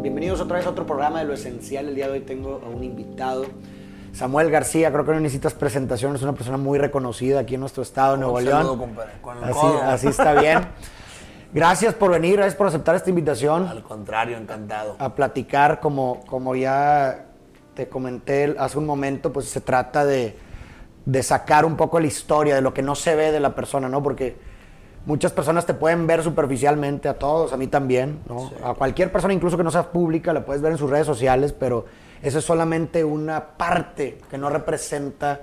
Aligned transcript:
Bienvenidos 0.00 0.40
otra 0.40 0.56
vez 0.58 0.66
a 0.66 0.70
otro 0.70 0.86
programa 0.86 1.18
de 1.20 1.24
Lo 1.24 1.34
Esencial. 1.34 1.88
El 1.88 1.94
día 1.94 2.06
de 2.06 2.12
hoy 2.14 2.20
tengo 2.20 2.60
a 2.64 2.68
un 2.68 2.82
invitado, 2.84 3.46
Samuel 4.12 4.50
García. 4.50 4.90
Creo 4.92 5.04
que 5.04 5.12
no 5.12 5.20
necesitas 5.20 5.54
presentación, 5.54 6.14
es 6.14 6.22
una 6.22 6.34
persona 6.34 6.56
muy 6.56 6.78
reconocida 6.78 7.40
aquí 7.40 7.54
en 7.54 7.60
nuestro 7.60 7.82
estado, 7.82 8.16
Nuevo 8.16 8.36
Un 8.36 8.44
León. 8.44 8.58
saludo, 8.58 8.78
compadre, 8.78 9.12
con 9.20 9.38
el 9.38 9.44
así, 9.44 9.52
codo. 9.54 9.82
así 9.82 10.06
está 10.08 10.34
bien. 10.40 10.60
Gracias 11.52 11.94
por 11.94 12.10
venir, 12.10 12.34
gracias 12.36 12.54
por 12.56 12.66
aceptar 12.66 12.94
esta 12.94 13.08
invitación 13.10 13.66
Al 13.68 13.82
contrario, 13.82 14.36
encantado. 14.36 14.96
a 14.98 15.14
platicar. 15.14 15.80
Como, 15.80 16.20
como 16.26 16.54
ya 16.54 17.24
te 17.74 17.88
comenté 17.88 18.54
hace 18.58 18.78
un 18.78 18.86
momento, 18.86 19.32
pues 19.32 19.46
se 19.48 19.60
trata 19.60 20.04
de, 20.04 20.36
de 21.06 21.22
sacar 21.22 21.64
un 21.64 21.76
poco 21.76 21.98
la 22.00 22.06
historia, 22.06 22.54
de 22.54 22.60
lo 22.60 22.74
que 22.74 22.82
no 22.82 22.94
se 22.94 23.14
ve 23.14 23.32
de 23.32 23.40
la 23.40 23.54
persona, 23.54 23.88
¿no? 23.88 24.02
Porque 24.02 24.36
muchas 25.08 25.32
personas 25.32 25.64
te 25.64 25.72
pueden 25.72 26.06
ver 26.06 26.22
superficialmente, 26.22 27.08
a 27.08 27.14
todos, 27.14 27.54
a 27.54 27.56
mí 27.56 27.66
también, 27.66 28.20
¿no? 28.28 28.52
A 28.62 28.74
cualquier 28.74 29.10
persona, 29.10 29.32
incluso 29.32 29.56
que 29.56 29.64
no 29.64 29.70
sea 29.70 29.90
pública, 29.90 30.34
la 30.34 30.44
puedes 30.44 30.60
ver 30.60 30.72
en 30.72 30.78
sus 30.78 30.90
redes 30.90 31.06
sociales, 31.06 31.54
pero 31.54 31.86
eso 32.22 32.38
es 32.38 32.44
solamente 32.44 33.04
una 33.04 33.56
parte 33.56 34.18
que 34.30 34.36
no 34.36 34.50
representa 34.50 35.40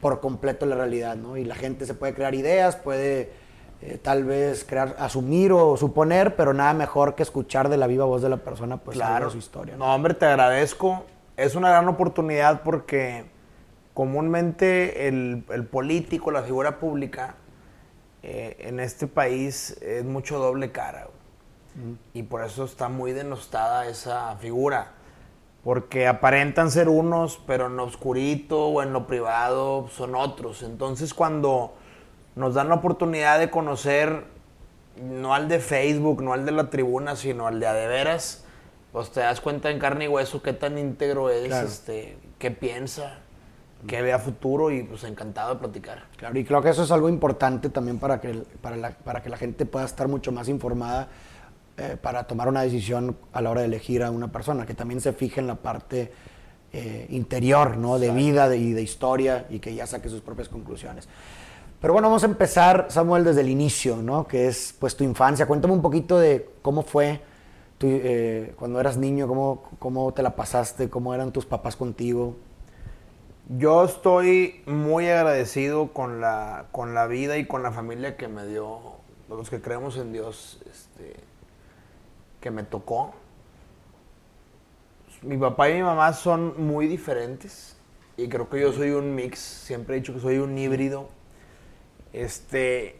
por 0.00 0.20
completo 0.20 0.66
la 0.66 0.76
realidad, 0.76 1.16
¿no? 1.16 1.36
Y 1.36 1.44
la 1.44 1.56
gente 1.56 1.84
se 1.84 1.94
puede 1.94 2.14
crear 2.14 2.32
ideas, 2.36 2.76
puede 2.76 3.32
eh, 3.82 3.98
tal 4.00 4.22
vez 4.22 4.64
crear, 4.64 4.94
asumir 5.00 5.50
o 5.50 5.76
suponer, 5.76 6.36
pero 6.36 6.54
nada 6.54 6.72
mejor 6.72 7.16
que 7.16 7.24
escuchar 7.24 7.68
de 7.68 7.76
la 7.76 7.88
viva 7.88 8.04
voz 8.04 8.22
de 8.22 8.28
la 8.28 8.36
persona, 8.36 8.76
pues 8.76 8.96
claro. 8.96 9.30
su 9.30 9.38
historia. 9.38 9.76
No, 9.76 9.92
hombre, 9.92 10.14
te 10.14 10.26
agradezco. 10.26 11.04
Es 11.36 11.56
una 11.56 11.70
gran 11.70 11.88
oportunidad 11.88 12.62
porque 12.62 13.24
comúnmente 13.94 15.08
el, 15.08 15.42
el 15.50 15.64
político, 15.66 16.30
la 16.30 16.42
figura 16.42 16.78
pública, 16.78 17.34
eh, 18.22 18.56
en 18.60 18.80
este 18.80 19.06
país 19.06 19.76
es 19.80 20.04
mucho 20.04 20.38
doble 20.38 20.70
cara. 20.72 21.04
güey. 21.04 21.96
Y 22.14 22.24
por 22.24 22.44
eso 22.44 22.64
está 22.64 22.88
muy 22.88 23.12
denostada 23.12 23.86
esa 23.88 24.36
figura. 24.36 24.92
Porque 25.64 26.06
aparentan 26.06 26.70
ser 26.70 26.88
unos, 26.88 27.40
pero 27.46 27.66
en 27.66 27.76
lo 27.76 27.84
oscurito 27.84 28.66
o 28.66 28.82
en 28.82 28.92
lo 28.92 29.06
privado 29.06 29.88
son 29.88 30.14
otros. 30.14 30.62
Entonces 30.62 31.14
cuando 31.14 31.74
nos 32.36 32.54
dan 32.54 32.68
la 32.68 32.76
oportunidad 32.76 33.38
de 33.38 33.50
conocer 33.50 34.24
no 35.02 35.34
al 35.34 35.48
de 35.48 35.60
Facebook, 35.60 36.22
no 36.22 36.32
al 36.32 36.44
de 36.46 36.52
la 36.52 36.70
tribuna, 36.70 37.16
sino 37.16 37.46
al 37.46 37.60
de 37.60 37.66
a 37.66 37.72
de 37.74 37.86
veras, 37.86 38.44
pues 38.92 39.10
te 39.10 39.20
das 39.20 39.40
cuenta 39.40 39.70
en 39.70 39.78
carne 39.78 40.06
y 40.06 40.08
hueso 40.08 40.42
qué 40.42 40.52
tan 40.52 40.78
íntegro 40.78 41.30
es, 41.30 41.46
Claro. 41.48 41.66
este, 41.68 42.16
qué 42.38 42.50
piensa, 42.50 43.18
qué 43.86 44.02
ve 44.02 44.12
a 44.12 44.18
futuro 44.18 44.70
y 44.70 44.82
pues 44.82 45.04
encantado 45.04 45.54
de 45.54 45.60
platicar. 45.60 46.04
Claro, 46.16 46.38
y 46.38 46.44
creo 46.44 46.60
que 46.62 46.70
eso 46.70 46.82
es 46.82 46.90
algo 46.90 47.08
importante 47.08 47.70
también 47.70 47.98
para 47.98 48.20
que, 48.20 48.42
para 48.60 48.76
la, 48.76 48.90
para 48.90 49.22
que 49.22 49.28
la 49.30 49.36
gente 49.36 49.66
pueda 49.66 49.84
estar 49.84 50.08
mucho 50.08 50.32
más 50.32 50.48
informada 50.48 51.08
eh, 51.76 51.96
para 52.00 52.24
tomar 52.24 52.48
una 52.48 52.62
decisión 52.62 53.16
a 53.32 53.40
la 53.40 53.50
hora 53.50 53.60
de 53.60 53.68
elegir 53.68 54.02
a 54.02 54.10
una 54.10 54.32
persona, 54.32 54.66
que 54.66 54.74
también 54.74 55.00
se 55.00 55.12
fije 55.12 55.40
en 55.40 55.46
la 55.46 55.54
parte 55.54 56.10
eh, 56.72 57.06
interior, 57.10 57.76
¿no? 57.76 57.98
De 57.98 58.10
vida 58.10 58.48
de- 58.48 58.58
y 58.58 58.72
de 58.72 58.82
historia 58.82 59.46
y 59.48 59.60
que 59.60 59.74
ya 59.74 59.86
saque 59.86 60.08
sus 60.08 60.20
propias 60.20 60.48
conclusiones. 60.48 61.08
Pero 61.80 61.92
bueno, 61.92 62.08
vamos 62.08 62.24
a 62.24 62.26
empezar, 62.26 62.86
Samuel, 62.90 63.22
desde 63.22 63.42
el 63.42 63.48
inicio, 63.48 63.98
¿no? 63.98 64.26
Que 64.26 64.48
es 64.48 64.74
pues 64.78 64.96
tu 64.96 65.04
infancia. 65.04 65.46
Cuéntame 65.46 65.72
un 65.72 65.80
poquito 65.80 66.18
de 66.18 66.50
cómo 66.60 66.82
fue 66.82 67.20
tu, 67.78 67.86
eh, 67.88 68.54
cuando 68.58 68.80
eras 68.80 68.96
niño, 68.96 69.28
cómo, 69.28 69.62
cómo 69.78 70.12
te 70.12 70.24
la 70.24 70.34
pasaste, 70.34 70.90
cómo 70.90 71.14
eran 71.14 71.30
tus 71.32 71.46
papás 71.46 71.76
contigo. 71.76 72.34
Yo 73.56 73.82
estoy 73.82 74.62
muy 74.66 75.08
agradecido 75.08 75.94
con 75.94 76.20
la, 76.20 76.66
con 76.70 76.92
la 76.92 77.06
vida 77.06 77.38
y 77.38 77.46
con 77.46 77.62
la 77.62 77.72
familia 77.72 78.18
que 78.18 78.28
me 78.28 78.44
dio, 78.44 78.78
los 79.30 79.48
que 79.48 79.62
creemos 79.62 79.96
en 79.96 80.12
Dios, 80.12 80.60
este, 80.70 81.16
que 82.42 82.50
me 82.50 82.62
tocó. 82.62 83.14
Mi 85.22 85.38
papá 85.38 85.70
y 85.70 85.76
mi 85.76 85.82
mamá 85.82 86.12
son 86.12 86.62
muy 86.62 86.88
diferentes 86.88 87.78
y 88.18 88.28
creo 88.28 88.50
que 88.50 88.60
yo 88.60 88.70
soy 88.74 88.90
un 88.90 89.14
mix, 89.14 89.38
siempre 89.38 89.96
he 89.96 90.00
dicho 90.00 90.12
que 90.12 90.20
soy 90.20 90.36
un 90.36 90.58
híbrido. 90.58 91.08
Este, 92.12 92.98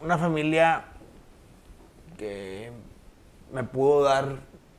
una 0.00 0.16
familia 0.16 0.86
que 2.16 2.72
me 3.52 3.62
pudo 3.62 4.04
dar 4.04 4.38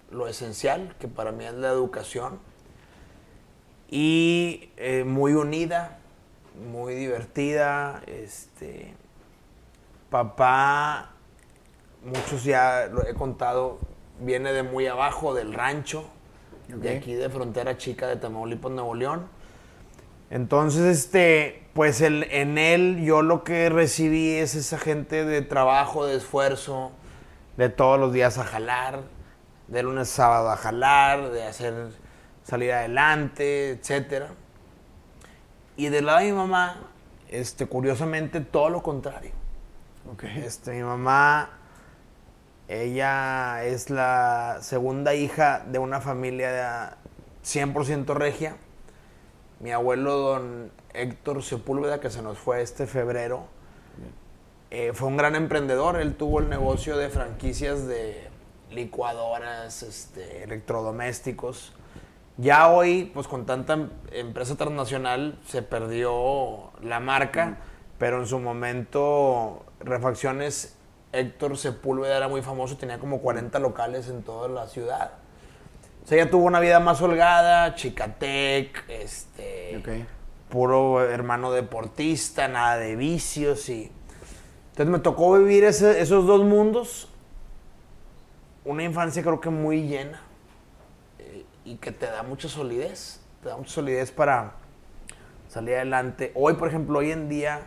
lo 0.10 0.28
esencial, 0.28 0.96
que 1.00 1.08
para 1.08 1.32
mí 1.32 1.46
es 1.46 1.54
la 1.54 1.68
educación 1.68 2.40
y 3.90 4.70
eh, 4.78 5.04
muy 5.06 5.34
unida, 5.34 6.00
muy 6.72 6.94
divertida. 6.96 8.02
Este, 8.08 8.94
papá, 10.10 11.12
muchos 12.04 12.44
ya 12.44 12.88
lo 12.92 13.06
he 13.06 13.14
contado, 13.14 13.80
viene 14.20 14.54
de 14.54 14.64
muy 14.64 14.88
abajo, 14.88 15.34
del 15.34 15.54
rancho, 15.54 16.06
de 16.68 16.98
aquí 16.98 17.14
de 17.14 17.30
frontera 17.30 17.78
chica 17.78 18.08
de 18.08 18.18
Tamaulipas, 18.18 18.72
Nuevo 18.72 18.94
León. 18.96 19.28
Entonces, 20.30 20.82
este, 20.82 21.64
pues 21.74 22.02
el- 22.02 22.24
en 22.32 22.58
él 22.58 23.02
yo 23.04 23.22
lo 23.22 23.44
que 23.46 23.70
recibí 23.70 24.32
es 24.34 24.56
esa 24.56 24.78
gente 24.78 25.24
de 25.24 25.42
trabajo, 25.42 26.06
de 26.06 26.18
esfuerzo, 26.18 26.92
de 27.56 27.70
todos 27.70 27.98
los 28.00 28.12
días 28.12 28.38
a 28.38 28.44
jalar, 28.44 29.04
de 29.70 29.84
lunes 29.84 30.12
a 30.12 30.16
sábado 30.16 30.50
a 30.50 30.58
jalar, 30.58 31.32
de 31.32 31.44
hacer 31.44 31.74
salir 32.48 32.72
adelante, 32.72 33.72
etcétera. 33.72 34.30
Y 35.76 35.90
del 35.90 36.06
lado 36.06 36.20
de 36.20 36.26
mi 36.26 36.32
mamá, 36.32 36.78
este, 37.28 37.68
curiosamente 37.68 38.40
todo 38.40 38.70
lo 38.70 38.82
contrario. 38.82 39.32
Este, 40.24 40.72
mi 40.72 40.84
mamá, 40.84 41.50
ella 42.70 43.66
es 43.66 43.90
la 43.90 44.60
segunda 44.62 45.14
hija 45.14 45.66
de 45.68 45.78
una 45.80 46.00
familia 46.00 46.98
100% 47.44 48.14
regia. 48.16 48.56
Mi 49.60 49.72
abuelo, 49.72 50.18
don 50.18 50.72
Héctor 50.94 51.44
Sepúlveda, 51.44 52.00
que 52.00 52.10
se 52.10 52.22
nos 52.22 52.38
fue 52.38 52.62
este 52.62 52.88
febrero, 52.88 53.48
eh, 54.72 54.94
fue 54.94 55.10
un 55.10 55.18
gran 55.18 55.36
emprendedor. 55.36 56.00
Él 56.00 56.16
tuvo 56.16 56.40
el 56.40 56.48
negocio 56.48 56.96
de 56.96 57.10
franquicias 57.10 57.88
de 57.88 58.30
licuadoras, 58.72 59.84
este, 59.84 60.44
electrodomésticos. 60.44 61.74
Ya 62.38 62.70
hoy, 62.70 63.10
pues 63.14 63.28
con 63.28 63.46
tanta 63.46 63.74
em- 63.74 63.90
empresa 64.12 64.56
transnacional, 64.56 65.40
se 65.48 65.62
perdió 65.64 66.72
la 66.82 67.00
marca, 67.00 67.58
pero 67.98 68.20
en 68.20 68.28
su 68.28 68.40
momento, 68.40 69.66
Refacciones 69.80 70.76
Héctor 71.14 71.58
Sepúlveda 71.58 72.18
era 72.18 72.28
muy 72.28 72.42
famoso, 72.44 72.78
tenía 72.78 73.00
como 73.00 73.20
40 73.22 73.58
locales 73.60 74.08
en 74.10 74.22
toda 74.24 74.48
la 74.50 74.68
ciudad. 74.68 75.12
O 76.04 76.08
sea, 76.08 76.22
ella 76.22 76.30
tuvo 76.30 76.46
una 76.46 76.60
vida 76.60 76.80
más 76.80 77.02
holgada, 77.02 77.74
chicatec, 77.76 78.84
este, 78.88 79.72
puro 80.50 81.04
hermano 81.04 81.52
deportista, 81.52 82.48
nada 82.48 82.78
de 82.78 82.96
vicios 82.96 83.68
y... 83.70 83.92
Entonces 84.72 84.92
me 84.92 85.00
tocó 85.00 85.34
vivir 85.34 85.64
ese- 85.64 86.00
esos 86.02 86.28
dos 86.28 86.44
mundos, 86.44 87.10
una 88.64 88.84
infancia 88.84 89.24
creo 89.24 89.42
que 89.42 89.50
muy 89.50 89.88
llena 89.88 90.22
y 91.68 91.76
que 91.76 91.92
te 91.92 92.06
da 92.06 92.24
mucha 92.24 92.48
solidez, 92.48 93.20
te 93.44 93.50
da 93.50 93.58
mucha 93.58 93.72
solidez 93.72 94.12
para 94.12 94.54
salir 95.50 95.76
adelante. 95.76 96.32
Hoy, 96.34 96.54
por 96.54 96.70
ejemplo, 96.70 97.00
hoy 97.00 97.12
en 97.12 97.28
día 97.28 97.62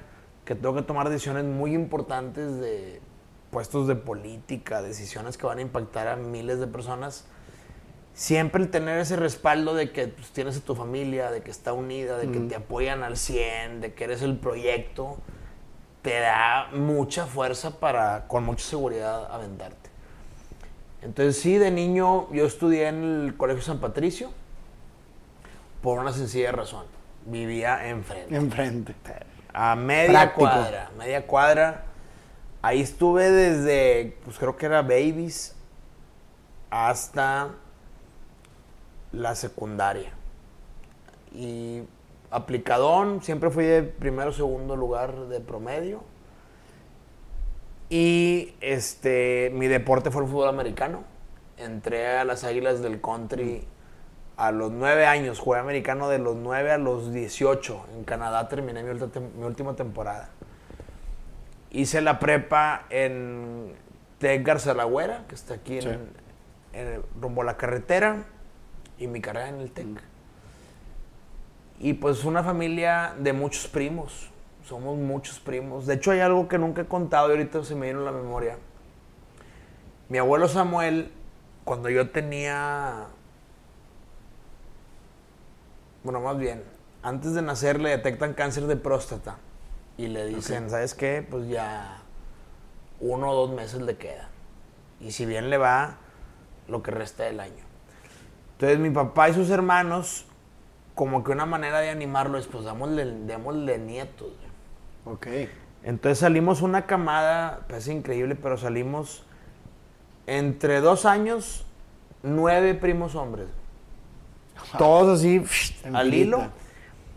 que 0.46 0.54
tengo 0.54 0.74
que 0.74 0.82
tomar 0.82 1.10
decisiones 1.10 1.44
muy 1.44 1.74
importantes 1.74 2.58
de 2.60 3.02
puestos 3.50 3.86
de 3.86 3.96
política, 3.96 4.80
decisiones 4.80 5.36
que 5.36 5.46
van 5.46 5.58
a 5.58 5.60
impactar 5.60 6.08
a 6.08 6.16
miles 6.16 6.60
de 6.60 6.66
personas, 6.66 7.26
siempre 8.14 8.62
el 8.62 8.70
tener 8.70 8.98
ese 8.98 9.16
respaldo 9.16 9.74
de 9.74 9.92
que 9.92 10.08
pues, 10.08 10.30
tienes 10.30 10.56
a 10.56 10.60
tu 10.60 10.74
familia, 10.74 11.30
de 11.30 11.42
que 11.42 11.50
está 11.50 11.74
unida, 11.74 12.16
de 12.16 12.30
que 12.30 12.40
te 12.40 12.56
apoyan 12.56 13.02
al 13.02 13.18
100, 13.18 13.82
de 13.82 13.92
que 13.92 14.04
eres 14.04 14.22
el 14.22 14.38
proyecto, 14.38 15.18
te 16.00 16.20
da 16.20 16.70
mucha 16.72 17.26
fuerza 17.26 17.78
para, 17.78 18.26
con 18.28 18.44
mucha 18.44 18.64
seguridad, 18.64 19.30
aventarte. 19.30 19.79
Entonces 21.02 21.38
sí, 21.38 21.56
de 21.58 21.70
niño 21.70 22.30
yo 22.32 22.46
estudié 22.46 22.88
en 22.88 23.24
el 23.24 23.36
Colegio 23.36 23.62
San 23.62 23.78
Patricio 23.78 24.30
por 25.82 25.98
una 25.98 26.12
sencilla 26.12 26.52
razón. 26.52 26.86
Vivía 27.26 27.88
enfrente. 27.88 28.36
Enfrente. 28.36 28.94
A 29.52 29.74
media 29.76 30.10
Práctico. 30.10 30.40
cuadra, 30.40 30.90
media 30.98 31.26
cuadra. 31.26 31.84
Ahí 32.62 32.80
estuve 32.80 33.30
desde, 33.30 34.18
pues 34.24 34.38
creo 34.38 34.56
que 34.56 34.66
era 34.66 34.82
babies, 34.82 35.56
hasta 36.68 37.48
la 39.12 39.34
secundaria. 39.34 40.12
Y 41.32 41.82
aplicadón, 42.30 43.22
siempre 43.22 43.50
fui 43.50 43.64
de 43.64 43.82
primero 43.82 44.30
o 44.30 44.32
segundo 44.32 44.76
lugar 44.76 45.28
de 45.28 45.40
promedio. 45.40 46.02
Y 47.90 48.54
este, 48.60 49.50
mi 49.52 49.66
deporte 49.66 50.12
fue 50.12 50.22
el 50.22 50.28
fútbol 50.28 50.48
americano. 50.48 51.02
Entré 51.58 52.06
a 52.16 52.24
las 52.24 52.44
Águilas 52.44 52.80
del 52.80 53.00
Country 53.00 53.66
a 54.36 54.52
los 54.52 54.70
nueve 54.70 55.06
años. 55.06 55.40
Jugué 55.40 55.58
americano 55.58 56.08
de 56.08 56.18
los 56.18 56.36
9 56.36 56.70
a 56.70 56.78
los 56.78 57.12
18. 57.12 57.86
En 57.96 58.04
Canadá 58.04 58.48
terminé 58.48 58.82
mi, 58.82 59.44
última 59.44 59.74
temporada. 59.74 60.30
Hice 61.70 62.00
la 62.00 62.18
prepa 62.18 62.86
en 62.90 63.74
Tec 64.18 64.46
Garza 64.46 64.72
La 64.72 64.84
Güera, 64.84 65.24
que 65.28 65.34
está 65.34 65.54
aquí 65.54 65.78
en, 65.78 67.02
rumbo 67.20 67.42
a 67.42 67.44
la 67.44 67.56
carretera 67.56 68.24
y 68.98 69.08
mi 69.08 69.20
carrera 69.20 69.48
en 69.48 69.60
el 69.60 69.72
TEC. 69.72 70.00
Y 71.80 71.94
pues 71.94 72.24
una 72.24 72.42
familia 72.44 73.14
de 73.18 73.32
muchos 73.32 73.66
primos. 73.66 74.30
Somos 74.70 74.96
muchos 74.96 75.40
primos. 75.40 75.84
De 75.84 75.94
hecho, 75.94 76.12
hay 76.12 76.20
algo 76.20 76.46
que 76.46 76.56
nunca 76.56 76.82
he 76.82 76.86
contado 76.86 77.26
y 77.26 77.30
ahorita 77.32 77.64
se 77.64 77.74
me 77.74 77.88
vino 77.88 78.02
a 78.02 78.04
la 78.04 78.12
memoria. 78.12 78.56
Mi 80.08 80.18
abuelo 80.18 80.46
Samuel, 80.46 81.10
cuando 81.64 81.90
yo 81.90 82.10
tenía. 82.10 83.08
Bueno, 86.04 86.20
más 86.20 86.38
bien, 86.38 86.62
antes 87.02 87.34
de 87.34 87.42
nacer 87.42 87.80
le 87.80 87.90
detectan 87.90 88.32
cáncer 88.32 88.68
de 88.68 88.76
próstata. 88.76 89.38
Y 89.98 90.06
le 90.06 90.26
dicen, 90.26 90.70
¿sabes 90.70 90.94
qué? 90.94 91.26
Pues 91.28 91.48
ya 91.48 92.02
uno 93.00 93.28
o 93.28 93.34
dos 93.34 93.50
meses 93.50 93.82
le 93.82 93.96
queda. 93.96 94.28
Y 95.00 95.10
si 95.10 95.26
bien 95.26 95.50
le 95.50 95.58
va, 95.58 95.96
lo 96.68 96.80
que 96.80 96.92
resta 96.92 97.24
del 97.24 97.40
año. 97.40 97.64
Entonces 98.52 98.78
mi 98.78 98.90
papá 98.90 99.30
y 99.30 99.34
sus 99.34 99.50
hermanos, 99.50 100.26
como 100.94 101.24
que 101.24 101.32
una 101.32 101.44
manera 101.44 101.80
de 101.80 101.90
animarlo 101.90 102.38
es, 102.38 102.46
pues 102.46 102.64
démosle, 102.64 103.04
démosle 103.04 103.76
nietos. 103.78 104.30
Ok. 105.04 105.26
Entonces 105.82 106.18
salimos 106.18 106.62
una 106.62 106.86
camada, 106.86 107.60
parece 107.68 107.92
increíble, 107.92 108.34
pero 108.34 108.56
salimos 108.56 109.24
entre 110.26 110.80
dos 110.80 111.06
años, 111.06 111.64
nueve 112.22 112.74
primos 112.74 113.14
hombres. 113.14 113.48
Todos 114.78 115.20
así, 115.20 115.42
al 115.92 116.12
hilo. 116.12 116.42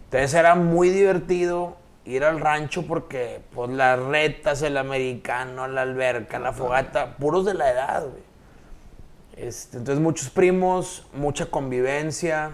Entonces 0.05 0.33
era 0.33 0.55
muy 0.55 0.89
divertido 0.89 1.75
ir 2.05 2.23
al 2.23 2.39
rancho 2.39 2.85
porque, 2.85 3.41
pues, 3.53 3.69
las 3.69 3.99
retas, 3.99 4.61
el 4.61 4.77
americano, 4.77 5.67
la 5.67 5.81
alberca, 5.81 6.39
la 6.39 6.53
fogata, 6.53 7.17
puros 7.17 7.45
de 7.45 7.53
la 7.53 7.71
edad, 7.71 8.07
güey. 8.07 8.23
Este, 9.35 9.77
entonces, 9.77 10.01
muchos 10.01 10.29
primos, 10.29 11.07
mucha 11.13 11.47
convivencia. 11.47 12.51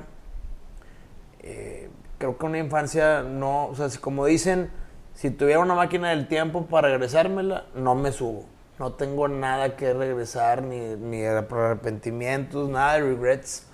Eh, 1.41 1.89
creo 2.17 2.37
que 2.37 2.45
una 2.45 2.59
infancia 2.59 3.21
no, 3.21 3.67
o 3.67 3.75
sea, 3.75 3.87
como 3.99 4.25
dicen, 4.25 4.71
si 5.19 5.31
tuviera 5.31 5.59
una 5.59 5.75
máquina 5.75 6.11
del 6.11 6.29
tiempo 6.29 6.65
para 6.67 6.87
regresármela, 6.87 7.65
no 7.75 7.93
me 7.93 8.13
subo. 8.13 8.45
No 8.79 8.93
tengo 8.93 9.27
nada 9.27 9.75
que 9.75 9.93
regresar, 9.93 10.63
ni, 10.63 10.95
ni 10.95 11.25
arrepentimientos, 11.25 12.69
nada 12.69 12.93
de 12.93 13.01
regrets. 13.01 13.65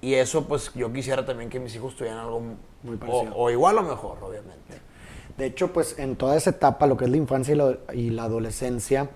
Y 0.00 0.14
eso, 0.14 0.46
pues, 0.46 0.72
yo 0.74 0.92
quisiera 0.92 1.26
también 1.26 1.50
que 1.50 1.58
mis 1.58 1.74
hijos 1.74 1.96
tuvieran 1.96 2.20
algo 2.20 2.40
Muy 2.84 2.94
o, 2.94 2.96
parecido. 2.96 3.32
o 3.34 3.50
igual 3.50 3.78
o 3.78 3.82
mejor, 3.82 4.18
obviamente. 4.22 4.80
De 5.36 5.46
hecho, 5.46 5.72
pues 5.72 5.98
en 5.98 6.14
toda 6.14 6.36
esa 6.36 6.50
etapa, 6.50 6.86
lo 6.86 6.96
que 6.96 7.06
es 7.06 7.10
la 7.10 7.16
infancia 7.16 7.52
y 7.52 7.56
la, 7.56 7.78
y 7.92 8.10
la 8.10 8.22
adolescencia, 8.22 9.10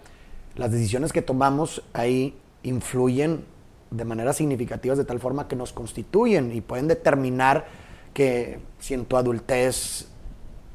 las 0.56 0.72
decisiones 0.72 1.12
que 1.12 1.22
tomamos 1.22 1.84
ahí 1.92 2.36
influyen 2.64 3.44
de 3.92 4.04
maneras 4.04 4.36
significativas 4.36 4.98
de 4.98 5.04
tal 5.04 5.20
forma 5.20 5.46
que 5.46 5.54
nos 5.54 5.72
constituyen 5.72 6.50
y 6.52 6.60
pueden 6.60 6.88
determinar 6.88 7.66
que 8.14 8.58
si 8.80 8.94
en 8.94 9.04
tu 9.04 9.16
adultez 9.16 10.09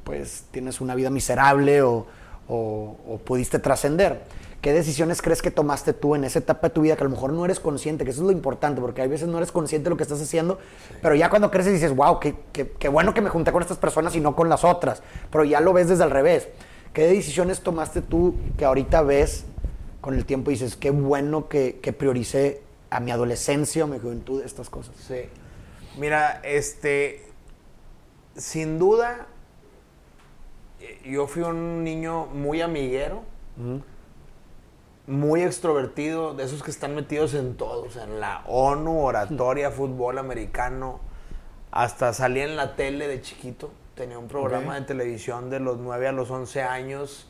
pues 0.06 0.46
tienes 0.52 0.80
una 0.80 0.96
vida 0.96 1.10
miserable 1.10 1.82
o, 1.82 2.06
o- 2.48 2.96
o 3.10 3.18
pudiste 3.18 3.60
trascender. 3.60 4.22
¿Qué 4.62 4.72
decisiones 4.74 5.22
crees 5.22 5.42
que 5.44 5.52
tomaste 5.52 5.94
tú 5.94 6.16
en 6.16 6.24
esa 6.24 6.40
etapa 6.40 6.70
de 6.70 6.74
tu 6.74 6.82
vida 6.82 6.96
que 6.96 7.02
a 7.02 7.04
lo 7.04 7.10
mejor 7.12 7.34
no 7.34 7.44
eres 7.46 7.60
consciente? 7.60 8.04
Que 8.06 8.12
eso 8.12 8.22
es 8.22 8.26
lo 8.26 8.32
importante, 8.32 8.82
porque 8.82 9.02
hay 9.02 9.08
veces 9.08 9.28
no 9.28 9.38
eres 9.38 9.52
consciente 9.52 9.84
de 9.86 9.90
lo 9.92 9.98
que 9.98 10.04
estás 10.04 10.22
haciendo, 10.22 10.58
pero 11.04 11.14
ya 11.14 11.30
cuando 11.30 11.52
creces 11.52 11.74
dices, 11.74 11.96
wow, 11.96 12.20
qué, 12.20 12.36
qué- 12.54 12.72
qué 12.72 12.88
bueno 12.88 13.14
que 13.14 13.22
me 13.22 13.30
junté 13.30 13.52
con 13.52 13.62
estas 13.62 13.78
personas 13.78 14.16
y 14.16 14.22
no 14.22 14.36
con 14.36 14.48
las 14.50 14.64
otras, 14.64 15.04
pero 15.32 15.44
ya 15.44 15.60
lo 15.60 15.74
ves 15.74 15.90
desde 15.90 16.04
al 16.04 16.12
revés. 16.12 16.48
¿Qué 16.94 17.06
decisiones 17.08 17.60
tomaste 17.62 18.02
tú 18.02 18.36
que 18.58 18.66
ahorita 18.66 19.02
ves 19.02 19.44
con 20.02 20.14
el 20.16 20.26
tiempo 20.26 20.50
y 20.50 20.54
dices, 20.54 20.76
qué 20.76 20.90
bueno 20.92 21.48
que, 21.50 21.80
que 21.82 21.94
prioricé 21.94 22.62
a 22.90 23.00
mi 23.00 23.12
adolescencia 23.12 23.84
o 23.84 23.88
mi 23.88 24.00
juventud 24.00 24.42
estas 24.44 24.70
cosas? 24.70 24.96
Sí. 25.08 25.24
Mira, 25.98 26.42
este, 26.44 27.24
sin 28.36 28.80
duda, 28.80 29.28
yo 31.04 31.28
fui 31.28 31.44
un 31.44 31.84
niño 31.84 32.26
muy 32.28 32.62
amiguero, 32.62 33.24
muy 35.08 35.44
extrovertido, 35.44 36.34
de 36.34 36.44
esos 36.44 36.64
que 36.64 36.72
están 36.72 36.96
metidos 36.96 37.34
en 37.34 37.56
todo, 37.56 37.84
o 37.84 37.90
sea, 37.92 38.04
en 38.04 38.20
la 38.20 38.44
ONU, 38.48 39.00
oratoria, 39.00 39.72
fútbol 39.72 40.18
americano, 40.18 41.00
hasta 41.72 42.14
salí 42.14 42.42
en 42.42 42.56
la 42.56 42.76
tele 42.76 43.08
de 43.08 43.22
chiquito, 43.22 43.72
tenía 43.96 44.18
un 44.18 44.28
programa 44.28 44.76
de 44.76 44.82
televisión 44.82 45.50
de 45.50 45.60
los 45.60 45.78
9 45.78 46.08
a 46.08 46.12
los 46.12 46.32
11 46.32 46.64
años, 46.64 47.30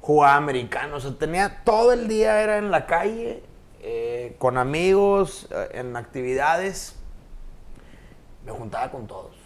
jugaba 0.00 0.36
americano, 0.36 0.96
o 0.96 1.00
sea, 1.00 1.12
tenía 1.18 1.62
todo 1.64 1.92
el 1.92 2.08
día, 2.08 2.42
era 2.42 2.58
en 2.58 2.70
la 2.70 2.86
calle, 2.86 3.42
eh, 3.82 4.34
con 4.38 4.58
amigos, 4.58 5.48
eh, 5.50 5.68
en 5.74 5.96
actividades, 5.96 6.96
me 8.44 8.52
juntaba 8.52 8.90
con 8.90 9.06
todos. 9.06 9.39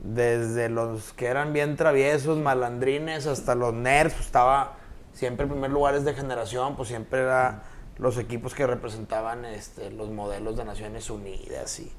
Desde 0.00 0.68
los 0.68 1.12
que 1.12 1.26
eran 1.26 1.52
bien 1.52 1.76
traviesos, 1.76 2.38
malandrines, 2.38 3.26
hasta 3.26 3.54
los 3.54 3.72
nerds, 3.74 4.14
pues 4.14 4.26
estaba 4.26 4.74
siempre 5.12 5.44
en 5.44 5.52
primer 5.52 5.70
lugares 5.70 6.04
de 6.04 6.14
generación, 6.14 6.76
pues 6.76 6.88
siempre 6.88 7.20
era 7.22 7.62
los 7.98 8.18
equipos 8.18 8.54
que 8.54 8.66
representaban 8.66 9.44
este, 9.46 9.90
los 9.90 10.10
modelos 10.10 10.56
de 10.56 10.64
Naciones 10.64 11.10
Unidas 11.10 11.80
y... 11.80 11.92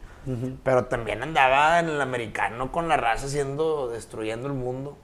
Pero 0.62 0.88
también 0.88 1.24
andaba 1.24 1.80
en 1.80 1.88
el 1.88 2.02
americano 2.02 2.70
con 2.70 2.90
la 2.90 2.98
raza 2.98 3.28
haciendo, 3.28 3.88
destruyendo 3.88 4.48
el 4.48 4.54
mundo. 4.54 4.98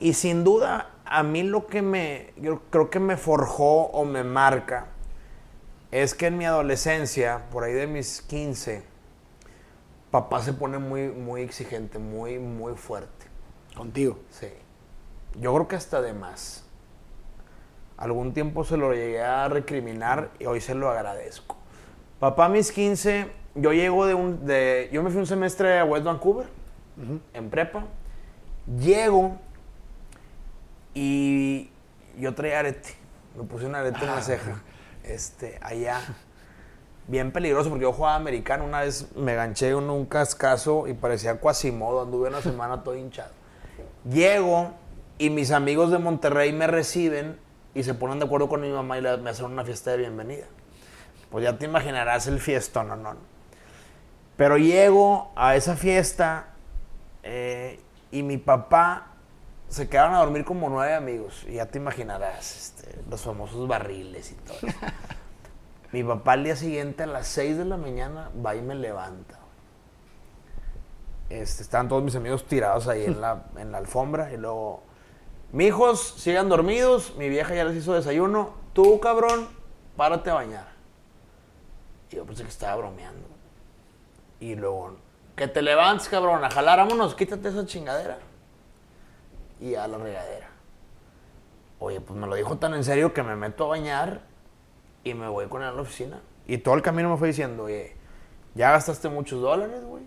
Y 0.00 0.14
sin 0.14 0.42
duda, 0.42 0.90
a 1.04 1.22
mí 1.22 1.44
lo 1.44 1.68
que 1.68 1.82
me, 1.82 2.32
yo 2.36 2.62
creo 2.68 2.90
que 2.90 2.98
me 2.98 3.16
forjó 3.16 3.82
o 3.84 4.04
me 4.04 4.24
marca 4.24 4.88
es 5.92 6.14
que 6.14 6.26
en 6.26 6.36
mi 6.36 6.44
adolescencia, 6.44 7.44
por 7.52 7.62
ahí 7.62 7.72
de 7.72 7.86
mis 7.86 8.22
15, 8.22 8.82
papá 10.14 10.40
se 10.40 10.52
pone 10.52 10.78
muy, 10.78 11.08
muy 11.08 11.42
exigente, 11.42 11.98
muy, 11.98 12.38
muy 12.38 12.76
fuerte. 12.76 13.26
Contigo. 13.74 14.20
Sí. 14.30 14.46
Yo 15.40 15.52
creo 15.52 15.66
que 15.66 15.74
hasta 15.74 16.00
de 16.00 16.12
más. 16.12 16.64
Algún 17.96 18.32
tiempo 18.32 18.62
se 18.62 18.76
lo 18.76 18.92
llegué 18.92 19.20
a 19.20 19.48
recriminar 19.48 20.30
y 20.38 20.46
hoy 20.46 20.60
se 20.60 20.76
lo 20.76 20.88
agradezco. 20.88 21.56
Papá, 22.20 22.48
mis 22.48 22.70
15, 22.70 23.26
yo 23.56 23.72
llego 23.72 24.06
de 24.06 24.14
un. 24.14 24.46
De, 24.46 24.88
yo 24.92 25.02
me 25.02 25.10
fui 25.10 25.18
un 25.18 25.26
semestre 25.26 25.80
a 25.80 25.84
West 25.84 26.04
Vancouver, 26.04 26.46
en 27.32 27.50
prepa. 27.50 27.82
Llego 28.78 29.36
y 30.94 31.72
yo 32.16 32.36
traía 32.36 32.60
arete. 32.60 32.94
Me 33.36 33.42
puse 33.42 33.66
un 33.66 33.74
arete 33.74 33.98
en 33.98 34.06
la 34.06 34.22
ceja. 34.22 34.62
Este, 35.02 35.58
allá. 35.60 36.00
Bien 37.06 37.32
peligroso 37.32 37.68
porque 37.68 37.82
yo 37.82 37.92
jugaba 37.92 38.16
americano. 38.16 38.64
Una 38.64 38.80
vez 38.80 39.14
me 39.14 39.34
ganché 39.34 39.70
en 39.70 39.90
un 39.90 40.06
cascazo 40.06 40.88
y 40.88 40.94
parecía 40.94 41.38
Quasimodo. 41.38 42.02
Anduve 42.02 42.28
una 42.28 42.40
semana 42.40 42.82
todo 42.82 42.96
hinchado. 42.96 43.32
Llego 44.10 44.72
y 45.18 45.30
mis 45.30 45.50
amigos 45.50 45.90
de 45.90 45.98
Monterrey 45.98 46.52
me 46.52 46.66
reciben 46.66 47.38
y 47.74 47.82
se 47.82 47.94
ponen 47.94 48.18
de 48.18 48.24
acuerdo 48.24 48.48
con 48.48 48.62
mi 48.62 48.70
mamá 48.70 48.98
y 48.98 49.02
me 49.02 49.30
hacen 49.30 49.46
una 49.46 49.64
fiesta 49.64 49.90
de 49.90 49.98
bienvenida. 49.98 50.46
Pues 51.30 51.44
ya 51.44 51.58
te 51.58 51.66
imaginarás 51.66 52.26
el 52.26 52.40
fiestón, 52.40 52.88
¿no? 52.88 52.96
no. 52.96 53.16
Pero 54.36 54.56
llego 54.56 55.32
a 55.36 55.56
esa 55.56 55.76
fiesta 55.76 56.54
eh, 57.22 57.80
y 58.10 58.22
mi 58.22 58.38
papá 58.38 59.08
se 59.68 59.88
quedaron 59.88 60.14
a 60.14 60.18
dormir 60.18 60.44
como 60.44 60.68
nueve 60.68 60.94
amigos. 60.94 61.44
Y 61.48 61.54
ya 61.54 61.66
te 61.66 61.78
imaginarás 61.78 62.56
este, 62.56 63.02
los 63.10 63.20
famosos 63.20 63.66
barriles 63.68 64.32
y 64.32 64.34
todo. 64.36 64.56
mi 65.94 66.02
papá 66.02 66.32
al 66.32 66.42
día 66.42 66.56
siguiente 66.56 67.04
a 67.04 67.06
las 67.06 67.28
seis 67.28 67.56
de 67.56 67.64
la 67.64 67.76
mañana 67.76 68.28
va 68.44 68.56
y 68.56 68.62
me 68.62 68.74
levanta. 68.74 69.38
Este, 71.30 71.62
estaban 71.62 71.88
todos 71.88 72.02
mis 72.02 72.16
amigos 72.16 72.46
tirados 72.46 72.88
ahí 72.88 73.04
en 73.04 73.20
la, 73.20 73.44
en 73.56 73.70
la 73.70 73.78
alfombra 73.78 74.32
y 74.32 74.36
luego, 74.36 74.82
mi 75.52 75.66
hijos 75.66 76.14
sigan 76.18 76.48
dormidos, 76.48 77.14
mi 77.16 77.28
vieja 77.28 77.54
ya 77.54 77.64
les 77.64 77.76
hizo 77.76 77.94
desayuno, 77.94 78.54
tú 78.72 78.98
cabrón, 78.98 79.46
párate 79.96 80.30
a 80.30 80.34
bañar. 80.34 80.66
Y 82.10 82.16
yo 82.16 82.24
pensé 82.24 82.42
que 82.42 82.48
estaba 82.48 82.74
bromeando. 82.74 83.28
Y 84.40 84.56
luego, 84.56 84.96
que 85.36 85.46
te 85.46 85.62
levantes 85.62 86.08
cabrón, 86.08 86.42
a 86.42 86.50
jalar, 86.50 86.80
vámonos, 86.80 87.14
quítate 87.14 87.50
esa 87.50 87.66
chingadera. 87.66 88.18
Y 89.60 89.76
a 89.76 89.86
la 89.86 89.98
regadera. 89.98 90.48
Oye, 91.78 92.00
pues 92.00 92.18
me 92.18 92.26
lo 92.26 92.34
dijo 92.34 92.58
tan 92.58 92.74
en 92.74 92.82
serio 92.82 93.14
que 93.14 93.22
me 93.22 93.36
meto 93.36 93.66
a 93.66 93.68
bañar 93.68 94.33
y 95.04 95.14
me 95.14 95.28
voy 95.28 95.46
con 95.46 95.62
él 95.62 95.68
a 95.68 95.72
la 95.72 95.82
oficina. 95.82 96.20
Y 96.46 96.58
todo 96.58 96.74
el 96.74 96.82
camino 96.82 97.10
me 97.10 97.16
fue 97.16 97.28
diciendo, 97.28 97.64
oye, 97.64 97.96
ya 98.54 98.70
gastaste 98.72 99.08
muchos 99.08 99.40
dólares, 99.40 99.82
güey. 99.84 100.02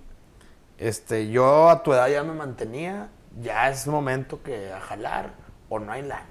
Este, 0.78 1.30
yo 1.30 1.70
a 1.70 1.82
tu 1.84 1.94
edad 1.94 2.08
ya 2.10 2.24
me 2.24 2.34
mantenía, 2.34 3.10
ya 3.42 3.70
es 3.70 3.88
momento 3.88 4.44
que 4.44 4.72
a 4.72 4.80
jalar 4.80 5.32
o 5.70 5.80
no 5.80 5.92
hay 5.92 6.02
lana. 6.04 6.26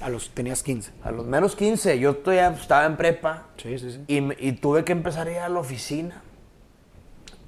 A 0.00 0.08
los 0.08 0.30
tenías 0.30 0.62
15. 0.62 0.92
A 1.04 1.10
los 1.10 1.24
menos 1.26 1.54
15, 1.54 1.98
yo 1.98 2.16
todavía 2.16 2.48
estaba 2.48 2.84
en 2.86 2.96
prepa 2.96 3.44
Sí, 3.58 3.78
sí, 3.78 3.92
sí. 3.92 4.04
y, 4.08 4.48
y 4.48 4.52
tuve 4.52 4.84
que 4.84 4.92
empezar 4.92 5.28
a 5.28 5.30
ir 5.30 5.38
a 5.38 5.48
la 5.48 5.60
oficina 5.60 6.22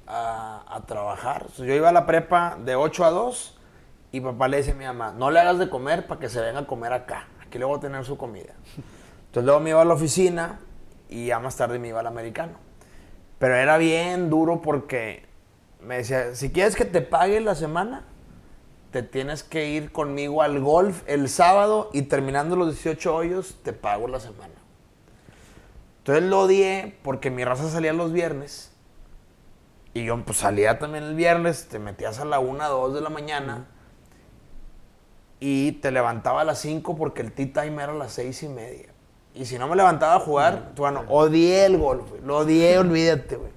a, 0.07 0.63
a 0.67 0.85
trabajar. 0.85 1.45
O 1.47 1.49
sea, 1.49 1.65
yo 1.65 1.73
iba 1.73 1.89
a 1.89 1.91
la 1.91 2.05
prepa 2.05 2.57
de 2.63 2.75
8 2.75 3.05
a 3.05 3.09
2 3.11 3.57
y 4.13 4.21
papá 4.21 4.47
le 4.47 4.57
dice 4.57 4.71
a 4.71 4.75
mi 4.75 4.85
mamá, 4.85 5.11
no 5.11 5.29
le 5.31 5.39
hagas 5.39 5.59
de 5.59 5.69
comer 5.69 6.07
para 6.07 6.19
que 6.21 6.29
se 6.29 6.39
venga 6.39 6.61
a 6.61 6.67
comer 6.67 6.93
acá. 6.93 7.27
Aquí 7.45 7.57
le 7.59 7.65
voy 7.65 7.77
a 7.77 7.81
tener 7.81 8.05
su 8.05 8.17
comida. 8.17 8.53
Entonces 9.37 9.49
luego 9.49 9.59
me 9.59 9.69
iba 9.69 9.81
a 9.83 9.85
la 9.85 9.93
oficina 9.93 10.59
y 11.09 11.27
ya 11.27 11.37
más 11.37 11.55
tarde 11.55 11.77
me 11.77 11.89
iba 11.89 11.99
al 11.99 12.07
americano. 12.07 12.53
Pero 13.37 13.53
era 13.53 13.77
bien 13.77 14.31
duro 14.31 14.63
porque 14.63 15.27
me 15.79 15.97
decía, 15.97 16.33
si 16.33 16.51
quieres 16.51 16.75
que 16.75 16.85
te 16.85 17.01
pague 17.01 17.39
la 17.39 17.53
semana, 17.53 18.03
te 18.89 19.03
tienes 19.03 19.43
que 19.43 19.69
ir 19.69 19.91
conmigo 19.91 20.41
al 20.41 20.59
golf 20.59 21.03
el 21.05 21.29
sábado 21.29 21.91
y 21.93 22.01
terminando 22.01 22.55
los 22.55 22.69
18 22.69 23.15
hoyos, 23.15 23.59
te 23.61 23.73
pago 23.73 24.07
la 24.07 24.19
semana. 24.19 24.55
Entonces 25.99 26.23
lo 26.23 26.39
odié 26.39 26.97
porque 27.03 27.29
mi 27.29 27.45
raza 27.45 27.69
salía 27.69 27.93
los 27.93 28.11
viernes. 28.11 28.71
Y 29.93 30.03
yo 30.03 30.19
pues 30.25 30.39
salía 30.39 30.79
también 30.79 31.03
el 31.03 31.13
viernes, 31.13 31.67
te 31.67 31.77
metías 31.77 32.19
a 32.19 32.25
la 32.25 32.39
1, 32.39 32.69
2 32.69 32.95
de 32.95 33.01
la 33.01 33.11
mañana. 33.11 33.67
Y 35.39 35.73
te 35.73 35.91
levantaba 35.91 36.41
a 36.41 36.43
las 36.43 36.57
5 36.57 36.97
porque 36.97 37.21
el 37.21 37.33
tea 37.33 37.53
time 37.53 37.83
era 37.83 37.91
a 37.91 37.95
las 37.95 38.13
6 38.13 38.41
y 38.41 38.49
media. 38.49 38.86
Y 39.37 39.45
si 39.45 39.59
no 39.59 39.67
me 39.67 39.75
levantaba 39.75 40.15
a 40.15 40.19
jugar, 40.19 40.71
bueno, 40.75 41.03
odié 41.09 41.65
el 41.65 41.77
golf, 41.77 42.09
güey. 42.09 42.21
Lo 42.23 42.37
odié, 42.37 42.77
olvídate, 42.79 43.35
güey. 43.35 43.51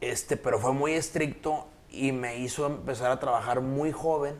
Este, 0.00 0.36
pero 0.36 0.58
fue 0.58 0.72
muy 0.72 0.92
estricto 0.92 1.66
y 1.90 2.12
me 2.12 2.38
hizo 2.38 2.66
empezar 2.66 3.10
a 3.10 3.18
trabajar 3.18 3.60
muy 3.60 3.92
joven, 3.92 4.34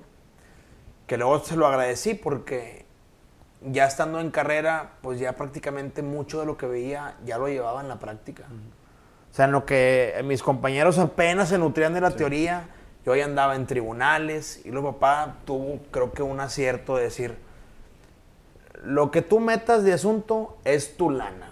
que 1.07 1.17
luego 1.17 1.41
se 1.41 1.57
lo 1.57 1.67
agradecí 1.67 2.15
porque 2.15 2.87
ya 3.63 3.87
estando 3.87 4.21
en 4.21 4.31
carrera, 4.31 4.93
pues 5.03 5.19
ya 5.19 5.35
prácticamente 5.35 6.03
mucho 6.03 6.41
de 6.41 6.47
lo 6.47 6.57
que 6.57 6.67
veía 6.67 7.17
ya 7.25 7.39
lo 7.39 7.49
llevaba 7.49 7.81
en 7.81 7.89
la 7.89 7.99
práctica. 7.99 8.45
O 9.31 9.35
sea, 9.35 9.47
en 9.47 9.53
lo 9.53 9.65
que 9.65 10.21
mis 10.25 10.43
compañeros 10.43 10.99
apenas 10.99 11.51
se 11.51 11.59
nutrían 11.59 11.95
de 11.95 12.01
la 12.01 12.11
teoría, 12.11 12.69
yo 13.05 13.15
ya 13.15 13.25
andaba 13.25 13.57
en 13.57 13.67
tribunales 13.67 14.61
y 14.65 14.71
luego 14.71 14.93
papá 14.95 15.37
tuvo 15.45 15.81
creo 15.91 16.13
que 16.13 16.23
un 16.23 16.41
acierto 16.41 16.97
de 16.97 17.05
decir, 17.05 17.50
lo 18.85 19.11
que 19.11 19.23
tú 19.23 19.41
metas 19.41 19.85
de 19.85 19.93
asunto 19.93 20.59
es 20.65 20.97
tu 20.97 21.11
lana. 21.11 21.51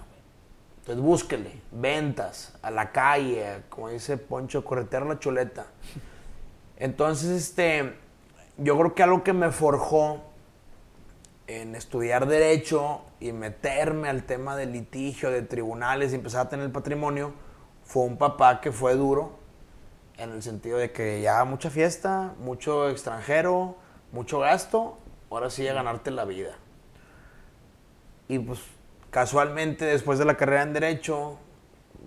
Entonces 0.80 1.04
búsquele, 1.04 1.60
ventas, 1.70 2.54
a 2.62 2.70
la 2.70 2.92
calle, 2.92 3.62
como 3.68 3.90
dice 3.90 4.16
Poncho, 4.16 4.64
corretear 4.64 5.04
la 5.04 5.18
chuleta. 5.18 5.66
Entonces, 6.78 7.30
este, 7.30 7.94
yo 8.56 8.78
creo 8.78 8.94
que 8.94 9.02
algo 9.02 9.22
que 9.22 9.32
me 9.32 9.50
forjó 9.50 10.22
en 11.46 11.74
estudiar 11.74 12.26
derecho 12.26 13.02
y 13.20 13.32
meterme 13.32 14.08
al 14.08 14.24
tema 14.24 14.56
de 14.56 14.66
litigio, 14.66 15.30
de 15.30 15.42
tribunales 15.42 16.12
y 16.12 16.14
empezar 16.14 16.46
a 16.46 16.48
tener 16.48 16.70
patrimonio, 16.72 17.32
fue 17.84 18.04
un 18.04 18.16
papá 18.16 18.60
que 18.60 18.70
fue 18.72 18.94
duro, 18.94 19.38
en 20.16 20.30
el 20.32 20.42
sentido 20.42 20.78
de 20.78 20.92
que 20.92 21.20
ya 21.20 21.44
mucha 21.44 21.68
fiesta, 21.70 22.34
mucho 22.38 22.88
extranjero, 22.88 23.76
mucho 24.12 24.40
gasto, 24.40 24.98
ahora 25.30 25.50
sí 25.50 25.66
a 25.68 25.74
ganarte 25.74 26.10
la 26.10 26.24
vida. 26.24 26.56
Y 28.28 28.38
pues 28.38 28.60
casualmente 29.10 29.86
después 29.86 30.18
de 30.18 30.24
la 30.24 30.36
carrera 30.36 30.62
en 30.62 30.72
Derecho, 30.74 31.38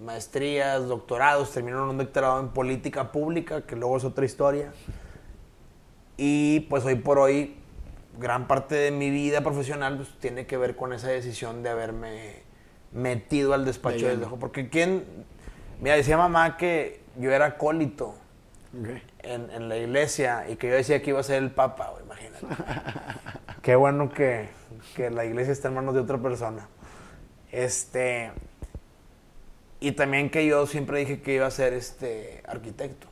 maestrías, 0.03 0.87
doctorados, 0.87 1.51
terminé 1.51 1.77
en 1.77 1.83
un 1.83 1.97
doctorado 1.97 2.39
en 2.39 2.49
política 2.49 3.11
pública, 3.11 3.65
que 3.65 3.75
luego 3.75 3.97
es 3.97 4.03
otra 4.03 4.25
historia. 4.25 4.71
Y 6.17 6.61
pues 6.61 6.85
hoy 6.85 6.95
por 6.95 7.17
hoy, 7.17 7.55
gran 8.19 8.47
parte 8.47 8.75
de 8.75 8.91
mi 8.91 9.09
vida 9.09 9.41
profesional 9.41 9.97
pues, 9.97 10.09
tiene 10.19 10.45
que 10.45 10.57
ver 10.57 10.75
con 10.75 10.93
esa 10.93 11.07
decisión 11.07 11.63
de 11.63 11.69
haberme 11.69 12.43
metido 12.91 13.53
al 13.53 13.65
despacho 13.65 14.07
de 14.07 14.17
dejo. 14.17 14.37
Porque 14.37 14.69
quién, 14.69 15.03
mira, 15.81 15.95
decía 15.95 16.17
mamá 16.17 16.57
que 16.57 17.01
yo 17.17 17.31
era 17.31 17.45
acólito 17.45 18.15
en, 19.23 19.49
en, 19.49 19.69
la 19.69 19.77
iglesia 19.77 20.49
y 20.49 20.55
que 20.55 20.69
yo 20.69 20.75
decía 20.75 21.01
que 21.01 21.09
iba 21.09 21.19
a 21.19 21.23
ser 21.23 21.41
el 21.41 21.51
papa, 21.51 21.93
imagínate. 22.03 22.45
Qué 23.61 23.75
bueno 23.75 24.09
que, 24.11 24.49
que 24.95 25.09
la 25.09 25.25
iglesia 25.25 25.51
está 25.53 25.67
en 25.67 25.75
manos 25.75 25.93
de 25.93 26.01
otra 26.01 26.17
persona. 26.17 26.67
Este. 27.51 28.31
Y 29.79 29.93
también 29.93 30.29
que 30.29 30.45
yo 30.45 30.65
siempre 30.67 30.99
dije 30.99 31.21
que 31.21 31.35
iba 31.35 31.47
a 31.47 31.51
ser 31.51 31.73
este 31.73 32.43
arquitecto. 32.47 33.07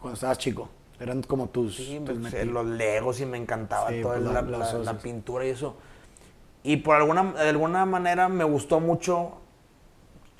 Cuando 0.00 0.14
estabas 0.14 0.38
chico. 0.38 0.68
Eran 1.00 1.22
como 1.22 1.48
tus. 1.48 1.76
Sí, 1.76 2.00
tus 2.04 2.18
pues, 2.18 2.46
los 2.46 2.66
legos 2.66 3.20
y 3.20 3.26
me 3.26 3.36
encantaba 3.36 3.90
Sí, 3.90 4.00
toda 4.00 4.14
pues, 4.18 4.24
la, 4.32 4.92
la- 4.92 4.98
pintura 4.98 5.46
y 5.46 5.50
eso. 5.50 5.76
Y 6.62 6.78
por 6.78 6.96
alguna, 6.96 7.32
de 7.32 7.50
alguna 7.50 7.84
manera 7.84 8.28
me 8.28 8.44
gustó 8.44 8.80
mucho 8.80 9.32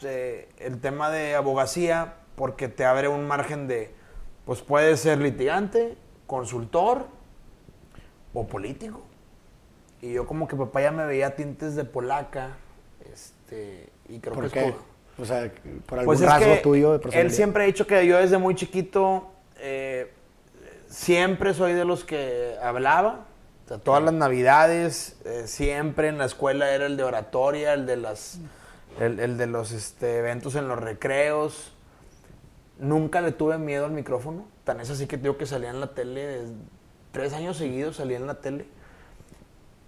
eh, 0.03 0.49
el 0.59 0.81
tema 0.81 1.11
de 1.11 1.35
abogacía 1.35 2.15
porque 2.37 2.69
te 2.69 2.85
abre 2.85 3.09
un 3.09 3.27
margen 3.27 3.67
de, 3.69 3.95
pues 4.47 4.63
puedes 4.63 5.01
ser 5.01 5.19
litigante, 5.19 5.97
consultor 6.27 7.07
o 8.35 8.47
político. 8.47 9.01
Y 10.03 10.13
yo 10.13 10.27
como 10.27 10.47
que 10.47 10.57
papá 10.57 10.83
ya 10.83 10.93
me 10.93 11.07
veía 11.07 11.35
tintes 11.35 11.77
de 11.77 11.85
polaca, 11.85 12.57
este, 13.13 13.89
y 14.09 14.19
creo 14.19 14.35
¿Por 14.35 14.51
que 14.51 14.61
qué? 14.61 14.75
O 15.17 15.25
sea, 15.25 15.51
por 15.87 16.01
algún 16.01 16.17
pues 16.17 16.21
es 16.21 16.29
rasgo 16.29 16.57
tuyo 16.63 16.99
de 16.99 17.21
él 17.21 17.31
siempre 17.31 17.63
ha 17.63 17.67
dicho 17.67 17.87
que 17.87 18.05
yo 18.05 18.19
desde 18.19 18.37
muy 18.37 18.57
chiquito 18.57 19.31
eh, 19.59 20.13
siempre 20.89 21.55
soy 21.55 21.73
de 21.73 21.85
los 21.85 22.05
que 22.05 22.57
hablaba. 22.61 23.27
O 23.65 23.69
sea, 23.69 23.79
todas 23.79 24.03
las 24.03 24.13
navidades, 24.13 25.17
eh, 25.25 25.45
siempre 25.47 26.09
en 26.09 26.19
la 26.19 26.27
escuela 26.27 26.75
era 26.75 26.87
el 26.87 26.97
de 26.97 27.05
oratoria, 27.05 27.73
el 27.75 27.87
de 27.87 27.97
las 27.97 28.41
el, 29.01 29.21
el 29.21 29.39
de 29.39 29.47
los 29.47 29.73
este, 29.73 30.19
eventos 30.19 30.55
en 30.57 30.69
los 30.69 30.79
recreos. 30.79 31.73
Nunca 32.79 33.21
le 33.21 33.33
tuve 33.33 33.57
miedo 33.57 33.87
al 33.87 33.93
micrófono. 33.93 34.47
Tan 34.65 34.81
es 34.81 34.91
así 34.91 35.07
que 35.07 35.17
digo 35.17 35.37
que 35.37 35.47
salía 35.47 35.71
en 35.71 35.81
la 35.81 35.95
tele, 35.95 36.43
tres 37.15 37.33
años 37.33 37.57
seguidos 37.57 37.97
salía 37.97 38.19
en 38.19 38.27
la 38.27 38.35
tele. 38.35 38.67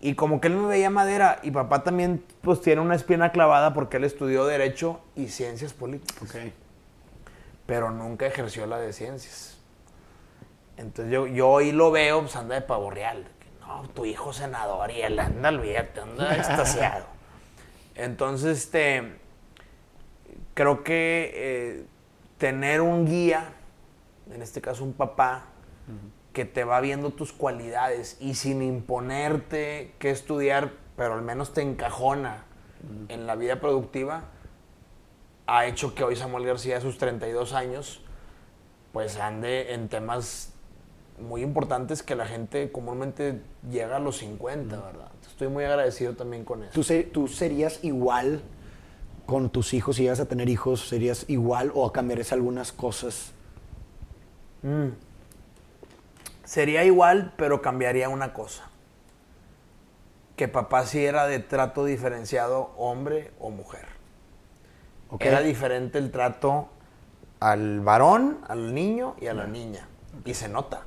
Y 0.00 0.14
como 0.14 0.40
que 0.40 0.48
él 0.48 0.54
me 0.54 0.66
veía 0.66 0.88
madera, 0.88 1.40
y 1.42 1.50
papá 1.50 1.82
también 1.82 2.24
pues 2.40 2.60
tiene 2.60 2.80
una 2.80 2.94
espina 2.94 3.32
clavada 3.32 3.74
porque 3.74 3.96
él 3.96 4.04
estudió 4.04 4.46
Derecho 4.46 5.00
y 5.16 5.28
Ciencias 5.28 5.74
Políticas, 5.74 6.34
pero 7.66 7.90
nunca 7.90 8.26
ejerció 8.26 8.66
la 8.66 8.78
de 8.78 8.92
Ciencias. 8.92 9.58
Entonces 10.76 11.12
yo, 11.12 11.26
yo 11.26 11.48
hoy 11.48 11.72
lo 11.72 11.90
veo, 11.90 12.20
pues 12.20 12.36
anda 12.36 12.54
de 12.54 12.60
pavo 12.60 12.90
real. 12.90 13.26
No, 13.60 13.88
tu 13.88 14.04
hijo 14.04 14.32
senador 14.32 14.90
y 14.90 15.02
él 15.02 15.18
anda, 15.18 15.48
olvídate, 15.48 16.00
anda 16.00 16.36
extasiado. 16.36 17.06
Entonces, 17.96 18.58
este, 18.58 19.16
creo 20.54 20.84
que 20.84 21.32
eh, 21.34 21.86
tener 22.38 22.82
un 22.82 23.06
guía, 23.06 23.48
en 24.30 24.42
este 24.42 24.60
caso 24.60 24.84
un 24.84 24.92
papá, 24.92 25.46
que 26.36 26.44
te 26.44 26.64
va 26.64 26.82
viendo 26.82 27.12
tus 27.12 27.32
cualidades 27.32 28.18
y 28.20 28.34
sin 28.34 28.60
imponerte 28.60 29.94
qué 29.98 30.10
estudiar, 30.10 30.70
pero 30.94 31.14
al 31.14 31.22
menos 31.22 31.54
te 31.54 31.62
encajona 31.62 32.44
en 33.08 33.26
la 33.26 33.36
vida 33.36 33.58
productiva, 33.58 34.24
ha 35.46 35.64
hecho 35.64 35.94
que 35.94 36.04
hoy 36.04 36.14
Samuel 36.14 36.44
García 36.44 36.76
a 36.76 36.82
sus 36.82 36.98
32 36.98 37.54
años, 37.54 38.02
pues 38.92 39.16
ande 39.18 39.72
en 39.72 39.88
temas 39.88 40.52
muy 41.18 41.40
importantes 41.40 42.02
que 42.02 42.14
la 42.14 42.26
gente 42.26 42.70
comúnmente 42.70 43.40
llega 43.70 43.96
a 43.96 43.98
los 43.98 44.18
50, 44.18 44.76
¿verdad? 44.76 45.08
Estoy 45.26 45.48
muy 45.48 45.64
agradecido 45.64 46.16
también 46.16 46.44
con 46.44 46.64
eso. 46.64 46.72
¿Tú, 46.74 46.82
se- 46.82 47.04
tú 47.04 47.28
serías 47.28 47.82
igual 47.82 48.42
con 49.24 49.48
tus 49.48 49.72
hijos 49.72 49.96
si 49.96 50.02
llegas 50.02 50.20
a 50.20 50.26
tener 50.26 50.50
hijos? 50.50 50.86
¿Serías 50.86 51.24
igual 51.28 51.72
o 51.74 51.90
cambiarías 51.92 52.30
algunas 52.34 52.72
cosas? 52.72 53.32
Mm. 54.62 54.88
Sería 56.46 56.84
igual, 56.84 57.34
pero 57.36 57.60
cambiaría 57.60 58.08
una 58.08 58.32
cosa. 58.32 58.70
Que 60.36 60.48
papá 60.48 60.86
sí 60.86 61.04
era 61.04 61.26
de 61.26 61.40
trato 61.40 61.84
diferenciado 61.84 62.72
hombre 62.76 63.32
o 63.40 63.50
mujer. 63.50 63.86
¿Ok? 65.10 65.22
Era 65.24 65.40
diferente 65.40 65.98
el 65.98 66.10
trato 66.10 66.68
al 67.40 67.80
varón, 67.80 68.38
al 68.48 68.74
niño 68.74 69.16
y 69.20 69.26
a 69.26 69.34
la 69.34 69.46
niña. 69.46 69.88
Y 70.24 70.34
se 70.34 70.48
nota. 70.48 70.82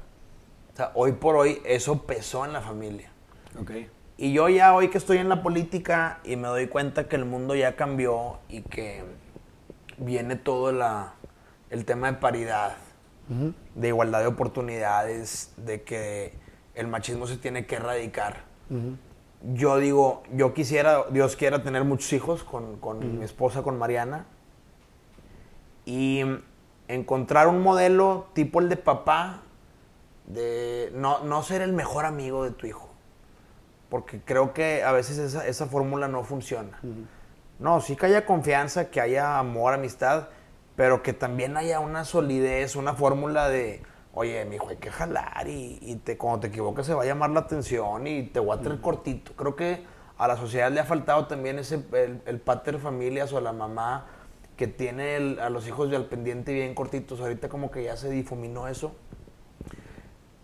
O 0.74 0.76
sea, 0.78 0.92
hoy 0.94 1.12
por 1.12 1.36
hoy 1.36 1.62
eso 1.66 2.04
pesó 2.04 2.46
en 2.46 2.54
la 2.54 2.62
familia. 2.62 3.12
Ok. 3.60 3.72
Y 4.18 4.32
yo 4.34 4.48
ya 4.50 4.74
hoy 4.74 4.90
que 4.90 4.98
estoy 4.98 5.18
en 5.18 5.28
la 5.28 5.42
política 5.44 6.20
y 6.24 6.38
me 6.38 6.48
doy 6.48 6.68
cuenta 6.68 7.08
que 7.10 7.16
el 7.18 7.26
mundo 7.26 7.54
ya 7.56 7.76
cambió 7.76 8.40
y 8.50 8.62
que 8.62 9.04
viene 9.98 10.36
todo 10.38 10.72
la- 10.72 11.14
el 11.70 11.86
tema 11.86 12.12
de 12.12 12.18
paridad, 12.18 12.76
de 13.76 13.88
igualdad 13.88 14.22
de 14.22 14.28
oportunidades, 14.28 15.54
de 15.58 15.84
que 15.84 16.34
el 16.74 16.88
machismo 16.88 17.28
se 17.28 17.38
tiene 17.38 17.66
que 17.66 17.76
erradicar. 17.76 18.44
Yo 19.54 19.78
digo, 19.78 20.24
yo 20.34 20.54
quisiera, 20.54 21.06
Dios 21.12 21.36
quiera 21.36 21.64
tener 21.64 21.84
muchos 21.84 22.12
hijos 22.14 22.44
con, 22.44 22.78
con 22.78 23.20
mi 23.20 23.24
esposa, 23.24 23.62
con 23.62 23.78
Mariana, 23.78 24.26
y 25.86 26.22
encontrar 26.88 27.48
un 27.48 27.62
modelo 27.62 28.28
tipo 28.34 28.60
el 28.60 28.68
de 28.68 28.78
papá, 28.78 29.44
de 30.26 30.92
no, 30.94 31.24
no 31.24 31.42
ser 31.44 31.62
el 31.62 31.74
mejor 31.74 32.06
amigo 32.06 32.44
de 32.44 32.52
tu 32.52 32.68
hijo. 32.68 32.90
Porque 33.90 34.22
creo 34.22 34.54
que 34.54 34.84
a 34.84 34.92
veces 34.92 35.18
esa, 35.18 35.48
esa 35.48 35.66
fórmula 35.68 36.08
no 36.08 36.24
funciona. 36.24 36.80
No, 37.60 37.82
sí 37.82 37.96
que 37.96 38.08
haya 38.08 38.26
confianza, 38.26 38.90
que 38.90 39.02
haya 39.02 39.40
amor, 39.40 39.74
amistad, 39.74 40.28
pero 40.80 41.04
que 41.04 41.12
también 41.12 41.58
haya 41.58 41.82
una 41.82 42.06
solidez, 42.06 42.78
una 42.78 42.94
fórmula 42.94 43.50
de, 43.50 43.84
oye, 44.14 44.46
mi 44.46 44.56
hijo, 44.56 44.70
hay 44.70 44.78
que 44.78 44.90
jalar 44.90 45.50
y, 45.50 45.78
y 45.82 45.96
te, 45.98 46.18
cuando 46.18 46.40
te 46.40 46.48
equivocas 46.48 46.86
se 46.86 46.94
va 46.94 47.04
a 47.04 47.06
llamar 47.06 47.32
la 47.32 47.42
atención 47.42 48.08
y 48.08 48.24
te 48.24 48.40
voy 48.40 48.58
a 48.58 48.62
traer 48.62 48.80
cortito. 48.80 49.34
Creo 49.34 49.58
que 49.58 49.84
a 50.18 50.26
la 50.30 50.38
sociedad 50.38 50.72
le 50.72 50.80
ha 50.80 50.86
faltado 50.86 51.28
también 51.28 51.60
ese, 51.60 51.84
el, 51.92 52.22
el 52.26 52.40
pater 52.40 52.80
familias 52.80 53.34
o 53.34 53.42
la 53.42 53.52
mamá 53.52 54.06
que 54.56 54.68
tiene 54.68 55.18
el- 55.18 55.42
a 55.42 55.50
los 55.50 55.68
hijos 55.68 55.92
al 55.94 56.06
pendiente 56.06 56.54
bien 56.54 56.74
cortitos. 56.74 57.20
Ahorita 57.20 57.50
como 57.50 57.72
que 57.72 57.84
ya 57.84 57.98
se 57.98 58.10
difuminó 58.10 58.70
eso. 58.70 58.96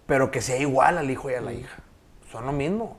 Pero 0.06 0.32
que 0.32 0.42
sea 0.42 0.58
igual 0.58 0.98
al 0.98 1.10
hijo 1.10 1.32
y 1.32 1.36
a 1.36 1.40
la 1.40 1.54
hija. 1.54 1.82
Son 2.30 2.46
lo 2.46 2.52
mismo. 2.52 2.98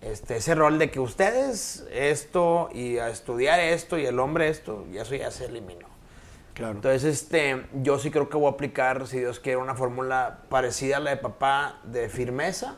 Este, 0.00 0.36
ese 0.36 0.54
rol 0.54 0.78
de 0.78 0.92
que 0.92 1.00
ustedes 1.00 1.88
esto 1.90 2.68
y 2.72 2.98
a 2.98 3.08
estudiar 3.08 3.58
esto 3.58 3.98
y 3.98 4.06
el 4.06 4.20
hombre 4.20 4.48
esto, 4.48 4.86
y 4.92 4.98
eso 4.98 5.16
ya 5.16 5.32
se 5.32 5.46
eliminó. 5.46 5.89
Claro. 6.54 6.74
Entonces, 6.74 7.04
este, 7.04 7.64
yo 7.82 7.98
sí 7.98 8.10
creo 8.10 8.28
que 8.28 8.36
voy 8.36 8.46
a 8.46 8.50
aplicar, 8.50 9.06
si 9.06 9.18
Dios 9.18 9.40
quiere, 9.40 9.58
una 9.58 9.74
fórmula 9.74 10.40
parecida 10.48 10.98
a 10.98 11.00
la 11.00 11.10
de 11.10 11.16
papá 11.16 11.80
de 11.84 12.08
firmeza, 12.08 12.76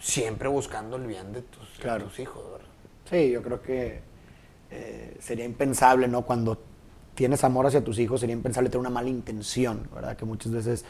siempre 0.00 0.48
buscando 0.48 0.96
el 0.96 1.06
bien 1.06 1.32
de 1.32 1.42
tus, 1.42 1.76
de 1.76 1.82
Claro. 1.82 2.04
tus 2.06 2.18
hijos, 2.18 2.42
¿verdad? 2.52 2.66
Sí, 3.10 3.30
yo 3.30 3.42
creo 3.42 3.60
que 3.60 4.00
eh, 4.70 5.16
sería 5.20 5.44
impensable, 5.44 6.08
¿no? 6.08 6.22
Cuando 6.22 6.58
tienes 7.14 7.44
amor 7.44 7.66
hacia 7.66 7.82
tus 7.84 7.98
hijos, 7.98 8.20
sería 8.20 8.34
impensable 8.34 8.70
tener 8.70 8.80
una 8.80 8.90
mala 8.90 9.08
intención, 9.08 9.88
¿verdad? 9.94 10.16
Que 10.16 10.24
muchas 10.24 10.52
veces, 10.52 10.84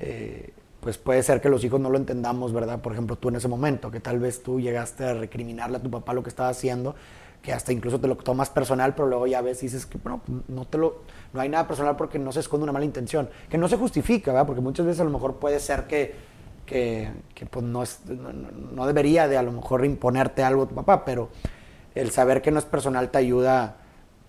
eh, 0.00 0.52
pues 0.80 0.98
puede 0.98 1.22
ser 1.22 1.40
que 1.40 1.48
los 1.48 1.64
hijos 1.64 1.80
no 1.80 1.88
lo 1.88 1.96
entendamos, 1.96 2.52
¿verdad? 2.52 2.80
Por 2.82 2.92
ejemplo, 2.92 3.16
tú 3.16 3.28
en 3.30 3.36
ese 3.36 3.48
momento, 3.48 3.90
que 3.90 4.00
tal 4.00 4.18
vez 4.18 4.42
tú 4.42 4.60
llegaste 4.60 5.04
a 5.04 5.14
recriminarle 5.14 5.78
a 5.78 5.82
tu 5.82 5.90
papá 5.90 6.12
lo 6.12 6.22
que 6.22 6.28
estaba 6.28 6.48
haciendo, 6.48 6.94
que 7.42 7.52
hasta 7.52 7.72
incluso 7.72 7.98
te 8.00 8.06
lo 8.06 8.16
tomas 8.16 8.50
personal, 8.50 8.94
pero 8.94 9.08
luego 9.08 9.26
ya 9.26 9.40
ves 9.42 9.62
y 9.62 9.66
dices 9.66 9.84
que, 9.84 9.98
bueno, 9.98 10.20
no 10.48 10.64
te 10.64 10.78
lo, 10.78 11.02
no 11.32 11.40
hay 11.40 11.48
nada 11.48 11.66
personal 11.66 11.96
porque 11.96 12.18
no 12.18 12.30
se 12.30 12.38
esconde 12.40 12.62
una 12.62 12.72
mala 12.72 12.84
intención, 12.84 13.28
que 13.50 13.58
no 13.58 13.66
se 13.68 13.76
justifica, 13.76 14.30
¿verdad? 14.32 14.46
Porque 14.46 14.60
muchas 14.60 14.86
veces 14.86 15.00
a 15.00 15.04
lo 15.04 15.10
mejor 15.10 15.36
puede 15.36 15.58
ser 15.58 15.88
que, 15.88 16.14
que, 16.66 17.10
que, 17.34 17.44
pues 17.46 17.64
no, 17.64 17.82
es, 17.82 18.00
no, 18.06 18.86
debería 18.86 19.26
de 19.26 19.36
a 19.38 19.42
lo 19.42 19.50
mejor 19.50 19.84
imponerte 19.84 20.44
algo 20.44 20.62
a 20.62 20.68
tu 20.68 20.74
papá, 20.76 21.04
pero 21.04 21.30
el 21.96 22.12
saber 22.12 22.42
que 22.42 22.52
no 22.52 22.60
es 22.60 22.64
personal 22.64 23.10
te 23.10 23.18
ayuda 23.18 23.76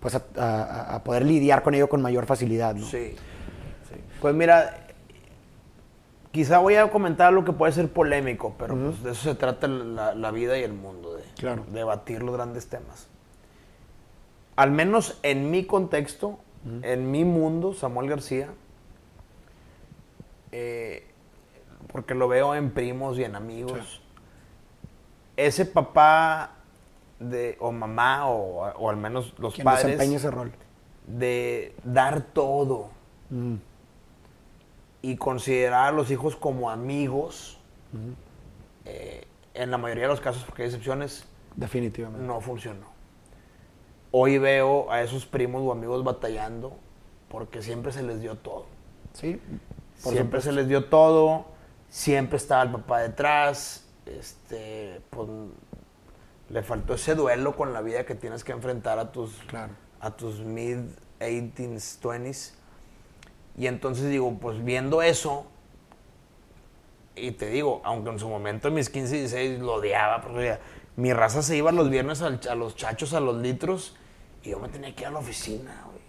pues 0.00 0.16
a, 0.16 0.22
a- 0.36 0.94
a 0.96 1.04
poder 1.04 1.24
lidiar 1.24 1.62
con 1.62 1.72
ello 1.74 1.88
con 1.88 2.02
mayor 2.02 2.26
facilidad, 2.26 2.74
¿no? 2.74 2.84
Sí. 2.84 3.14
Pues 4.20 4.34
mira, 4.34 4.86
quizá 6.32 6.58
voy 6.58 6.74
a 6.74 6.90
comentar 6.90 7.32
lo 7.32 7.44
que 7.44 7.52
puede 7.52 7.72
ser 7.72 7.88
polémico, 7.88 8.54
pero 8.58 8.74
pues, 8.76 9.02
de 9.02 9.12
eso 9.12 9.22
se 9.30 9.34
trata 9.34 9.68
la, 9.68 10.14
la 10.14 10.30
vida 10.30 10.58
y 10.58 10.62
el 10.62 10.72
mundo, 10.72 11.14
de 11.14 11.22
Claro. 11.36 11.64
debatir 11.68 12.22
los 12.22 12.34
grandes 12.34 12.68
temas. 12.68 13.08
Al 14.56 14.70
menos 14.70 15.18
en 15.22 15.50
mi 15.50 15.64
contexto, 15.64 16.38
en 16.82 17.10
mi 17.10 17.24
mundo, 17.24 17.74
Samuel 17.74 18.08
García, 18.08 18.48
eh, 20.52 21.06
porque 21.92 22.14
lo 22.14 22.28
veo 22.28 22.54
en 22.54 22.70
primos 22.70 23.18
y 23.18 23.24
en 23.24 23.34
amigos, 23.36 24.00
ese 25.36 25.66
papá 25.66 26.52
de, 27.18 27.56
o 27.60 27.72
mamá, 27.72 28.28
o, 28.28 28.72
o 28.76 28.90
al 28.90 28.96
menos 28.96 29.34
los 29.38 29.54
Quien 29.54 29.64
padres, 29.64 29.84
desempeña 29.84 30.16
ese 30.18 30.30
rol. 30.30 30.52
de 31.06 31.74
dar 31.84 32.22
todo 32.22 32.90
Mm, 33.30 33.56
y 35.02 35.16
considerar 35.16 35.88
a 35.88 35.92
los 35.92 36.10
hijos 36.10 36.36
como 36.36 36.70
amigos, 36.70 37.58
eh, 38.84 39.26
en 39.54 39.70
la 39.70 39.78
mayoría 39.78 40.04
de 40.04 40.08
los 40.08 40.20
casos, 40.20 40.44
porque 40.44 40.62
hay 40.62 40.68
excepciones, 40.68 41.24
definitivamente. 41.56 42.26
no 42.26 42.40
funcionó. 42.40 42.86
Hoy 44.10 44.38
veo 44.38 44.90
a 44.92 45.02
esos 45.02 45.26
primos 45.26 45.62
o 45.62 45.72
amigos 45.72 46.04
batallando 46.04 46.76
porque 47.28 47.62
siempre 47.62 47.90
se 47.92 48.02
les 48.02 48.20
dio 48.20 48.36
todo. 48.36 48.66
Sí, 49.12 49.40
por 50.02 50.12
siempre 50.12 50.40
supuesto. 50.40 50.50
se 50.50 50.52
les 50.52 50.68
dio 50.68 50.84
todo, 50.86 51.46
siempre 51.88 52.36
estaba 52.36 52.62
el 52.62 52.70
papá 52.72 53.00
detrás, 53.00 53.86
este, 54.06 55.00
pues, 55.10 55.28
le 56.50 56.62
faltó 56.62 56.94
ese 56.94 57.14
duelo 57.14 57.56
con 57.56 57.72
la 57.72 57.80
vida 57.80 58.04
que 58.04 58.14
tienes 58.14 58.44
que 58.44 58.52
enfrentar 58.52 58.98
a 58.98 59.10
tus, 59.12 59.32
Claro. 59.46 59.72
a 60.00 60.10
tus 60.10 60.40
mid 60.40 60.78
18s, 61.20 61.98
20s. 62.00 62.54
Y 63.56 63.66
entonces 63.66 64.10
digo, 64.10 64.36
pues 64.40 64.62
viendo 64.64 65.00
eso, 65.02 65.46
y 67.16 67.32
te 67.32 67.46
digo, 67.46 67.80
aunque 67.84 68.10
en 68.10 68.18
su 68.18 68.28
momento 68.28 68.68
en 68.68 68.74
mis 68.74 68.90
15 68.90 69.16
y 69.16 69.18
16 69.20 69.60
lo 69.60 69.74
odiaba, 69.74 70.20
porque 70.20 70.58
mi 70.96 71.12
raza 71.12 71.42
se 71.42 71.56
iba 71.56 71.72
los 71.72 71.90
viernes 71.90 72.22
a 72.22 72.54
los 72.54 72.76
chachos, 72.76 73.14
a 73.14 73.20
los 73.20 73.36
litros, 73.36 73.96
y 74.42 74.50
yo 74.50 74.58
me 74.58 74.68
tenía 74.68 74.94
que 74.94 75.02
ir 75.02 75.08
a 75.08 75.10
la 75.10 75.18
oficina, 75.18 75.82
güey. 75.86 76.02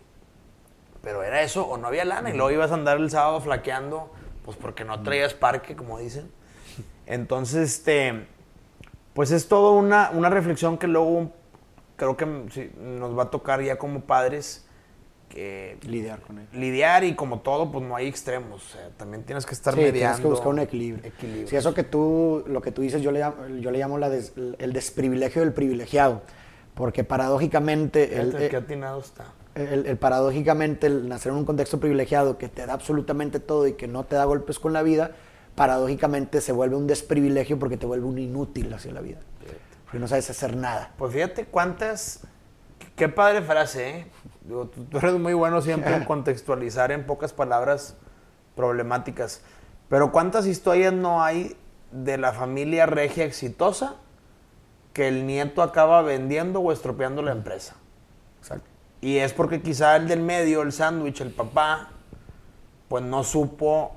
Pero 1.01 1.23
era 1.23 1.41
eso, 1.41 1.65
o 1.67 1.77
no 1.77 1.87
había 1.87 2.05
lana, 2.05 2.29
y 2.29 2.33
luego 2.33 2.51
ibas 2.51 2.71
a 2.71 2.75
andar 2.75 2.97
el 2.97 3.09
sábado 3.11 3.39
flaqueando, 3.39 4.11
pues 4.43 4.57
porque 4.57 4.83
no 4.83 5.01
traías 5.03 5.33
parque, 5.33 5.75
como 5.75 5.99
dicen. 5.99 6.31
Entonces, 7.05 7.75
este, 7.75 8.27
pues 9.13 9.31
es 9.31 9.47
todo 9.47 9.73
una, 9.73 10.09
una 10.11 10.29
reflexión 10.29 10.77
que 10.77 10.87
luego 10.87 11.31
creo 11.95 12.17
que 12.17 12.45
sí, 12.51 12.71
nos 12.77 13.17
va 13.17 13.23
a 13.23 13.29
tocar 13.29 13.61
ya 13.61 13.77
como 13.77 14.01
padres 14.01 14.64
que 15.35 15.77
Lidiar 15.87 16.21
con 16.21 16.39
él. 16.39 16.47
lidiar 16.53 17.03
y 17.03 17.13
como 17.13 17.41
todo, 17.41 17.69
pues 17.71 17.83
no 17.85 17.95
hay 17.95 18.07
extremos. 18.07 18.63
O 18.65 18.69
sea, 18.77 18.89
también 18.97 19.23
tienes 19.23 19.45
que 19.45 19.53
estar 19.53 19.73
Sí, 19.73 19.79
mediando. 19.81 19.99
tienes 19.99 20.19
que 20.21 20.27
buscar 20.27 20.47
un 20.47 20.59
equilibrio. 20.59 21.05
equilibrio. 21.05 21.47
Si 21.47 21.55
eso 21.57 21.73
que 21.73 21.83
tú, 21.83 22.43
lo 22.47 22.61
que 22.61 22.71
tú 22.71 22.81
dices, 22.81 23.01
yo 23.01 23.11
le 23.11 23.19
llamo, 23.19 23.45
yo 23.59 23.69
le 23.69 23.77
llamo 23.79 23.97
la 23.97 24.09
des- 24.09 24.31
el 24.57 24.71
desprivilegio 24.73 25.41
del 25.41 25.51
privilegiado. 25.53 26.21
Porque 26.73 27.03
paradójicamente, 27.03 28.17
el, 28.19 28.35
eh, 28.35 28.47
qué 28.49 28.57
atinado 28.57 28.99
está. 28.99 29.25
el- 29.55 29.85
el 29.85 29.97
paradójicamente, 29.97 30.87
el 30.87 31.07
nacer 31.07 31.31
en 31.31 31.37
un 31.37 31.45
contexto 31.45 31.79
privilegiado 31.79 32.37
que 32.37 32.47
te 32.49 32.65
da 32.65 32.73
absolutamente 32.73 33.39
todo 33.39 33.67
y 33.67 33.73
que 33.73 33.87
no 33.87 34.03
te 34.05 34.15
da 34.15 34.25
golpes 34.25 34.57
con 34.59 34.73
la 34.73 34.83
vida, 34.83 35.11
paradójicamente 35.55 36.41
se 36.41 36.51
vuelve 36.51 36.75
un 36.75 36.87
desprivilegio 36.87 37.57
porque 37.59 37.77
te 37.77 37.85
vuelve 37.85 38.05
un 38.05 38.19
inútil 38.19 38.73
hacia 38.73 38.91
la 38.91 39.01
vida. 39.01 39.19
Porque 39.85 39.99
no 39.99 40.07
sabes 40.07 40.29
hacer 40.29 40.55
nada. 40.55 40.91
Pues 40.97 41.13
fíjate 41.13 41.45
cuántas. 41.45 42.21
Qué 42.97 43.07
padre 43.09 43.41
frase, 43.41 43.89
¿eh? 43.89 44.07
Digo, 44.47 44.67
tú, 44.67 44.83
tú 44.85 44.97
eres 44.97 45.13
muy 45.13 45.33
bueno 45.33 45.61
siempre 45.61 45.95
en 45.95 46.03
contextualizar 46.05 46.91
en 46.91 47.05
pocas 47.05 47.33
palabras 47.33 47.95
problemáticas. 48.55 49.41
Pero 49.89 50.11
cuántas 50.11 50.45
historias 50.47 50.93
no 50.93 51.23
hay 51.23 51.55
de 51.91 52.17
la 52.17 52.33
familia 52.33 52.85
regia 52.85 53.25
exitosa 53.25 53.95
que 54.93 55.07
el 55.07 55.27
nieto 55.27 55.61
acaba 55.61 56.01
vendiendo 56.01 56.59
o 56.59 56.71
estropeando 56.71 57.21
la 57.21 57.31
empresa. 57.31 57.75
Exacto. 58.39 58.67
Y 59.01 59.17
es 59.17 59.33
porque 59.33 59.61
quizá 59.61 59.95
el 59.97 60.07
del 60.07 60.21
medio, 60.21 60.61
el 60.61 60.71
sándwich, 60.71 61.21
el 61.21 61.31
papá, 61.31 61.89
pues 62.87 63.03
no 63.03 63.23
supo 63.23 63.91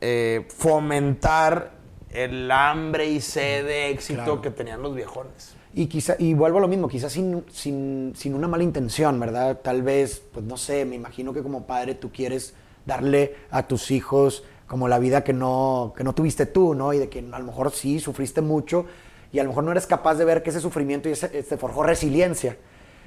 eh, 0.00 0.46
fomentar 0.56 1.70
el 2.10 2.50
hambre 2.50 3.06
y 3.06 3.20
sed 3.20 3.64
de 3.64 3.90
éxito 3.90 4.22
Claro. 4.24 4.42
que 4.42 4.50
tenían 4.50 4.82
los 4.82 4.94
viejones. 4.94 5.53
Y 5.76 5.86
quizá, 5.86 6.14
y 6.18 6.34
vuelvo 6.34 6.58
a 6.58 6.60
lo 6.60 6.68
mismo, 6.68 6.86
quizás 6.88 7.12
sin, 7.12 7.44
sin, 7.50 8.12
sin 8.16 8.34
una 8.34 8.46
mala 8.46 8.62
intención, 8.62 9.18
¿verdad? 9.18 9.58
Tal 9.62 9.82
vez, 9.82 10.22
pues 10.32 10.44
no 10.46 10.56
sé, 10.56 10.84
me 10.84 10.94
imagino 10.94 11.32
que 11.32 11.42
como 11.42 11.66
padre 11.66 11.94
tú 11.96 12.10
quieres 12.12 12.54
darle 12.86 13.34
a 13.50 13.66
tus 13.66 13.90
hijos 13.90 14.44
como 14.68 14.86
la 14.88 14.98
vida 15.00 15.24
que 15.24 15.32
no, 15.32 15.92
que 15.96 16.04
no 16.04 16.14
tuviste 16.14 16.46
tú, 16.46 16.74
¿no? 16.74 16.92
Y 16.92 16.98
de 16.98 17.08
que 17.08 17.18
a 17.18 17.38
lo 17.38 17.44
mejor 17.44 17.72
sí 17.72 17.98
sufriste 17.98 18.40
mucho 18.40 18.86
y 19.32 19.40
a 19.40 19.42
lo 19.42 19.48
mejor 19.50 19.64
no 19.64 19.72
eres 19.72 19.86
capaz 19.86 20.14
de 20.14 20.24
ver 20.24 20.42
que 20.44 20.50
ese 20.50 20.60
sufrimiento 20.60 21.08
y 21.08 21.12
ese, 21.12 21.28
te 21.28 21.56
forjó 21.56 21.82
resiliencia. 21.82 22.56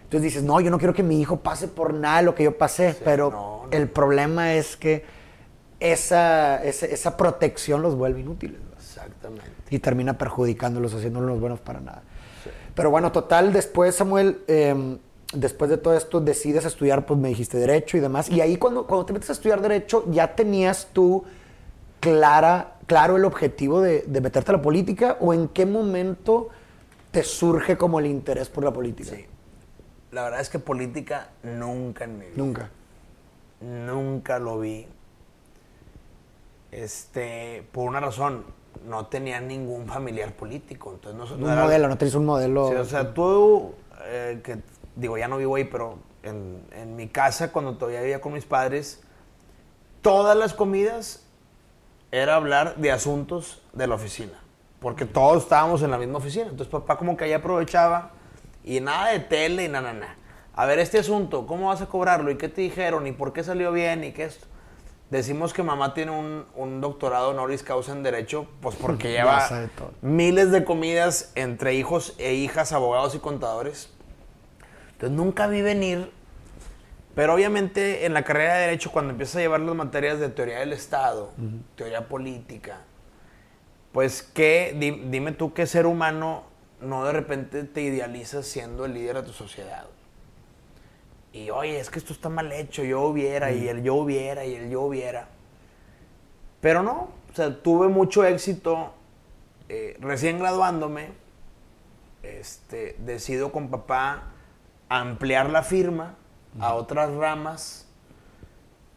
Entonces 0.04 0.24
dices, 0.24 0.44
no, 0.44 0.60
yo 0.60 0.70
no 0.70 0.78
quiero 0.78 0.94
que 0.94 1.04
mi 1.04 1.22
hijo 1.22 1.38
pase 1.38 1.70
por 1.70 1.94
nada 1.94 2.18
de 2.18 2.24
lo 2.24 2.36
que 2.36 2.44
yo 2.44 2.58
pasé, 2.58 2.96
pero 3.04 3.30
no, 3.32 3.66
no. 3.66 3.72
el 3.72 3.88
problema 3.90 4.54
es 4.56 4.76
que 4.76 5.06
esa, 5.80 6.64
ese- 6.64 6.94
esa 6.94 7.16
protección 7.18 7.82
los 7.82 7.96
vuelve 7.96 8.22
inútiles. 8.22 8.58
¿verdad? 8.60 8.78
Exactamente. 8.80 9.46
y 9.70 9.80
termina 9.80 10.18
perjudicándolos, 10.18 10.94
haciéndolos 10.94 11.30
los 11.30 11.40
buenos 11.40 11.60
para 11.60 11.80
nada. 11.80 12.04
Pero 12.78 12.92
bueno, 12.92 13.12
total, 13.12 13.54
después, 13.54 13.96
Samuel, 13.96 14.44
eh, 14.48 15.00
después 15.34 15.72
de 15.72 15.78
todo 15.78 15.98
esto, 15.98 16.22
decides 16.22 16.64
estudiar, 16.64 17.08
pues 17.08 17.20
me 17.20 17.30
dijiste 17.30 17.58
Derecho 17.58 17.98
y 17.98 18.02
demás. 18.02 18.30
Y 18.30 18.40
ahí 18.40 18.58
cuando, 18.58 18.86
cuando 18.86 19.04
te 19.04 19.14
metes 19.14 19.32
a 19.32 19.34
estudiar 19.34 19.62
Derecho, 19.62 20.06
¿ya 20.12 20.36
tenías 20.36 20.90
tú 20.94 21.24
clara, 22.00 22.76
claro 22.86 23.18
el 23.18 23.26
objetivo 23.26 23.82
de, 23.82 24.04
de 24.04 24.22
meterte 24.22 24.52
a 24.52 24.58
la 24.58 24.62
política? 24.62 25.18
¿O 25.20 25.34
en 25.34 25.48
qué 25.48 25.66
momento 25.66 26.50
te 27.10 27.24
surge 27.24 27.78
como 27.78 28.00
el 28.00 28.06
interés 28.06 28.48
por 28.48 28.64
la 28.64 28.72
política? 28.72 29.16
Sí. 29.16 29.26
La 30.12 30.24
verdad 30.26 30.40
es 30.40 30.50
que 30.50 30.60
política 30.60 31.32
nunca 31.42 32.04
en 32.04 32.20
mi 32.20 32.26
vida. 32.26 32.36
Nunca. 32.38 32.70
Nunca 33.60 34.38
lo 34.38 34.60
vi. 34.60 34.86
Este, 36.72 37.68
por 37.72 37.90
una 37.90 38.02
razón, 38.02 38.46
no 38.86 39.08
tenía 39.08 39.40
ningún 39.42 39.88
familiar 39.88 40.34
político. 40.34 40.92
Entonces 40.94 41.38
no, 41.38 41.46
Un 41.46 41.52
era- 41.52 41.64
modelo, 41.64 41.88
no 41.88 41.98
tenías 41.98 42.16
un 42.16 42.26
modelo. 42.26 42.70
Sí, 42.70 42.76
o 42.76 42.86
sea, 42.86 43.14
tú, 43.14 43.74
eh, 44.06 44.42
que 44.44 44.58
digo, 44.96 45.18
ya 45.18 45.28
no 45.28 45.38
vivo 45.38 45.56
ahí, 45.56 45.64
pero 45.66 46.00
en, 46.24 46.62
en 46.72 46.96
mi 46.96 47.08
casa, 47.08 47.52
cuando 47.52 47.76
todavía 47.78 48.02
vivía 48.02 48.22
con 48.22 48.34
mis 48.34 48.46
padres, 48.46 49.02
todas 50.02 50.36
las 50.38 50.54
comidas 50.54 51.24
era 52.12 52.36
hablar 52.36 52.76
de 52.78 52.92
asuntos 52.92 53.62
de 53.74 53.88
la 53.88 53.96
oficina. 53.96 54.34
Porque 54.80 55.06
todos 55.06 55.44
estábamos 55.44 55.82
en 55.82 55.92
la 55.92 55.98
misma 55.98 56.20
oficina. 56.20 56.44
Entonces 56.46 56.68
papá 56.68 56.98
como 56.98 57.18
que 57.18 57.26
ahí 57.26 57.34
aprovechaba 57.34 58.12
y 58.64 58.80
nada 58.80 59.10
de 59.12 59.20
tele 59.20 59.66
y 59.66 59.68
nada, 59.68 59.94
nada. 59.94 60.16
A 60.56 60.66
ver, 60.66 60.80
este 60.80 61.00
asunto, 61.00 61.46
¿cómo 61.46 61.68
vas 61.68 61.82
a 61.82 61.88
cobrarlo? 61.88 62.32
¿Y 62.32 62.38
qué 62.38 62.50
te 62.50 62.62
dijeron? 62.62 63.06
¿Y 63.08 63.12
por 63.12 63.34
qué 63.34 63.44
salió 63.44 63.72
bien? 63.72 64.04
¿Y 64.04 64.12
qué 64.12 64.26
esto? 64.26 64.48
Decimos 65.10 65.54
que 65.54 65.64
mamá 65.64 65.94
tiene 65.94 66.12
un, 66.12 66.46
un 66.56 66.82
doctorado 66.82 67.30
honoris 67.30 67.64
causa 67.64 67.92
en 67.94 68.04
Derecho, 68.04 68.48
pues 68.62 68.76
porque 68.76 69.12
lleva 69.12 69.40
miles 70.02 70.52
de 70.52 70.64
comidas 70.64 71.32
entre 71.36 71.74
hijos 71.76 72.14
e 72.18 72.34
hijas, 72.34 72.72
abogados 72.74 73.16
y 73.16 73.20
contadores. 73.20 73.90
Entonces 74.94 75.16
nunca 75.16 75.48
vi 75.48 75.62
venir, 75.62 76.12
pero 77.16 77.34
obviamente 77.34 78.06
en 78.06 78.14
la 78.14 78.24
carrera 78.24 78.56
de 78.56 78.62
Derecho, 78.62 78.92
cuando 78.92 79.12
empiezas 79.12 79.36
a 79.38 79.40
llevar 79.40 79.60
las 79.62 79.76
materias 79.76 80.20
de 80.20 80.30
teoría 80.30 80.60
del 80.60 80.74
Estado, 80.74 81.32
teoría 81.76 82.08
política, 82.08 82.82
pues 83.92 84.22
que, 84.24 84.76
di- 84.78 85.04
dime 85.10 85.32
tú 85.32 85.54
qué 85.54 85.66
ser 85.68 85.86
humano 85.86 86.44
no 86.82 87.06
de 87.06 87.14
repente 87.14 87.64
te 87.64 87.82
idealizas 87.82 88.46
siendo 88.46 88.86
el 88.86 88.94
líder 88.94 89.16
de 89.18 89.24
tu 89.24 89.34
sociedad. 89.34 89.86
Y 91.34 91.50
oye, 91.50 91.80
es 91.80 91.90
que 91.90 92.00
esto 92.00 92.14
está 92.14 92.30
mal 92.30 92.52
hecho, 92.52 92.84
yo 92.84 93.02
hubiera, 93.02 93.52
y 93.52 93.68
el 93.68 93.84
yo 93.84 93.96
hubiera, 93.96 94.46
y 94.46 94.56
el 94.56 94.70
yo 94.70 94.82
hubiera. 94.82 95.28
Pero 96.62 96.84
no, 96.84 97.10
o 97.32 97.36
sea, 97.36 97.62
tuve 97.62 97.88
mucho 97.88 98.26
éxito 98.26 98.94
eh, 99.70 99.98
recién 100.00 100.40
graduándome. 100.40 101.12
Este, 102.24 102.96
decido 103.00 103.52
con 103.52 103.70
papá 103.70 104.24
ampliar 104.90 105.50
la 105.50 105.64
firma 105.64 106.16
a 106.60 106.74
otras 106.74 107.14
ramas 107.14 107.88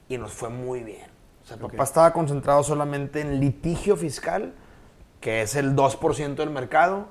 y 0.08 0.18
nos 0.18 0.32
fue 0.32 0.48
muy 0.48 0.82
bien. 0.82 1.08
O 1.44 1.46
sea, 1.46 1.56
papá 1.56 1.84
estaba 1.84 2.12
concentrado 2.12 2.62
solamente 2.62 3.20
en 3.20 3.40
litigio 3.40 3.96
fiscal, 3.96 4.54
que 5.20 5.42
es 5.42 5.54
el 5.54 5.76
2% 5.76 6.34
del 6.34 6.50
mercado. 6.50 7.06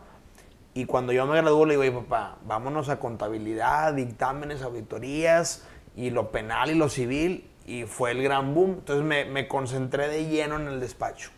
Y 0.74 0.86
cuando 0.86 1.12
yo 1.12 1.26
me 1.26 1.36
gradué 1.36 1.66
le 1.66 1.74
digo, 1.74 1.82
oye 1.82 1.92
papá, 1.92 2.38
vámonos 2.46 2.90
a 2.90 3.00
contabilidad, 3.00 3.94
dictámenes, 3.94 4.62
auditorías 4.62 5.64
y 5.96 6.12
lo 6.12 6.32
penal 6.32 6.70
y 6.70 6.76
lo 6.76 6.90
civil. 6.90 7.50
Y 7.66 7.84
fue 7.84 8.12
el 8.12 8.24
gran 8.24 8.54
boom. 8.54 8.76
Entonces 8.80 9.04
me, 9.04 9.26
me 9.26 9.48
concentré 9.48 10.08
de 10.08 10.28
lleno 10.28 10.58
en 10.58 10.68
el 10.68 10.80
despacho. 10.80 11.32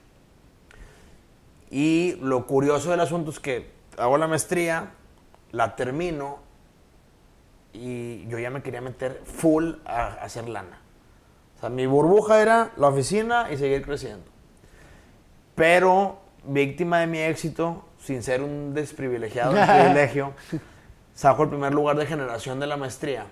Y 1.69 2.17
lo 2.21 2.45
curioso 2.45 2.91
del 2.91 2.99
asunto 2.99 3.31
es 3.31 3.39
que 3.39 3.71
hago 3.97 4.17
la 4.17 4.27
maestría, 4.27 4.91
la 5.51 5.75
termino 5.75 6.39
y 7.73 8.27
yo 8.27 8.37
ya 8.39 8.49
me 8.49 8.61
quería 8.61 8.81
meter 8.81 9.21
full 9.23 9.75
a, 9.85 10.07
a 10.07 10.13
hacer 10.23 10.49
lana. 10.49 10.79
O 11.57 11.59
sea, 11.61 11.69
mi 11.69 11.85
burbuja 11.85 12.41
era 12.41 12.71
la 12.75 12.87
oficina 12.89 13.51
y 13.51 13.57
seguir 13.57 13.83
creciendo. 13.83 14.25
Pero 15.55 16.20
víctima 16.45 16.99
de 16.99 17.07
mi 17.07 17.19
éxito, 17.19 17.85
sin 17.99 18.23
ser 18.23 18.41
un 18.41 18.73
desprivilegiado, 18.73 19.51
un 19.51 19.67
privilegio, 19.67 20.33
saco 21.13 21.43
el 21.43 21.49
primer 21.49 21.73
lugar 21.73 21.97
de 21.97 22.05
generación 22.05 22.59
de 22.59 22.67
la 22.67 22.77
maestría. 22.77 23.25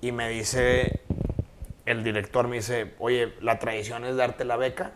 Y 0.00 0.12
me 0.12 0.28
dice, 0.28 1.00
el 1.86 2.02
director 2.02 2.48
me 2.48 2.56
dice, 2.56 2.94
oye, 2.98 3.34
la 3.40 3.58
tradición 3.58 4.04
es 4.04 4.16
darte 4.16 4.44
la 4.44 4.56
beca 4.56 4.92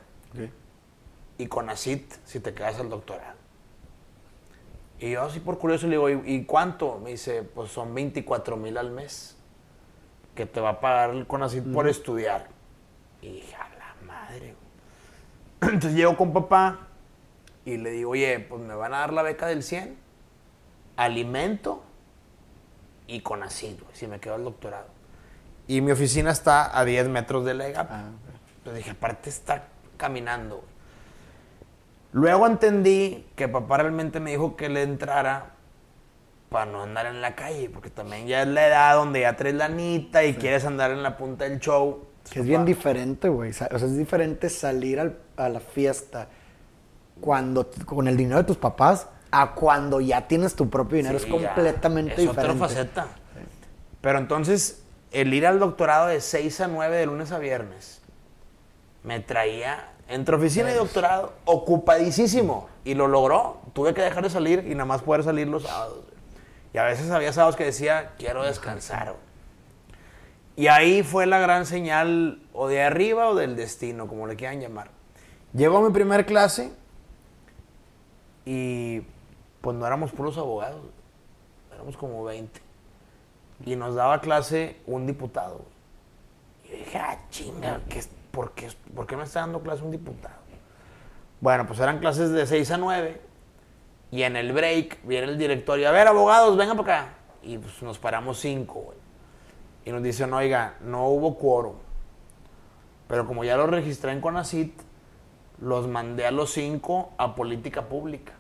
y 1.39 1.47
con 1.47 1.69
ACIT 1.69 2.13
si 2.25 2.41
te 2.41 2.55
quedas 2.55 2.81
al 2.81 2.89
doctorado. 2.89 3.37
Y 4.99 5.11
yo 5.11 5.23
así 5.23 5.41
por 5.41 5.59
curioso 5.59 5.87
le 5.87 5.93
digo, 5.93 6.09
¿y, 6.09 6.23
y 6.25 6.45
cuánto? 6.45 6.99
Me 6.99 7.11
dice, 7.11 7.43
pues 7.43 7.71
son 7.71 7.95
24 7.95 8.57
mil 8.57 8.79
al 8.79 8.91
mes 8.91 9.37
que 10.35 10.47
te 10.47 10.61
va 10.61 10.71
a 10.71 10.81
pagar 10.81 11.11
el 11.11 11.27
CONACYT 11.27 11.73
por 11.73 11.89
estudiar. 11.89 12.47
Y 13.21 13.33
dije, 13.33 13.57
a 13.57 13.69
la 13.79 14.07
madre. 14.07 14.55
güey". 15.61 15.73
Entonces 15.75 15.95
llego 15.95 16.17
con 16.17 16.33
papá 16.33 16.86
y 17.67 17.77
le 17.77 17.91
digo, 17.91 18.13
oye, 18.13 18.39
pues 18.41 18.63
me 18.63 18.75
van 18.75 18.95
a 18.95 19.01
dar 19.01 19.13
la 19.13 19.21
beca 19.23 19.47
del 19.47 19.63
100, 19.63 19.95
alimento 20.97 21.83
y 23.07 23.21
CONACYT, 23.21 23.81
güey, 23.83 23.95
si 23.95 24.07
me 24.07 24.19
quedo 24.21 24.37
al 24.37 24.45
doctorado. 24.45 24.87
Y 25.69 25.81
mi 25.83 25.91
oficina 25.93 26.31
está 26.31 26.79
a 26.79 26.85
10 26.85 27.09
metros 27.09 27.45
de 27.45 27.53
la 27.55 27.67
EGAP. 27.69 27.89
Ah, 27.91 28.05
Entonces 28.59 28.79
dije, 28.79 28.91
aparte 28.93 29.29
está 29.29 29.65
caminando. 29.99 30.65
Luego 32.13 32.47
entendí 32.47 33.27
que 33.35 33.49
papá 33.49 33.79
realmente 33.79 34.21
me 34.21 34.31
dijo 34.31 34.57
que 34.57 34.69
le 34.69 34.83
entrara 34.83 35.51
para 36.49 36.67
no 36.71 36.83
andar 36.83 37.07
en 37.07 37.21
la 37.21 37.35
calle, 37.35 37.69
porque 37.69 37.91
también 37.91 38.27
ya 38.27 38.43
es 38.43 38.49
la 38.49 38.67
edad 38.67 38.95
donde 38.95 39.21
ya 39.21 39.37
traes 39.37 39.57
la 39.57 39.67
anita 39.67 40.25
y 40.25 40.35
quieres 40.35 40.65
andar 40.65 40.93
en 40.93 41.03
la 41.03 41.17
punta 41.17 41.45
del 41.45 41.59
show. 41.59 42.07
Que 42.31 42.41
es 42.41 42.47
bien 42.47 42.61
Papá, 42.63 42.67
diferente, 42.69 43.29
güey. 43.29 43.51
O 43.51 43.53
sea, 43.53 43.67
es 43.67 43.97
diferente 43.97 44.49
salir 44.49 44.99
al- 45.01 45.19
a 45.37 45.49
la 45.49 45.61
fiesta 45.61 46.29
cuando 47.21 47.71
con 47.85 48.09
el 48.09 48.17
dinero 48.17 48.39
de 48.39 48.45
tus 48.45 48.57
papás 48.57 49.09
a 49.31 49.53
cuando 49.55 50.01
ya 50.01 50.29
tienes 50.29 50.55
tu 50.55 50.71
propio 50.71 50.97
dinero. 50.97 51.19
Sí, 51.19 51.27
es 51.27 51.31
completamente 51.31 52.13
es 52.15 52.21
diferente. 52.21 52.53
otra 52.53 52.69
faceta. 52.69 53.07
Pero 54.01 54.19
entonces, 54.19 54.83
el 55.13 55.35
ir 55.35 55.47
al 55.47 55.59
doctorado 55.59 56.07
de 56.07 56.21
6 56.21 56.61
a 56.61 56.69
9 56.69 56.97
de 56.97 57.07
lunes 57.07 57.33
a 57.33 57.39
viernes 57.39 58.01
me 59.03 59.21
traía 59.21 59.91
entre 60.09 60.37
oficina 60.37 60.71
y 60.71 60.75
doctorado 60.75 61.33
ocupadísimo. 61.45 62.69
Y 62.85 62.95
lo 62.95 63.09
logró. 63.09 63.61
Tuve 63.73 63.95
que 63.95 64.03
dejar 64.03 64.23
de 64.23 64.31
salir 64.31 64.65
y 64.67 64.75
nada 64.75 64.85
más 64.85 65.03
poder 65.03 65.25
salir 65.25 65.49
los 65.49 65.65
sábados. 65.65 66.05
Y 66.73 66.79
a 66.79 66.85
veces 66.85 67.11
había 67.11 67.33
sábados 67.33 67.57
que 67.57 67.65
decía, 67.65 68.13
quiero 68.19 68.45
descansar. 68.45 69.15
Y 70.57 70.69
ahí 70.69 71.03
fue 71.03 71.27
la 71.27 71.39
gran 71.39 71.67
señal, 71.67 72.43
o 72.53 72.69
de 72.69 72.83
arriba 72.83 73.29
o 73.29 73.35
del 73.35 73.57
destino, 73.57 74.07
como 74.07 74.27
le 74.27 74.37
quieran 74.37 74.61
llamar. 74.61 74.91
Llegó 75.53 75.83
mi 75.83 75.93
primer 75.93 76.27
clase 76.27 76.73
y 78.47 79.03
pues 79.61 79.77
no 79.77 79.87
éramos 79.87 80.13
puros 80.13 80.39
abogados, 80.39 80.81
éramos 81.75 81.97
como 81.97 82.25
20. 82.25 82.63
Y 83.67 83.75
nos 83.75 83.95
daba 83.95 84.21
clase 84.21 84.77
un 84.87 85.07
diputado. 85.07 85.63
Y 86.65 86.69
yo 86.69 86.77
dije, 86.77 86.99
ah, 86.99 87.19
chinga, 87.29 87.81
¿qué 87.89 88.03
por, 88.31 88.53
qué, 88.53 88.69
¿por 88.95 89.07
qué 89.07 89.17
me 89.17 89.25
está 89.25 89.41
dando 89.41 89.61
clase 89.61 89.83
un 89.83 89.91
diputado? 89.91 90.37
Bueno, 91.41 91.67
pues 91.67 91.81
eran 91.81 91.99
clases 91.99 92.31
de 92.31 92.47
6 92.47 92.71
a 92.71 92.77
9. 92.79 93.21
Y 94.13 94.23
en 94.23 94.37
el 94.37 94.53
break 94.53 95.05
viene 95.05 95.27
el 95.27 95.37
director 95.37 95.79
y, 95.79 95.85
a 95.85 95.91
ver, 95.91 96.07
abogados, 96.07 96.57
vengan 96.57 96.77
para 96.77 97.01
acá. 97.01 97.15
Y 97.43 97.59
pues 97.59 97.83
nos 97.83 97.99
paramos 97.99 98.39
cinco, 98.39 98.81
güey. 98.81 98.99
Y 99.85 99.91
nos 99.91 100.03
dicen, 100.03 100.33
oiga, 100.33 100.77
no 100.81 101.09
hubo 101.09 101.37
quórum. 101.37 101.77
Pero 103.09 103.27
como 103.27 103.45
ya 103.45 103.57
lo 103.57 103.67
registré 103.67 104.13
en 104.13 104.21
Conacit, 104.21 104.73
los 105.59 105.89
mandé 105.89 106.27
a 106.27 106.31
los 106.31 106.53
cinco 106.53 107.13
a 107.19 107.35
política 107.35 107.83
pública. 107.89 108.33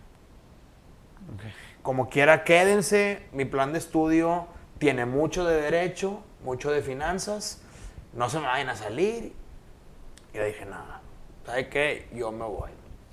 Como 1.82 2.08
quiera, 2.08 2.44
quédense. 2.44 3.26
Mi 3.32 3.44
plan 3.44 3.72
de 3.72 3.78
estudio 3.78 4.46
tiene 4.78 5.06
mucho 5.06 5.44
de 5.44 5.60
derecho, 5.60 6.20
mucho 6.44 6.70
de 6.70 6.82
finanzas. 6.82 7.62
No 8.12 8.28
se 8.28 8.38
me 8.40 8.46
vayan 8.46 8.68
a 8.70 8.76
salir. 8.76 9.32
Y 10.32 10.36
yo 10.36 10.44
dije, 10.44 10.64
nada, 10.66 11.00
¿sabe 11.44 11.68
qué? 11.68 12.08
Yo 12.14 12.32
me 12.32 12.44
voy. 12.44 12.70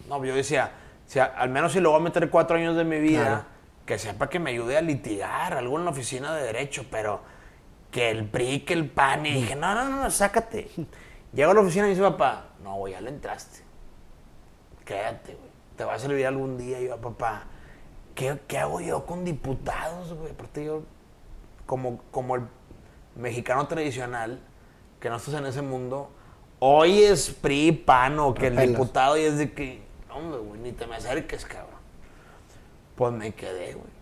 No, 0.07 0.23
yo 0.23 0.35
decía, 0.35 0.71
si 1.05 1.19
a- 1.19 1.25
al 1.25 1.49
menos 1.49 1.71
si 1.73 1.79
le 1.79 1.87
voy 1.87 1.97
a 1.97 2.03
meter 2.03 2.29
cuatro 2.29 2.57
años 2.57 2.75
de 2.75 2.83
mi 2.83 2.99
vida, 2.99 3.23
Claro. 3.25 3.45
que 3.85 3.97
sepa 3.99 4.29
que 4.29 4.39
me 4.39 4.51
ayude 4.51 4.77
a 4.77 4.81
litigar, 4.81 5.53
algo 5.53 5.77
en 5.79 5.85
la 5.85 5.91
oficina 5.91 6.33
de 6.35 6.43
derecho, 6.43 6.85
pero 6.91 7.21
que 7.91 8.09
el 8.09 8.25
PRI, 8.25 8.61
que 8.61 8.73
el 8.73 8.89
PAN. 8.89 9.25
Y 9.25 9.33
dije, 9.33 9.55
no, 9.55 9.73
no, 9.75 9.85
no, 9.89 10.11
sácate. 10.11 10.69
Llego 11.33 11.51
a 11.51 11.53
la 11.53 11.61
oficina 11.61 11.87
y 11.87 11.91
dice, 11.91 12.01
papá, 12.01 12.47
no, 12.63 12.87
ya 12.87 12.99
le 13.01 13.09
entraste. 13.09 13.59
Quédate, 14.85 15.35
güey. 15.35 15.49
Te 15.77 15.83
va 15.83 15.95
a 15.95 15.99
servir 15.99 16.25
algún 16.25 16.57
día. 16.57 16.79
Y 16.81 16.87
yo, 16.87 16.97
papá, 16.97 17.43
¿qué, 18.15 18.39
qué 18.47 18.57
hago 18.57 18.79
yo 18.81 19.05
con 19.05 19.23
diputados, 19.23 20.13
güey? 20.13 20.31
Aparte 20.31 20.65
yo, 20.65 20.83
como, 21.65 22.01
como 22.11 22.35
el 22.35 22.43
mexicano 23.15 23.67
tradicional, 23.67 24.39
que 24.99 25.09
no 25.09 25.17
estás 25.17 25.35
en 25.35 25.45
ese 25.45 25.61
mundo, 25.61 26.09
hoy 26.59 27.03
es 27.03 27.29
PRI, 27.29 27.71
PAN 27.71 28.19
o 28.19 28.33
que 28.33 28.47
el 28.47 28.57
diputado 28.57 29.17
y 29.17 29.21
es 29.21 29.37
de 29.37 29.51
que, 29.51 29.83
hombre, 30.11 30.39
güey, 30.39 30.59
ni 30.61 30.71
te 30.71 30.87
me 30.87 30.95
acerques, 30.95 31.45
cabrón. 31.45 31.73
Pues 32.95 33.11
me 33.11 33.33
quedé, 33.33 33.73
güey. 33.73 33.93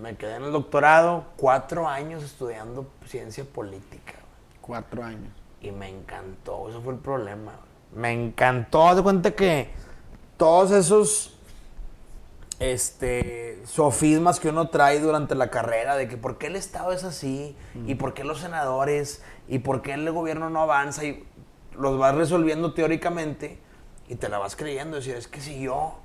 Me 0.00 0.16
quedé 0.16 0.36
en 0.36 0.44
el 0.44 0.52
doctorado, 0.52 1.24
cuatro 1.36 1.88
años 1.88 2.22
estudiando 2.22 2.86
ciencia 3.06 3.44
política, 3.44 4.12
güey. 4.12 4.60
Cuatro 4.60 5.02
años. 5.02 5.32
Y 5.60 5.72
me 5.72 5.88
encantó, 5.88 6.68
eso 6.68 6.80
fue 6.80 6.92
el 6.92 7.00
problema. 7.00 7.52
güey. 7.56 7.67
Me 7.94 8.12
encantó, 8.12 8.94
de 8.94 9.02
cuenta 9.02 9.32
que 9.32 9.70
todos 10.36 10.70
esos 10.70 11.38
este, 12.60 13.62
sofismas 13.66 14.40
que 14.40 14.48
uno 14.48 14.68
trae 14.68 15.00
durante 15.00 15.34
la 15.34 15.50
carrera, 15.50 15.96
de 15.96 16.08
que 16.08 16.16
por 16.16 16.38
qué 16.38 16.48
el 16.48 16.56
Estado 16.56 16.92
es 16.92 17.04
así, 17.04 17.56
y 17.86 17.94
por 17.94 18.14
qué 18.14 18.24
los 18.24 18.40
senadores, 18.40 19.22
y 19.48 19.60
por 19.60 19.82
qué 19.82 19.94
el 19.94 20.10
gobierno 20.10 20.50
no 20.50 20.62
avanza, 20.62 21.04
y 21.04 21.24
los 21.76 21.98
vas 21.98 22.14
resolviendo 22.14 22.74
teóricamente, 22.74 23.58
y 24.08 24.16
te 24.16 24.28
la 24.28 24.38
vas 24.38 24.56
creyendo, 24.56 24.96
decir, 24.96 25.14
es 25.14 25.28
que 25.28 25.40
si 25.40 25.60
yo, 25.60 25.98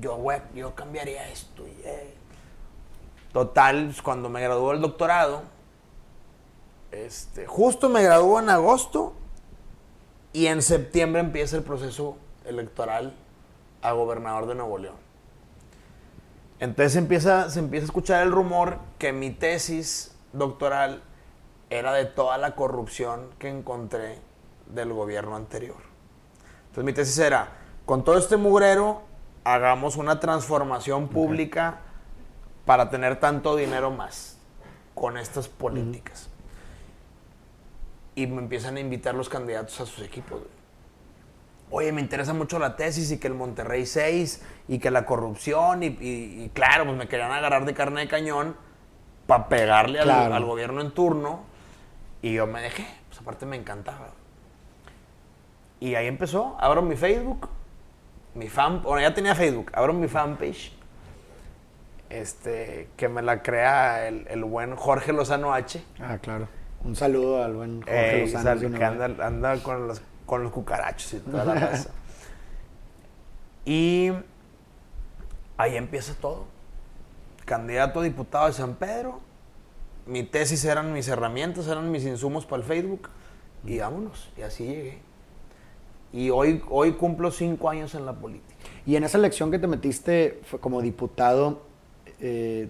yo, 0.00 0.16
güey, 0.16 0.40
yo 0.54 0.74
cambiaría 0.74 1.28
esto, 1.30 1.66
y, 1.66 1.80
eh". 1.84 2.14
Total, 3.32 3.94
cuando 4.02 4.28
me 4.28 4.42
graduó 4.42 4.72
el 4.72 4.80
doctorado, 4.80 5.42
este, 6.90 7.46
justo 7.46 7.88
me 7.88 8.02
graduó 8.02 8.40
en 8.40 8.50
agosto 8.50 9.14
y 10.32 10.46
en 10.46 10.62
septiembre 10.62 11.20
empieza 11.20 11.56
el 11.56 11.62
proceso 11.62 12.16
electoral 12.44 13.14
a 13.82 13.92
gobernador 13.92 14.46
de 14.46 14.54
Nuevo 14.54 14.78
León. 14.78 14.96
Entonces 16.60 16.96
empieza, 16.96 17.48
se 17.50 17.58
empieza 17.58 17.84
a 17.84 17.86
escuchar 17.86 18.22
el 18.22 18.32
rumor 18.32 18.78
que 18.98 19.12
mi 19.12 19.30
tesis 19.30 20.14
doctoral 20.32 21.02
era 21.70 21.92
de 21.92 22.04
toda 22.04 22.36
la 22.38 22.54
corrupción 22.54 23.30
que 23.38 23.48
encontré 23.48 24.18
del 24.66 24.92
gobierno 24.92 25.36
anterior. 25.36 25.78
Entonces 26.62 26.84
mi 26.84 26.92
tesis 26.92 27.18
era, 27.18 27.48
con 27.86 28.04
todo 28.04 28.18
este 28.18 28.36
mugrero, 28.36 29.02
hagamos 29.44 29.96
una 29.96 30.20
transformación 30.20 31.08
pública 31.08 31.80
para 32.66 32.90
tener 32.90 33.18
tanto 33.18 33.56
dinero 33.56 33.90
más 33.90 34.38
con 34.94 35.16
estas 35.16 35.48
políticas. 35.48 36.29
Y 38.20 38.26
me 38.26 38.42
empiezan 38.42 38.76
a 38.76 38.80
invitar 38.80 39.14
los 39.14 39.28
candidatos 39.28 39.80
a 39.80 39.86
sus 39.86 40.04
equipos. 40.04 40.40
güey. 40.40 40.50
Oye, 41.72 41.92
me 41.92 42.00
interesa 42.00 42.34
mucho 42.34 42.58
la 42.58 42.74
tesis 42.76 43.10
y 43.12 43.18
que 43.18 43.28
el 43.28 43.34
Monterrey 43.34 43.86
6 43.86 44.42
y 44.68 44.78
que 44.80 44.90
la 44.90 45.06
corrupción 45.06 45.82
y, 45.84 45.86
y- 45.86 46.44
y 46.44 46.50
claro, 46.52 46.84
pues 46.84 46.96
me 46.96 47.06
querían 47.08 47.30
agarrar 47.30 47.64
de 47.64 47.72
carne 47.74 48.00
de 48.02 48.08
cañón 48.08 48.56
para 49.26 49.48
pegarle 49.48 50.00
al, 50.00 50.44
gobierno 50.44 50.80
en 50.80 50.90
turno 50.90 51.44
y 52.22 52.34
yo 52.34 52.46
me 52.48 52.60
dejé, 52.60 52.86
pues 53.08 53.20
aparte 53.20 53.46
me 53.46 53.56
encantaba. 53.56 54.08
Y 55.78 55.94
ahí 55.94 56.08
empezó, 56.08 56.56
abro 56.60 56.82
mi 56.82 56.96
Facebook, 56.96 57.48
mi 58.34 58.48
fan, 58.48 58.82
bueno, 58.82 59.00
ya 59.00 59.14
tenía 59.14 59.34
Facebook, 59.36 59.70
abro 59.72 59.92
mi 59.94 60.08
fanpage, 60.08 60.72
este, 62.10 62.88
que 62.96 63.08
me 63.08 63.22
la 63.22 63.42
crea 63.42 64.08
el, 64.08 64.26
el 64.28 64.42
buen 64.44 64.74
Jorge 64.76 65.12
Lozano 65.12 65.54
H. 65.54 65.82
Ah, 66.00 66.18
claro. 66.20 66.48
Un 66.84 66.96
saludo 66.96 67.42
al 67.42 67.54
buen 67.54 67.82
Jorge 67.82 68.22
Ey, 68.24 68.32
Lozano. 68.32 68.78
que 68.78 68.84
anda, 68.84 69.26
anda 69.26 69.62
con, 69.62 69.86
los, 69.86 70.00
con 70.26 70.42
los 70.42 70.52
cucarachos 70.52 71.14
y 71.14 71.18
toda 71.18 71.44
la 71.44 71.54
raza. 71.66 71.90
Y 73.64 74.10
ahí 75.56 75.76
empieza 75.76 76.14
todo. 76.14 76.46
Candidato 77.44 78.00
a 78.00 78.04
diputado 78.04 78.46
de 78.46 78.52
San 78.54 78.74
Pedro. 78.76 79.20
Mi 80.06 80.22
tesis 80.22 80.64
eran 80.64 80.92
mis 80.92 81.08
herramientas, 81.08 81.66
eran 81.68 81.90
mis 81.90 82.04
insumos 82.04 82.46
para 82.46 82.62
el 82.62 82.68
Facebook. 82.68 83.10
Y 83.64 83.78
vámonos. 83.78 84.30
Y 84.38 84.42
así 84.42 84.64
llegué. 84.64 84.98
Y 86.12 86.30
hoy, 86.30 86.62
hoy 86.68 86.92
cumplo 86.94 87.30
cinco 87.30 87.68
años 87.68 87.94
en 87.94 88.06
la 88.06 88.14
política. 88.14 88.54
Y 88.86 88.96
en 88.96 89.04
esa 89.04 89.18
elección 89.18 89.50
que 89.50 89.58
te 89.58 89.66
metiste 89.66 90.40
fue 90.44 90.58
como 90.58 90.80
diputado, 90.80 91.62
eh, 92.20 92.68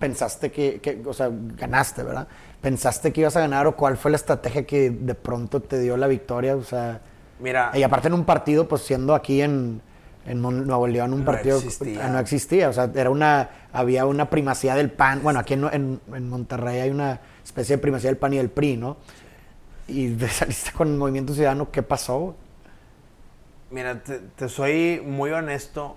pensaste 0.00 0.50
que, 0.50 0.80
que- 0.80 1.00
o 1.06 1.12
sea, 1.12 1.30
ganaste, 1.32 2.02
¿verdad? 2.02 2.26
¿Pensaste 2.60 3.12
que 3.12 3.20
ibas 3.20 3.36
a 3.36 3.40
ganar 3.40 3.68
o 3.68 3.76
cuál 3.76 3.96
fue 3.96 4.10
la 4.10 4.16
estrategia 4.16 4.66
que 4.66 4.90
de 4.90 5.14
pronto 5.14 5.60
te 5.60 5.78
dio 5.78 5.96
la 5.96 6.08
victoria? 6.08 6.56
O 6.56 6.64
sea, 6.64 7.00
Mira, 7.38 7.70
y 7.74 7.84
aparte 7.84 8.08
en 8.08 8.14
un 8.14 8.24
partido, 8.24 8.66
pues 8.66 8.82
siendo 8.82 9.14
aquí 9.14 9.40
en, 9.42 9.80
en 10.26 10.42
Nuevo 10.42 10.86
León, 10.88 11.12
un 11.12 11.20
No 11.20 11.24
partido 11.26 11.58
existía. 11.58 12.04
ah, 12.04 12.08
no 12.08 12.18
existía, 12.18 12.68
o 12.68 12.72
sea, 12.72 12.90
era 12.94 13.10
una, 13.10 13.48
había 13.72 14.04
una 14.06 14.28
primacía 14.28 14.74
del 14.74 14.90
PAN, 14.90 15.22
bueno, 15.22 15.38
aquí 15.38 15.54
en, 15.54 15.64
en- 15.72 16.00
en 16.12 16.28
Monterrey 16.28 16.80
hay 16.80 16.90
una 16.90 17.20
especie 17.44 17.76
de 17.76 17.82
primacía 17.82 18.10
del 18.10 18.16
PAN 18.18 18.32
y 18.34 18.36
del 18.38 18.50
PRI, 18.50 18.76
¿no? 18.76 18.96
Y 19.88 20.10
te 20.14 20.28
saliste 20.40 20.72
con 20.72 20.88
el 20.88 20.96
Movimiento 20.96 21.32
Ciudadano, 21.34 21.70
¿qué 21.70 21.82
pasó? 21.82 22.34
Mira, 23.70 24.02
te, 24.02 24.18
te 24.18 24.48
soy 24.48 25.02
muy 25.04 25.30
honesto. 25.30 25.96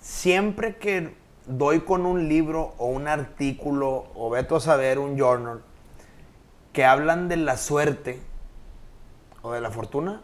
Siempre 0.00 0.76
que 0.76 1.14
doy 1.46 1.80
con 1.80 2.06
un 2.06 2.28
libro 2.28 2.74
o 2.78 2.86
un 2.86 3.06
artículo 3.08 4.06
o 4.14 4.30
veto 4.30 4.56
a 4.56 4.60
saber 4.60 4.98
un 4.98 5.18
journal 5.18 5.62
que 6.72 6.84
hablan 6.84 7.28
de 7.28 7.36
la 7.36 7.56
suerte 7.56 8.20
o 9.42 9.52
de 9.52 9.60
la 9.60 9.70
fortuna, 9.70 10.22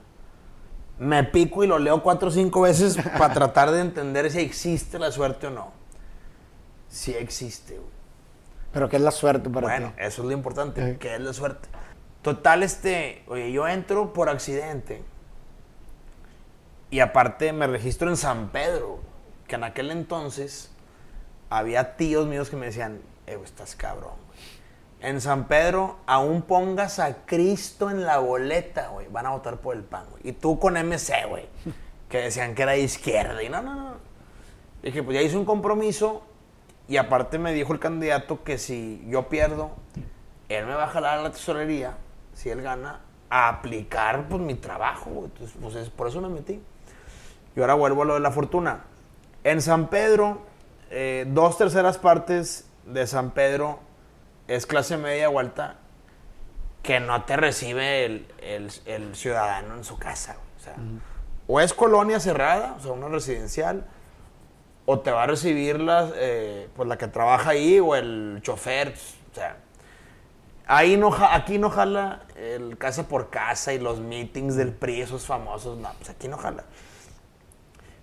me 0.98 1.22
pico 1.24 1.62
y 1.64 1.66
lo 1.66 1.78
leo 1.78 2.02
cuatro 2.02 2.28
o 2.28 2.30
cinco 2.32 2.62
veces 2.62 2.96
para 3.18 3.32
tratar 3.32 3.70
de 3.70 3.80
entender 3.80 4.30
si 4.30 4.40
existe 4.40 4.98
la 4.98 5.12
suerte 5.12 5.46
o 5.46 5.50
no. 5.50 5.72
Sí 6.88 7.14
existe, 7.14 7.74
güey. 7.76 7.88
Pero 8.72 8.88
¿qué 8.88 8.96
es 8.96 9.02
la 9.02 9.10
suerte 9.10 9.48
para 9.50 9.66
Bueno, 9.66 9.88
ti? 9.88 9.94
eso 9.98 10.22
es 10.22 10.26
lo 10.28 10.32
importante, 10.32 10.92
Sí. 10.92 10.98
que 10.98 11.14
es 11.14 11.20
la 11.20 11.32
suerte. 11.32 11.68
Total, 12.22 12.62
este, 12.62 13.24
oye, 13.28 13.50
yo 13.52 13.66
entro 13.66 14.12
por 14.12 14.28
accidente. 14.28 15.02
Y 16.90 17.00
aparte 17.00 17.52
me 17.52 17.66
registro 17.66 18.10
en 18.10 18.16
San 18.16 18.48
Pedro, 18.50 18.98
que 19.46 19.54
en 19.56 19.64
aquel 19.64 19.90
entonces 19.90 20.70
había 21.50 21.96
tíos 21.96 22.26
míos 22.26 22.48
que 22.50 22.56
me 22.56 22.66
decían, 22.66 23.00
eh, 23.26 23.38
estás 23.44 23.74
cabrón. 23.76 24.14
En 25.00 25.20
San 25.20 25.48
Pedro, 25.48 25.96
aún 26.06 26.42
pongas 26.42 26.98
a 26.98 27.24
Cristo 27.24 27.90
en 27.90 28.04
la 28.04 28.18
boleta, 28.18 28.88
güey, 28.88 29.08
van 29.08 29.26
a 29.26 29.30
votar 29.30 29.56
por 29.58 29.74
el 29.74 29.82
PAN, 29.82 30.04
güey. 30.10 30.22
Y 30.28 30.32
tú 30.32 30.58
con 30.58 30.74
MC, 30.76 31.26
güey, 31.28 31.46
que 32.08 32.18
decían 32.18 32.54
que 32.54 32.62
era 32.62 32.72
de 32.72 32.80
izquierda. 32.80 33.42
Y 33.42 33.48
no, 33.48 33.62
no, 33.62 33.74
no. 33.74 33.94
Dije, 34.82 35.02
pues 35.02 35.14
ya 35.14 35.22
hice 35.22 35.36
un 35.38 35.44
compromiso 35.46 36.22
y 36.86 36.98
aparte 36.98 37.38
me 37.38 37.52
dijo 37.52 37.72
el 37.72 37.78
candidato 37.78 38.42
que 38.44 38.58
si 38.58 39.02
yo 39.08 39.28
pierdo, 39.28 39.70
él 40.50 40.66
me 40.66 40.74
va 40.74 40.84
a 40.84 40.88
jalar 40.88 41.18
a 41.18 41.22
la 41.22 41.30
tesorería, 41.32 41.96
si 42.34 42.50
él 42.50 42.60
gana, 42.60 43.00
a 43.30 43.48
aplicar 43.48 44.28
pues 44.28 44.42
mi 44.42 44.54
trabajo. 44.54 45.08
güey. 45.10 45.26
Entonces, 45.26 45.56
pues 45.62 45.74
es- 45.76 45.88
por 45.90 46.08
eso 46.08 46.20
me 46.20 46.28
metí. 46.28 46.60
Y 47.56 47.60
ahora 47.60 47.74
vuelvo 47.74 48.02
a 48.02 48.04
lo 48.04 48.14
de 48.14 48.20
la 48.20 48.30
fortuna. 48.32 48.84
En 49.44 49.62
San 49.62 49.88
Pedro, 49.88 50.42
eh, 50.90 51.24
dos 51.28 51.56
terceras 51.58 51.98
partes 51.98 52.68
de 52.84 53.06
San 53.06 53.30
Pedro 53.30 53.78
es 54.48 54.66
clase 54.66 54.96
media 54.96 55.30
o 55.30 55.38
alta 55.38 55.76
que 56.82 56.98
no 57.00 57.24
te 57.24 57.36
recibe 57.36 58.04
el, 58.06 58.26
el- 58.40 58.72
el 58.86 59.14
ciudadano 59.14 59.74
en 59.76 59.84
su 59.84 59.98
casa. 59.98 60.36
O 60.58 60.62
sea, 60.62 60.76
o 61.46 61.60
es 61.60 61.72
colonia 61.74 62.20
cerrada, 62.20 62.74
o 62.78 62.80
sea, 62.80 62.92
una 62.92 63.08
residencial, 63.08 63.86
o 64.86 65.00
te 65.00 65.10
va 65.10 65.24
a 65.24 65.26
recibir 65.26 65.78
la, 65.80 66.10
eh, 66.14 66.68
pues 66.74 66.88
la 66.88 66.96
que 66.98 67.06
trabaja 67.08 67.50
ahí 67.50 67.78
o 67.80 67.94
el 67.94 68.40
chofer. 68.42 68.92
pues, 68.92 69.14
O 69.30 69.34
sea, 69.34 69.56
ahí 70.66 70.96
no, 70.96 71.14
aquí 71.14 71.58
no 71.58 71.70
jala 71.70 72.22
el 72.36 72.76
casa 72.78 73.06
por 73.08 73.30
casa 73.30 73.72
y 73.72 73.78
los 73.78 74.00
meetings 74.00 74.56
del 74.56 74.72
PRI, 74.72 75.02
esos 75.02 75.26
famosos. 75.26 75.78
No, 75.78 75.90
pues 75.98 76.10
aquí 76.10 76.26
no 76.28 76.36
jala. 76.38 76.64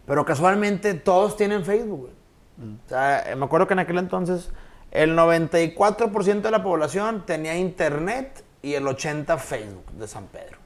Pero 0.06 0.24
casualmente 0.24 0.94
todos 0.94 1.36
tienen 1.36 1.66
Facebook, 1.66 2.12
O 2.60 2.90
sea, 2.90 3.24
me 3.36 3.46
acuerdo 3.46 3.68
que 3.68 3.74
en 3.74 3.80
aquel 3.80 3.98
entonces 3.98 4.52
el 4.92 5.16
94% 5.16 6.42
de 6.42 6.52
la 6.52 6.64
población 6.64 7.26
tenía 7.26 7.56
internet 7.56 8.44
y 8.62 8.74
el 8.74 8.86
80% 8.86 9.38
Facebook 9.38 9.92
de 9.92 10.08
San 10.08 10.28
Pedro. 10.28 10.58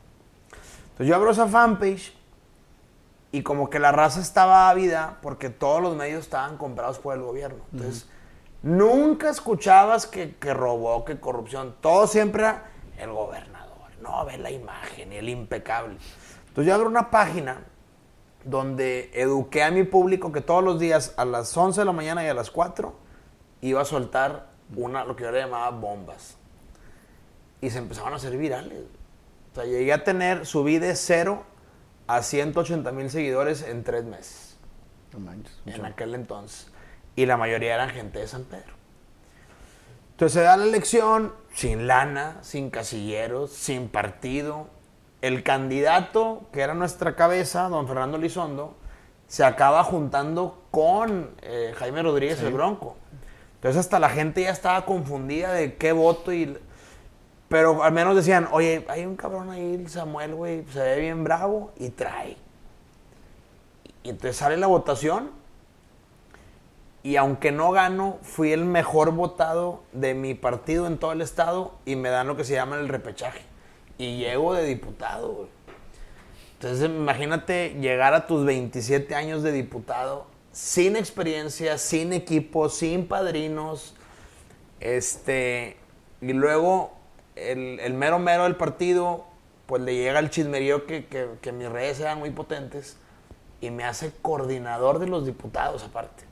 Entonces 0.84 1.08
yo 1.08 1.16
abro 1.16 1.32
esa 1.32 1.48
fanpage 1.48 2.14
y 3.32 3.44
como 3.44 3.70
que 3.70 3.80
la 3.80 3.92
raza 3.92 4.20
estaba 4.20 4.70
ávida 4.70 5.20
porque 5.22 5.50
todos 5.50 5.82
los 5.82 5.96
medios 5.96 6.22
estaban 6.22 6.58
comprados 6.58 7.00
por 7.00 7.16
el 7.16 7.22
gobierno. 7.22 7.64
Entonces, 7.72 8.10
nunca 8.62 9.30
escuchabas 9.30 10.06
que, 10.06 10.36
que 10.36 10.54
robó, 10.54 11.06
que 11.06 11.20
corrupción. 11.20 11.76
Todo 11.82 12.08
siempre 12.08 12.44
era 12.44 12.66
el 12.98 13.12
gobernador. 13.12 13.90
No, 14.02 14.26
ve 14.26 14.38
la 14.38 14.52
imagen 14.52 15.14
el 15.14 15.30
impecable. 15.30 15.98
Entonces 16.50 16.68
yo 16.68 16.76
abro 16.76 16.90
una 16.90 17.10
página 17.10 17.62
donde 18.46 19.12
eduqué 19.14 19.64
a 19.64 19.72
mi 19.72 19.84
público 19.84 20.32
que 20.32 20.42
todos 20.42 20.64
los 20.64 20.80
días 20.80 21.14
a 21.18 21.26
las 21.26 21.56
11 21.56 21.82
de 21.82 21.86
la 21.86 21.92
mañana 21.92 22.24
y 22.24 22.28
a 22.28 22.34
las 22.34 22.52
4 22.52 22.94
iba 23.62 23.82
a 23.82 23.86
soltar 23.86 24.50
una, 24.76 25.04
lo 25.06 25.16
que 25.16 25.24
yo 25.24 25.32
le 25.32 25.40
llamaba 25.40 25.70
bombas. 25.70 26.38
Y 27.62 27.70
se 27.70 27.78
empezaban 27.78 28.14
a 28.14 28.16
hacer 28.16 28.38
virales. 28.38 28.80
O 29.52 29.56
sea, 29.56 29.66
llegué 29.66 29.94
a 29.94 30.04
tener, 30.04 30.46
subí 30.46 30.80
de 30.80 30.96
0 30.96 31.44
a 32.08 32.24
180 32.24 32.92
mil 32.92 33.10
seguidores 33.10 33.62
en 33.62 33.84
tres 33.84 34.04
meses, 34.04 34.58
No 35.14 35.20
manches. 35.20 35.54
en 35.66 35.86
aquel 35.86 36.16
entonces. 36.16 36.72
Y 37.16 37.26
la 37.26 37.38
mayoría 37.38 37.76
eran 37.76 37.90
gente 37.90 38.20
de 38.20 38.28
San 38.28 38.44
Pedro. 38.46 38.74
Entonces 40.12 40.34
se 40.34 40.42
da 40.42 40.56
la 40.58 40.66
elección 40.66 41.34
sin 41.54 41.88
lana, 41.88 42.38
sin 42.42 42.70
casilleros, 42.70 43.52
sin 43.52 43.90
partido. 43.90 44.68
El 45.22 45.44
candidato, 45.44 46.44
que 46.52 46.62
era 46.62 46.74
nuestra 46.74 47.16
cabeza, 47.16 47.70
don 47.70 47.88
Fernando 47.88 48.18
Lizondo, 48.18 48.76
se 49.28 49.44
acaba 49.44 49.84
juntando 49.84 50.64
con 50.72 51.32
eh, 51.42 51.74
Jaime 51.78 52.02
Rodríguez 52.02 52.42
el 52.42 52.54
Bronco. 52.54 52.98
Entonces 53.56 53.80
hasta 53.80 54.00
la 54.00 54.10
gente 54.10 54.42
ya 54.42 54.50
estaba 54.50 54.86
confundida 54.86 55.54
de 55.54 55.76
qué 55.76 55.92
voto 55.92 56.34
y... 56.34 56.58
Pero 57.48 57.84
al 57.84 57.92
menos 57.92 58.16
decían, 58.16 58.48
oye, 58.52 58.86
hay 58.90 59.06
un 59.06 59.16
cabrón 59.16 59.50
ahí, 59.50 59.76
el 59.76 59.90
Samuel, 59.90 60.34
güey, 60.36 60.66
se 60.72 60.80
ve 60.80 61.00
bien 61.02 61.24
bravo 61.24 61.72
y 61.78 61.90
trae. 61.90 62.38
Y 64.04 64.10
entonces 64.10 64.38
sale 64.38 64.58
la 64.58 64.68
votación 64.68 65.32
y 67.04 67.16
aunque 67.16 67.52
no 67.52 67.72
gano, 67.72 68.20
fui 68.22 68.52
el 68.52 68.66
mejor 68.66 69.12
votado 69.12 69.84
de 69.92 70.14
mi 70.14 70.34
partido 70.34 70.88
en 70.88 70.98
todo 70.98 71.12
el 71.12 71.22
estado 71.22 71.74
y 71.86 71.96
me 71.96 72.10
dan 72.10 72.28
lo 72.28 72.36
que 72.36 72.44
se 72.44 72.54
llama 72.54 72.78
el 72.78 72.88
repechaje. 72.88 73.51
Y 74.02 74.18
llego 74.18 74.54
de 74.54 74.66
diputado, 74.66 75.32
güey. 75.32 75.48
Entonces 76.54 76.86
imagínate 76.86 77.76
llegar 77.80 78.14
a 78.14 78.26
tus 78.26 78.46
27 78.46 79.14
años 79.14 79.44
de 79.44 79.52
diputado 79.52 80.26
sin 80.52 80.96
experiencia, 80.96 81.78
sin 81.78 82.12
equipo, 82.14 82.70
sin 82.70 83.08
padrinos, 83.08 83.96
este, 84.80 85.78
y 86.20 86.34
luego 86.34 86.92
el, 87.36 87.80
el 87.80 87.94
mero 87.94 88.20
mero 88.20 88.44
del 88.44 88.56
partido, 88.56 89.26
pues 89.66 89.82
le 89.82 89.96
llega 89.96 90.20
el 90.20 90.30
chismerío 90.30 90.86
que, 90.86 91.06
que, 91.06 91.30
que 91.40 91.52
mis 91.52 91.70
redes 91.70 92.00
eran 92.00 92.20
muy 92.20 92.32
potentes 92.32 92.98
y 93.62 93.70
me 93.70 93.84
hace 93.84 94.12
coordinador 94.22 95.00
de 95.00 95.08
los 95.08 95.26
diputados 95.26 95.84
aparte. 95.84 96.24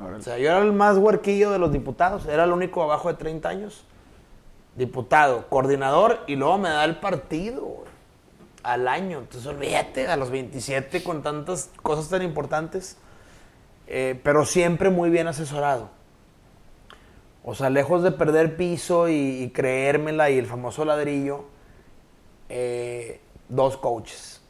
O 0.00 0.20
sea, 0.20 0.38
yo 0.38 0.50
era 0.50 0.58
el 0.58 0.72
más 0.72 0.96
huerquillo 0.96 1.50
de 1.50 1.58
los 1.58 1.72
diputados, 1.72 2.26
era 2.26 2.44
el 2.44 2.52
único 2.52 2.82
abajo 2.82 3.08
de 3.08 3.14
30 3.14 3.48
años. 3.48 3.84
Diputado, 4.78 5.48
coordinador 5.48 6.20
y 6.28 6.36
luego 6.36 6.56
me 6.58 6.68
da 6.70 6.84
el 6.84 6.96
partido. 6.96 7.84
al 8.62 8.86
año. 8.88 9.18
Entonces, 9.18 9.46
olvídate, 9.46 10.08
a 10.08 10.16
los 10.16 10.30
27 10.30 11.02
con 11.02 11.22
tantas 11.22 11.70
cosas 11.82 12.08
tan 12.08 12.22
importantes, 12.22 12.96
eh, 13.86 14.20
pero 14.22 14.44
siempre 14.44 14.90
muy 14.90 15.10
bien 15.10 15.26
asesorado. 15.26 15.90
O 17.44 17.54
sea, 17.54 17.70
lejos 17.70 18.02
de 18.02 18.12
perder 18.12 18.56
piso 18.56 19.08
y, 19.08 19.42
y 19.42 19.50
creérmela 19.50 20.28
y 20.30 20.38
el 20.38 20.46
famoso 20.46 20.84
ladrillo, 20.84 21.44
eh, 22.48 23.20
dos 23.48 23.76
coaches. 23.78 24.42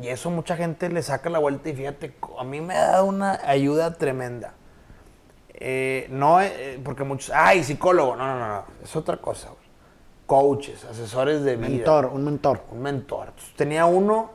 Y 0.00 0.08
eso 0.08 0.30
mucha 0.30 0.56
gente 0.56 0.88
le 0.88 1.02
saca 1.02 1.30
la 1.30 1.38
vuelta 1.38 1.68
y 1.68 1.74
fíjate, 1.74 2.14
a 2.38 2.44
mí 2.44 2.60
me 2.60 2.74
ha 2.74 2.86
dado 2.88 3.04
una 3.04 3.40
ayuda 3.44 3.94
tremenda. 3.94 4.54
Eh, 5.54 6.08
no, 6.10 6.40
eh, 6.40 6.80
porque 6.84 7.04
muchos, 7.04 7.30
ay, 7.34 7.62
psicólogo, 7.62 8.16
no, 8.16 8.26
no, 8.26 8.38
no, 8.38 8.48
no, 8.48 8.64
es 8.82 8.94
otra 8.96 9.16
cosa. 9.18 9.48
güey. 9.48 9.60
Coaches, 10.26 10.84
asesores 10.84 11.44
de 11.44 11.56
vida. 11.56 11.68
Mentor, 11.68 12.06
un 12.06 12.24
mentor. 12.24 12.60
Un 12.70 12.82
mentor. 12.82 13.28
Entonces, 13.28 13.54
tenía 13.54 13.86
uno 13.86 14.30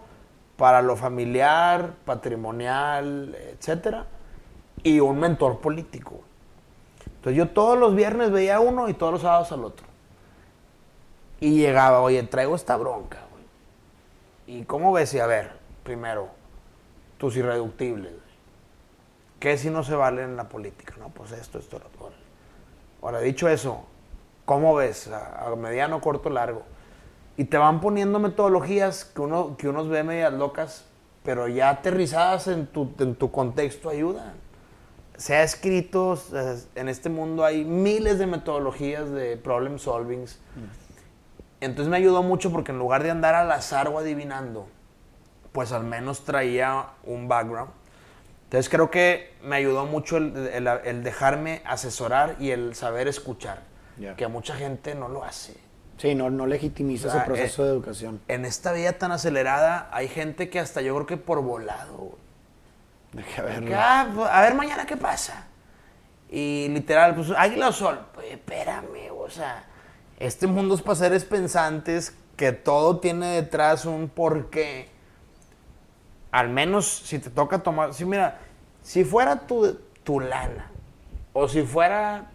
para 0.56 0.82
lo 0.82 0.96
familiar, 0.96 1.94
patrimonial, 2.06 3.36
etcétera, 3.36 4.06
y 4.84 5.00
un 5.00 5.20
mentor 5.20 5.60
político. 5.60 6.12
güey. 6.12 6.24
Entonces 7.06 7.38
yo 7.38 7.50
todos 7.50 7.78
los 7.78 7.96
viernes 7.96 8.32
veía 8.32 8.58
a 8.58 8.60
uno 8.62 8.88
y 8.88 8.94
todos 8.94 9.12
los 9.14 9.22
sábados 9.22 9.52
al 9.52 9.64
otro. 9.66 9.88
Y 11.42 11.58
llegaba, 11.58 12.02
oye, 12.02 12.22
traigo 12.24 12.56
esta 12.56 12.78
bronca, 12.78 13.20
güey. 13.32 14.60
¿Y 14.60 14.64
cómo 14.66 14.92
ves? 14.94 15.14
Y 15.14 15.20
a 15.20 15.26
ver, 15.26 15.52
primero, 15.84 16.30
tus 17.18 17.36
irreductibles. 17.36 18.14
¿Qué 19.40 19.58
si 19.58 19.70
no 19.70 19.84
se 19.84 19.96
vale 19.96 20.24
en 20.24 20.36
la 20.36 20.50
política? 20.50 20.96
No, 21.00 21.10
pues 21.10 21.32
esto, 21.32 21.60
esto, 21.60 21.80
lo. 21.80 22.10
Ahora, 23.02 23.20
dicho 23.22 23.48
eso, 23.48 23.86
¿cómo 24.46 24.76
ves? 24.76 25.08
A, 25.08 25.48
a 25.48 25.56
mediano, 25.56 26.02
corto, 26.02 26.30
largo. 26.30 26.64
Y 27.38 27.46
te 27.46 27.58
van 27.58 27.80
poniendo 27.80 28.20
metodologías 28.20 29.06
que 29.06 29.22
uno, 29.22 29.56
que 29.56 29.70
unos 29.70 29.88
ve 29.88 30.04
medias 30.04 30.34
locas, 30.34 30.86
pero 31.24 31.48
ya 31.48 31.70
aterrizadas 31.70 32.48
en 32.48 32.68
tu, 32.68 32.94
en 33.00 33.16
tu 33.16 33.32
contexto 33.32 33.90
ayudan. 33.90 34.34
Se 35.16 35.36
ha 35.36 35.44
escrito, 35.44 36.18
en 36.76 36.90
este 36.90 37.10
mundo 37.10 37.46
hay 37.46 37.64
miles 37.64 38.20
de 38.20 38.26
metodologías 38.26 39.10
de 39.10 39.38
problem 39.38 39.78
solvings. 39.78 40.40
Entonces 41.62 41.90
me 41.90 41.98
ayudó 41.98 42.24
mucho 42.24 42.52
porque 42.52 42.72
en 42.72 42.80
lugar 42.80 43.04
de 43.04 43.12
andar 43.12 43.36
al 43.36 43.52
azar 43.52 43.90
o 43.90 44.00
adivinando, 44.00 44.68
pues 45.52 45.72
al 45.72 45.84
menos 45.84 46.24
traía 46.24 46.88
un 47.04 47.28
background. 47.28 47.72
Entonces 48.50 48.68
creo 48.70 48.90
que 48.90 49.34
me 49.44 49.58
ayudó 49.58 49.86
mucho 49.86 50.18
el, 50.18 50.36
el- 50.36 50.68
el 50.68 51.04
dejarme 51.04 51.62
asesorar 51.66 52.36
y 52.40 52.50
el 52.50 52.74
saber 52.74 53.08
escuchar, 53.08 53.62
que 54.18 54.28
mucha 54.28 54.56
gente 54.56 54.96
no 54.96 55.08
lo 55.08 55.24
hace. 55.24 55.56
Sí, 55.98 56.16
no, 56.16 56.30
no 56.32 56.48
legitimiza 56.48 57.10
O 57.10 57.12
sea, 57.12 57.20
ese 57.22 57.28
proceso 57.28 57.62
eh, 57.64 57.66
de 57.68 57.72
educación. 57.74 58.22
En 58.28 58.46
esta 58.46 58.72
vida 58.72 58.94
tan 58.94 59.12
acelerada 59.12 59.90
hay 59.92 60.08
gente 60.08 60.50
que 60.50 60.60
hasta 60.60 60.82
yo 60.82 60.96
creo 60.96 61.06
que 61.06 61.18
por 61.18 61.42
volado. 61.44 62.18
De 63.14 63.24
que, 63.24 63.42
a 63.42 63.44
ver, 63.44 63.66
Que, 63.66 63.76
ah, 63.76 64.10
pues, 64.16 64.30
a 64.32 64.42
ver 64.42 64.56
mañana 64.56 64.86
qué 64.86 64.98
pasa. 64.98 65.46
Y 66.32 66.68
literal, 66.70 67.16
pues 67.16 67.32
águila 67.38 67.68
o 67.68 67.72
sol. 67.72 68.00
Pues 68.14 68.32
espérame, 68.32 69.12
o 69.16 69.30
sea, 69.30 69.64
este 70.20 70.48
mundo 70.48 70.74
es 70.76 70.82
para 70.82 70.96
seres 70.96 71.26
pensantes 71.26 72.16
que 72.36 72.52
todo 72.52 73.00
tiene 73.00 73.28
detrás 73.36 73.86
un 73.86 74.10
porqué. 74.10 74.89
Al 76.32 76.50
menos 76.50 76.88
si 76.88 77.20
te 77.20 77.30
toca 77.30 77.60
tomar, 77.60 77.94
si 77.94 78.06
mira, 78.06 78.40
si 78.84 79.04
fuera 79.04 79.48
tu, 79.48 79.80
tu 80.04 80.20
lana 80.20 80.70
o 81.34 81.48
si 81.48 81.64
fuera 81.64 82.30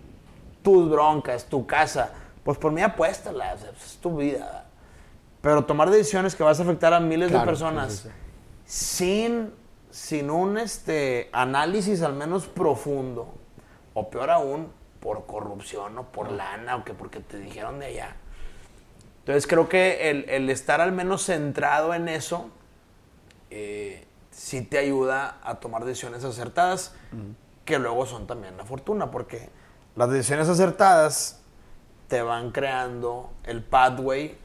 tus 0.63 0.91
broncas, 0.91 1.45
tu 1.45 1.67
casa, 1.67 2.13
pues 2.43 2.59
por 2.59 2.73
mí 2.73 2.83
apuéstala, 2.83 3.55
o 3.55 3.59
sea, 3.59 3.71
pues, 3.71 3.85
es 3.85 3.97
tu 3.99 4.17
vida. 4.17 4.67
Pero 5.41 5.65
tomar 5.65 5.91
decisiones 5.91 6.35
que 6.35 6.43
vas 6.43 6.59
a 6.59 6.63
afectar 6.63 6.93
a 6.95 7.01
miles 7.01 7.29
Claro, 7.29 7.45
de 7.45 7.47
personas 7.47 7.93
sí, 7.93 8.03
sí, 8.03 8.09
sí. 8.65 9.05
sin, 9.27 9.53
sin 9.91 10.31
un 10.31 10.59
este, 10.59 11.29
análisis 11.33 12.03
al 12.03 12.15
menos 12.15 12.47
profundo, 12.47 13.35
o 13.93 14.09
peor 14.09 14.31
aún, 14.31 14.73
por 15.01 15.27
corrupción 15.27 15.99
o 15.99 16.05
por 16.05 16.33
lana, 16.33 16.77
o 16.77 16.85
que 16.85 16.95
porque 16.95 17.21
te 17.21 17.39
dijeron 17.39 17.79
de 17.79 17.87
allá. 17.87 18.17
Entonces 19.21 19.47
creo 19.47 19.69
que 19.69 20.11
el, 20.11 20.29
el 20.29 20.49
estar 20.51 20.81
al 20.81 20.93
menos 20.93 21.25
centrado 21.27 21.93
en 21.95 22.09
eso, 22.09 22.49
eh, 23.57 24.05
sí 24.33 24.63
te 24.63 24.79
ayuda 24.79 25.39
a 25.45 25.61
tomar 25.61 25.85
decisiones 25.85 26.25
acertadas, 26.25 26.93
que 27.65 27.79
luego 27.79 28.05
son 28.05 28.27
también 28.27 28.57
la 28.57 28.65
fortuna, 28.65 29.13
porque 29.13 29.49
las 29.95 30.11
decisiones 30.11 30.49
acertadas 30.49 31.41
te 32.09 32.21
van 32.21 32.51
creando 32.51 33.31
el 33.45 33.63
pathway 33.63 34.37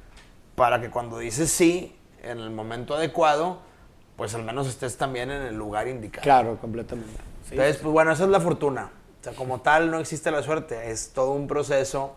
para 0.56 0.80
que 0.80 0.92
cuando 0.92 1.18
dices 1.18 1.50
sí, 1.50 1.98
en 2.22 2.38
el 2.38 2.52
momento 2.52 2.94
adecuado, 2.94 3.62
pues 4.16 4.36
al 4.36 4.44
menos 4.44 4.68
estés 4.68 4.96
también 4.98 5.32
en 5.32 5.42
el 5.42 5.56
lugar 5.56 5.88
indicado. 5.88 6.22
Claro, 6.22 6.58
completamente. 6.62 7.18
Sí. 7.48 7.56
Entonces, 7.56 7.78
pues 7.78 7.92
bueno, 7.92 8.12
esa 8.12 8.26
es 8.26 8.30
la 8.30 8.40
fortuna. 8.40 8.92
O 9.20 9.24
sea, 9.24 9.34
como 9.34 9.62
tal 9.62 9.90
no 9.90 10.00
existe 10.00 10.30
la 10.30 10.44
suerte, 10.44 10.92
es 10.92 11.14
todo 11.14 11.32
un 11.32 11.48
proceso 11.48 12.16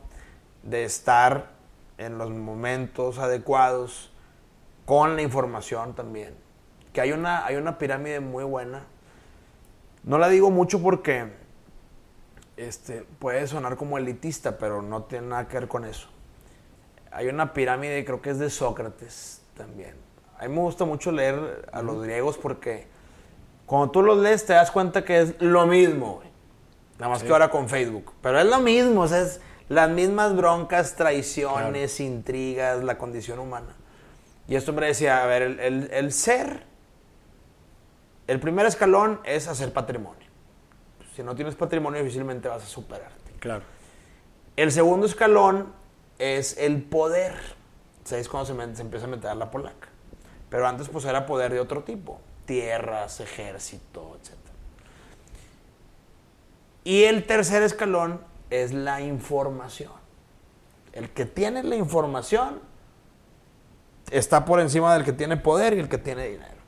de 0.62 0.84
estar 0.84 1.52
en 1.96 2.18
los 2.18 2.30
momentos 2.30 3.18
adecuados 3.18 4.10
con 4.84 5.16
la 5.16 5.22
información 5.22 5.94
también. 5.94 6.41
Que 6.92 7.00
hay 7.00 7.12
una, 7.12 7.44
hay 7.46 7.56
una 7.56 7.78
pirámide 7.78 8.20
muy 8.20 8.44
buena. 8.44 8.84
No 10.04 10.18
la 10.18 10.28
digo 10.28 10.50
mucho 10.50 10.82
porque 10.82 11.26
este, 12.56 13.04
puede 13.18 13.46
sonar 13.46 13.76
como 13.76 13.98
elitista, 13.98 14.58
pero 14.58 14.82
no 14.82 15.04
tiene 15.04 15.28
nada 15.28 15.48
que 15.48 15.58
ver 15.58 15.68
con 15.68 15.84
eso. 15.84 16.08
Hay 17.10 17.28
una 17.28 17.52
pirámide, 17.52 18.04
creo 18.04 18.20
que 18.22 18.30
es 18.30 18.38
de 18.38 18.50
Sócrates 18.50 19.42
también. 19.56 19.94
A 20.38 20.46
mí 20.48 20.54
me 20.54 20.60
gusta 20.60 20.84
mucho 20.84 21.12
leer 21.12 21.68
a 21.72 21.82
los 21.82 22.02
griegos 22.02 22.36
porque 22.38 22.86
cuando 23.66 23.90
tú 23.90 24.02
los 24.02 24.18
lees 24.18 24.44
te 24.44 24.54
das 24.54 24.70
cuenta 24.70 25.04
que 25.04 25.20
es 25.20 25.40
lo 25.40 25.66
mismo, 25.66 26.16
güey. 26.16 26.28
Nada 26.98 27.10
más 27.12 27.22
que 27.22 27.32
ahora 27.32 27.48
con 27.50 27.68
Facebook. 27.68 28.12
Pero 28.22 28.38
es 28.40 28.46
lo 28.46 28.60
mismo, 28.60 29.02
o 29.02 29.08
sea, 29.08 29.22
es 29.22 29.40
las 29.68 29.88
mismas 29.90 30.36
broncas, 30.36 30.94
traiciones, 30.96 32.00
intrigas, 32.00 32.82
la 32.82 32.98
condición 32.98 33.38
humana. 33.38 33.74
Y 34.48 34.56
esto 34.56 34.72
me 34.72 34.84
decía, 34.86 35.22
a 35.22 35.26
ver, 35.26 35.42
el, 35.42 35.60
el- 35.60 35.90
el 35.92 36.12
ser, 36.12 36.64
el 38.26 38.40
primer 38.40 38.66
escalón 38.66 39.20
es 39.24 39.48
hacer 39.48 39.72
patrimonio. 39.72 40.26
Si 41.14 41.22
no 41.22 41.34
tienes 41.34 41.54
patrimonio, 41.54 42.00
difícilmente 42.00 42.48
vas 42.48 42.62
a 42.62 42.66
superarte. 42.66 43.32
Claro. 43.40 43.64
El 44.56 44.72
segundo 44.72 45.06
escalón 45.06 45.72
es 46.18 46.56
el 46.58 46.82
poder. 46.82 47.34
O 48.04 48.06
sea, 48.08 48.18
es 48.18 48.28
cuando 48.28 48.46
se, 48.46 48.54
me- 48.54 48.74
se 48.74 48.82
empieza 48.82 49.06
a 49.06 49.08
meter 49.08 49.34
la 49.36 49.50
polaca. 49.50 49.88
Pero 50.48 50.66
antes 50.66 50.88
pues 50.88 51.04
era 51.04 51.26
poder 51.26 51.52
de 51.52 51.60
otro 51.60 51.82
tipo. 51.82 52.20
Tierras, 52.46 53.20
ejército, 53.20 54.16
etc. 54.20 54.32
Y 56.84 57.04
el 57.04 57.26
tercer 57.26 57.62
escalón 57.62 58.20
es 58.50 58.72
la 58.72 59.00
información. 59.00 59.92
El 60.92 61.10
que 61.10 61.24
tiene 61.26 61.62
la 61.62 61.76
información 61.76 62.60
está 64.10 64.44
por 64.44 64.60
encima 64.60 64.92
del 64.94 65.04
que 65.04 65.12
tiene 65.12 65.36
poder 65.36 65.74
y 65.74 65.78
el 65.80 65.88
que 65.88 65.98
tiene 65.98 66.28
dinero. 66.28 66.61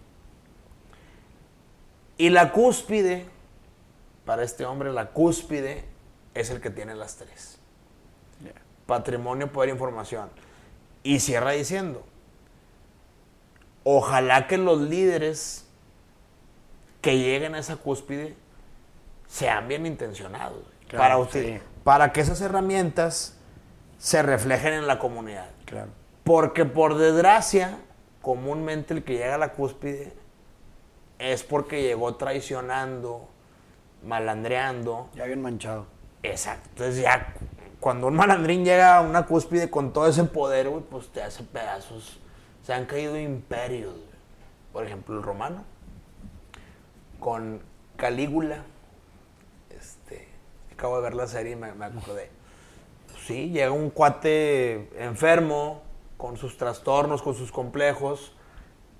Y 2.16 2.31
la 2.31 2.53
cúspide, 2.53 3.27
para 4.24 4.42
este 4.42 4.64
hombre, 4.64 4.92
la 4.92 5.11
cúspide 5.11 5.85
es 6.35 6.50
el 6.50 6.61
que 6.61 6.70
tiene 6.70 6.94
las 6.94 7.16
tres. 7.16 7.59
Patrimonio, 8.87 9.50
poder, 9.50 9.70
información. 9.70 10.31
Y 11.03 11.20
cierra 11.20 11.53
diciendo, 11.53 12.05
ojalá 13.83 14.46
que 14.46 14.59
los 14.59 14.81
líderes 14.81 15.66
que 17.00 17.18
lleguen 17.18 17.55
a 17.55 17.59
esa 17.59 17.77
cúspide 17.77 18.35
sean 19.27 19.68
bien 19.68 19.87
intencionados. 19.87 20.64
Claro, 20.88 21.03
para, 21.03 21.18
usted, 21.18 21.59
sí. 21.59 21.62
para 21.83 22.12
que 22.12 22.20
esas 22.20 22.40
herramientas 22.40 23.37
se 23.98 24.22
reflejen 24.22 24.74
en 24.74 24.87
la 24.87 24.98
comunidad. 24.98 25.50
Claro. 25.64 25.90
Porque 26.24 26.64
por 26.64 26.97
desgracia, 26.97 27.78
comúnmente 28.22 28.95
el 28.95 29.05
que 29.05 29.14
llega 29.14 29.34
a 29.34 29.39
la 29.39 29.53
cúspide 29.53 30.14
es 31.33 31.43
porque 31.43 31.83
llegó 31.83 32.16
traicionando, 32.16 33.29
malandreando. 34.03 35.09
Ya 35.14 35.25
bien 35.25 35.41
manchado. 35.41 35.87
Exacto. 36.22 36.68
Entonces 36.70 37.03
ya 37.03 37.35
cuando 37.81 38.07
un 38.07 38.14
malandrín 38.14 38.64
llega 38.64 38.97
a 38.97 39.01
una 39.03 39.27
cúspide 39.27 39.70
con 39.70 39.93
todo 39.93 40.07
ese 40.07 40.25
poder, 40.25 40.68
güey, 40.68 40.83
pues 40.83 41.09
te 41.09 41.22
hace 41.22 41.43
pedazos. 41.43 42.18
Se 42.62 42.72
han 42.72 42.87
caído 42.87 43.18
imperios. 43.18 43.93
güey. 43.93 44.14
Por 44.72 44.85
ejemplo, 44.85 45.16
el 45.16 45.22
romano. 45.22 45.64
Con 47.20 47.61
Calígula. 47.97 48.64
Este, 49.70 50.29
acabo 50.72 50.97
de 50.97 51.03
ver 51.03 51.14
la 51.14 51.27
serie 51.27 51.53
y 51.53 51.57
me, 51.57 51.72
me 51.72 51.87
acordé. 51.87 52.31
Pues 53.11 53.25
sí, 53.25 53.51
llega 53.51 53.70
un 53.70 53.91
cuate 53.91 54.91
enfermo, 55.03 55.83
con 56.16 56.37
sus 56.37 56.57
trastornos, 56.57 57.22
con 57.22 57.35
sus 57.35 57.53
complejos, 57.53 58.33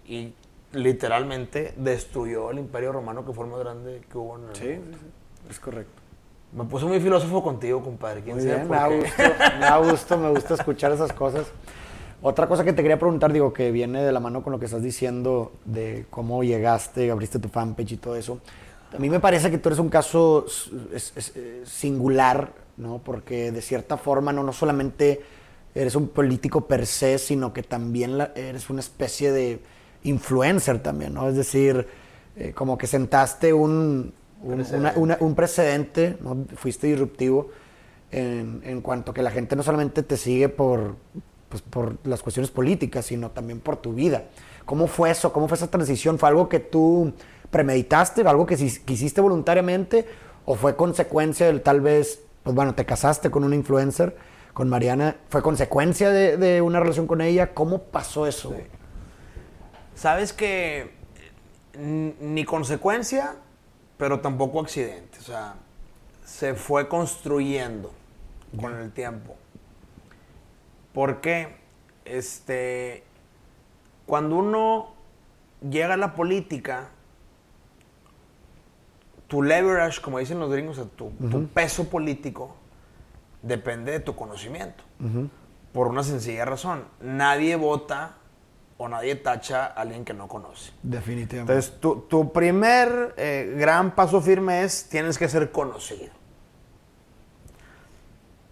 y 0.07 0.35
literalmente 0.75 1.75
destruyó 1.77 2.51
el 2.51 2.59
imperio 2.59 2.93
romano 2.93 3.25
que 3.25 3.33
fue 3.33 3.45
el 3.45 3.51
más 3.51 3.61
grande 3.61 4.03
que 4.11 4.18
hubo 4.18 4.37
en 4.39 4.49
el 4.51 4.57
Sí, 4.57 4.64
mundo. 4.81 4.99
sí. 4.99 5.07
Es 5.51 5.61
correcto. 5.61 5.93
Me 6.53 6.64
puse 6.64 6.85
muy 6.87 7.01
filósofo 7.01 7.43
contigo, 7.43 7.83
compadre. 7.83 8.22
¿Quién 8.22 8.37
Muy 8.37 8.45
bien, 8.45 8.68
me 8.68 8.77
da 8.77 8.87
gusto, 8.89 9.22
me 9.59 9.61
da 9.66 9.77
gusto, 9.79 10.18
me 10.18 10.31
gusta 10.31 10.55
escuchar 10.55 10.93
esas 10.93 11.12
cosas. 11.12 11.47
Otra 12.22 12.47
cosa 12.47 12.64
que 12.64 12.72
te 12.72 12.81
quería 12.83 12.99
preguntar, 12.99 13.33
digo, 13.33 13.53
que 13.53 13.70
viene 13.70 14.03
de 14.03 14.12
la 14.12 14.20
mano 14.20 14.43
con 14.43 14.53
lo 14.53 14.59
que 14.59 14.66
estás 14.66 14.83
diciendo 14.83 15.53
de 15.64 16.07
cómo 16.11 16.43
llegaste, 16.45 17.11
abriste 17.11 17.39
tu 17.39 17.49
fanpage 17.49 17.93
y 17.93 17.97
todo 17.97 18.16
eso. 18.16 18.39
A 18.95 18.99
mí 18.99 19.11
me 19.11 19.18
parece 19.20 19.51
que 19.51 19.59
tú 19.59 19.68
eres 19.68 19.79
un 19.81 19.89
caso 19.89 20.45
s- 20.47 20.70
es- 20.95 21.12
es, 21.16 21.33
eh, 21.37 21.62
singular, 21.66 22.53
¿no? 22.77 22.99
Porque 23.05 23.51
de 23.51 23.61
cierta 23.61 23.97
forma 23.97 24.33
no, 24.33 24.45
no 24.45 24.53
solamente 24.53 25.20
eres 25.75 25.97
un 25.97 26.07
político 26.09 26.62
per 26.66 26.87
se, 26.87 27.18
sino 27.18 27.53
que 27.53 27.64
también 27.64 28.16
la- 28.16 28.31
eres 28.37 28.70
una 28.70 28.79
especie 28.81 29.33
de 29.33 29.61
influencer 30.05 30.82
también, 30.82 31.14
¿no? 31.14 31.28
Es 31.28 31.36
decir, 31.36 31.86
eh, 32.36 32.52
como 32.55 32.78
que 32.78 32.86
sentaste 32.86 33.52
un, 33.52 34.12
un, 34.42 34.61
una- 34.78 34.92
una- 34.96 35.16
un 35.20 35.34
precedente, 35.34 36.16
¿no? 36.20 36.44
Fuiste 36.57 36.86
disruptivo 36.86 37.50
en, 38.11 38.61
en 38.64 38.80
cuanto 38.80 39.12
que 39.12 39.22
la 39.22 39.30
gente 39.30 39.57
no 39.57 39.62
solamente 39.62 40.02
te 40.02 40.16
sigue 40.16 40.48
por, 40.48 40.96
pues, 41.48 41.62
por 41.62 41.96
las 42.05 42.22
cuestiones 42.22 42.50
políticas, 42.50 43.07
sino 43.07 43.30
también 43.30 43.61
por 43.61 43.76
tu 43.78 43.92
vida. 43.94 44.24
¿Cómo 44.64 44.86
fue 44.86 45.11
eso? 45.11 45.32
¿Cómo 45.32 45.48
fue 45.48 45.57
esa 45.57 45.68
transición? 45.70 46.18
¿Fue 46.18 46.28
algo 46.28 46.48
que 46.48 46.61
tú 46.61 47.12
premeditaste? 47.50 48.22
¿Algo 48.22 48.46
que 48.46 48.57
si- 48.57 48.80
que 48.80 48.92
hiciste 48.94 49.20
voluntariamente? 49.20 50.07
¿O 50.44 50.55
fue 50.57 50.76
consecuencia 50.76 51.46
del 51.46 51.62
tal 51.62 51.80
vez, 51.80 52.20
pues 52.42 52.55
bueno, 52.55 52.74
te 52.74 52.84
casaste 52.84 53.30
con 53.30 53.44
una 53.44 53.55
influencer, 53.57 54.16
con 54.52 54.68
Mariana? 54.68 55.16
¿Fue 55.30 55.42
consecuencia 55.42 56.11
de, 56.11 56.36
de 56.36 56.61
una 56.61 56.80
relación 56.80 57.07
con 57.07 57.20
ella? 57.20 57.55
¿Cómo 57.55 57.84
pasó 57.84 58.26
eso? 58.26 58.52
Sabes 59.95 60.32
que 60.32 60.95
ni 61.76 62.45
consecuencia, 62.45 63.36
pero 63.97 64.20
tampoco 64.20 64.61
accidente. 64.61 65.18
O 65.18 65.22
sea, 65.22 65.55
se 66.24 66.55
fue 66.55 66.88
construyendo 66.88 67.92
con 68.61 68.74
el 68.76 68.92
tiempo. 68.92 69.36
Porque, 70.92 71.57
este, 72.05 73.05
cuando 74.07 74.36
uno 74.36 74.92
llega 75.68 75.95
a 75.95 75.97
la 75.97 76.14
política, 76.14 76.90
tu 79.28 79.42
leverage, 79.42 80.01
como 80.01 80.18
dicen 80.18 80.38
los 80.38 80.51
gringos, 80.51 80.78
o 80.78 80.84
sea, 80.84 80.90
tu, 80.92 81.11
tu 81.28 81.49
peso 81.49 81.88
político 81.88 82.55
depende 83.42 83.92
de 83.92 84.01
tu 84.01 84.14
conocimiento. 84.14 84.84
Por 85.72 85.88
una 85.88 86.05
sencilla 86.05 86.45
razón. 86.45 86.84
Nadie 87.01 87.57
vota 87.57 88.16
o 88.77 88.89
nadie 88.89 89.14
tacha 89.16 89.66
a 89.66 89.68
alguien 89.68 90.05
que 90.05 90.14
no 90.14 90.29
conoce. 90.29 90.72
Definitivamente. 90.83 91.53
Entonces, 91.53 91.81
tu, 91.81 92.01
tu 92.03 92.33
primer 92.33 93.14
eh, 93.16 93.55
gran 93.57 93.95
paso 93.95 94.20
firme 94.20 94.62
es 94.64 94.89
tienes 94.89 95.18
que 95.18 95.29
ser 95.29 95.53
conocido. 95.53 96.12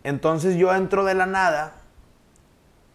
Entonces 0.04 0.56
yo 0.56 0.74
entro 0.74 1.04
de 1.04 1.14
la 1.14 1.26
nada, 1.26 1.74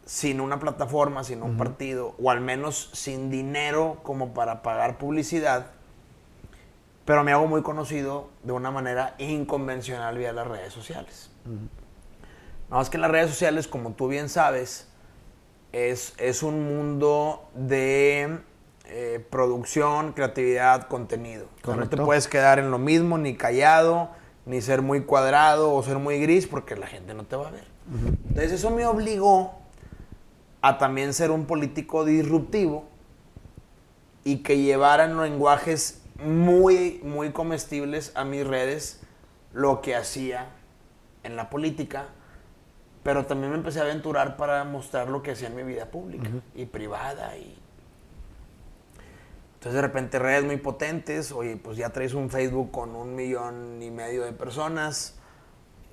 sin 0.06 0.42
una 0.42 0.60
plataforma, 0.60 1.24
sin 1.24 1.42
un 1.42 1.58
partido, 1.58 2.16
o 2.22 2.32
al 2.32 2.42
menos 2.42 2.90
sin 2.94 3.30
dinero 3.30 4.00
como 4.04 4.34
para 4.34 4.62
pagar 4.62 4.98
publicidad, 4.98 5.68
pero 7.06 7.24
me 7.24 7.32
hago 7.32 7.48
muy 7.48 7.62
conocido 7.62 8.30
de 8.44 8.52
una 8.52 8.72
manera 8.72 9.16
inconvencional 9.18 10.18
vía 10.18 10.34
las 10.34 10.48
redes 10.48 10.74
sociales. 10.74 11.30
Nada 11.46 12.82
más 12.82 12.90
que 12.90 12.98
las 12.98 13.10
redes 13.10 13.30
sociales, 13.30 13.68
como 13.68 13.92
tú 13.94 14.10
bien 14.10 14.28
sabes, 14.28 14.87
es, 15.72 16.14
es 16.18 16.44
un 16.44 16.66
mundo 16.66 17.50
de 17.54 18.40
eh, 18.86 19.26
producción, 19.30 20.14
creatividad, 20.14 20.88
contenido. 20.88 21.48
O 21.64 21.66
sea, 21.66 21.76
no 21.76 21.90
te 21.90 21.98
puedes 21.98 22.28
quedar 22.28 22.60
en 22.60 22.72
lo 22.72 22.78
mismo, 22.78 23.18
ni 23.18 23.36
callado, 23.36 24.10
ni 24.46 24.62
ser 24.62 24.82
muy 24.82 25.02
cuadrado 25.02 25.74
o 25.74 25.84
ser 25.84 25.98
muy 25.98 26.20
gris, 26.20 26.48
porque 26.48 26.76
la 26.76 26.88
gente 26.88 27.14
no 27.14 27.26
te 27.26 27.36
va 27.36 27.50
a 27.50 27.52
ver. 27.52 27.66
Entonces 28.30 28.54
eso 28.54 28.70
me 28.72 28.86
obligó 28.86 29.54
a 30.62 30.78
también 30.78 31.14
ser 31.14 31.32
un 31.32 31.46
político 31.46 32.06
disruptivo 32.06 32.86
y 34.24 34.38
que 34.38 34.58
llevaran 34.58 35.22
lenguajes 35.22 36.02
muy, 36.24 37.00
muy 37.04 37.32
comestibles 37.32 38.12
a 38.16 38.26
mis 38.26 38.46
redes 38.46 39.02
lo 39.54 39.82
que 39.82 39.96
hacía 39.96 40.50
en 41.24 41.36
la 41.36 41.50
política, 41.50 42.08
pero 43.08 43.26
también 43.26 43.52
me 43.52 43.58
empecé 43.58 43.80
a 43.80 43.84
aventurar 43.84 44.36
para 44.36 44.66
mostrar 44.66 45.08
lo 45.08 45.24
que 45.24 45.32
hacía 45.32 45.48
en 45.48 45.56
mi 45.56 45.64
vida 45.64 45.86
pública 45.86 46.28
y 46.54 46.66
privada. 46.66 47.38
Y... 47.38 47.58
Entonces 49.54 49.76
de 49.76 49.82
repente 49.82 50.20
redes 50.20 50.44
muy 50.44 50.58
potentes, 50.58 51.32
oye, 51.32 51.56
pues 51.56 51.78
ya 51.78 51.90
traes 51.92 52.14
un 52.14 52.30
Facebook 52.30 52.70
con 52.70 52.98
un 52.98 53.16
millón 53.16 53.82
y 53.82 53.92
medio 53.92 54.26
de 54.26 54.34
personas, 54.34 55.16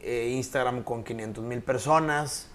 eh, 0.00 0.32
Instagram 0.34 0.82
con 0.82 1.04
500 1.04 1.44
mil 1.44 1.62
personas, 1.62 2.48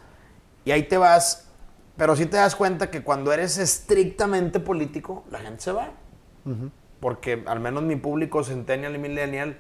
y 0.66 0.72
ahí 0.72 0.84
te 0.84 0.98
vas, 0.98 1.48
pero 1.96 2.18
sí 2.18 2.26
te 2.26 2.36
das 2.36 2.54
cuenta 2.58 2.92
que 2.92 3.02
cuando 3.02 3.32
eres 3.32 3.58
estrictamente 3.58 4.60
político, 4.60 5.24
la 5.32 5.40
gente 5.40 5.62
se 5.62 5.72
va. 5.72 5.94
Porque 7.00 7.46
al 7.48 7.62
menos 7.62 7.84
mi 7.84 7.96
público 7.96 8.44
centennial 8.44 8.94
y 8.94 8.98
millennial, 8.98 9.58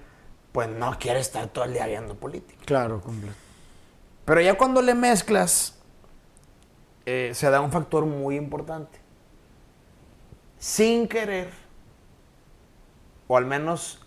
pues 0.51 0.67
no 0.67 0.99
quiere 0.99 1.21
estar 1.21 1.47
todo 1.47 1.63
el 1.63 1.71
día 1.71 1.87
viendo 1.87 2.15
política. 2.15 2.59
Claro, 2.65 2.99
completo. 2.99 3.48
Pero 4.30 4.41
ya 4.41 4.55
cuando 4.59 4.84
le 4.84 4.93
mezclas, 4.93 5.75
eh, 7.07 7.32
se 7.34 7.49
da 7.49 7.61
un 7.61 7.71
factor 7.71 8.05
muy 8.05 8.36
importante. 8.36 8.99
Sin 10.59 11.07
querer, 11.07 11.49
o 13.27 13.38
al 13.38 13.47
menos 13.47 14.05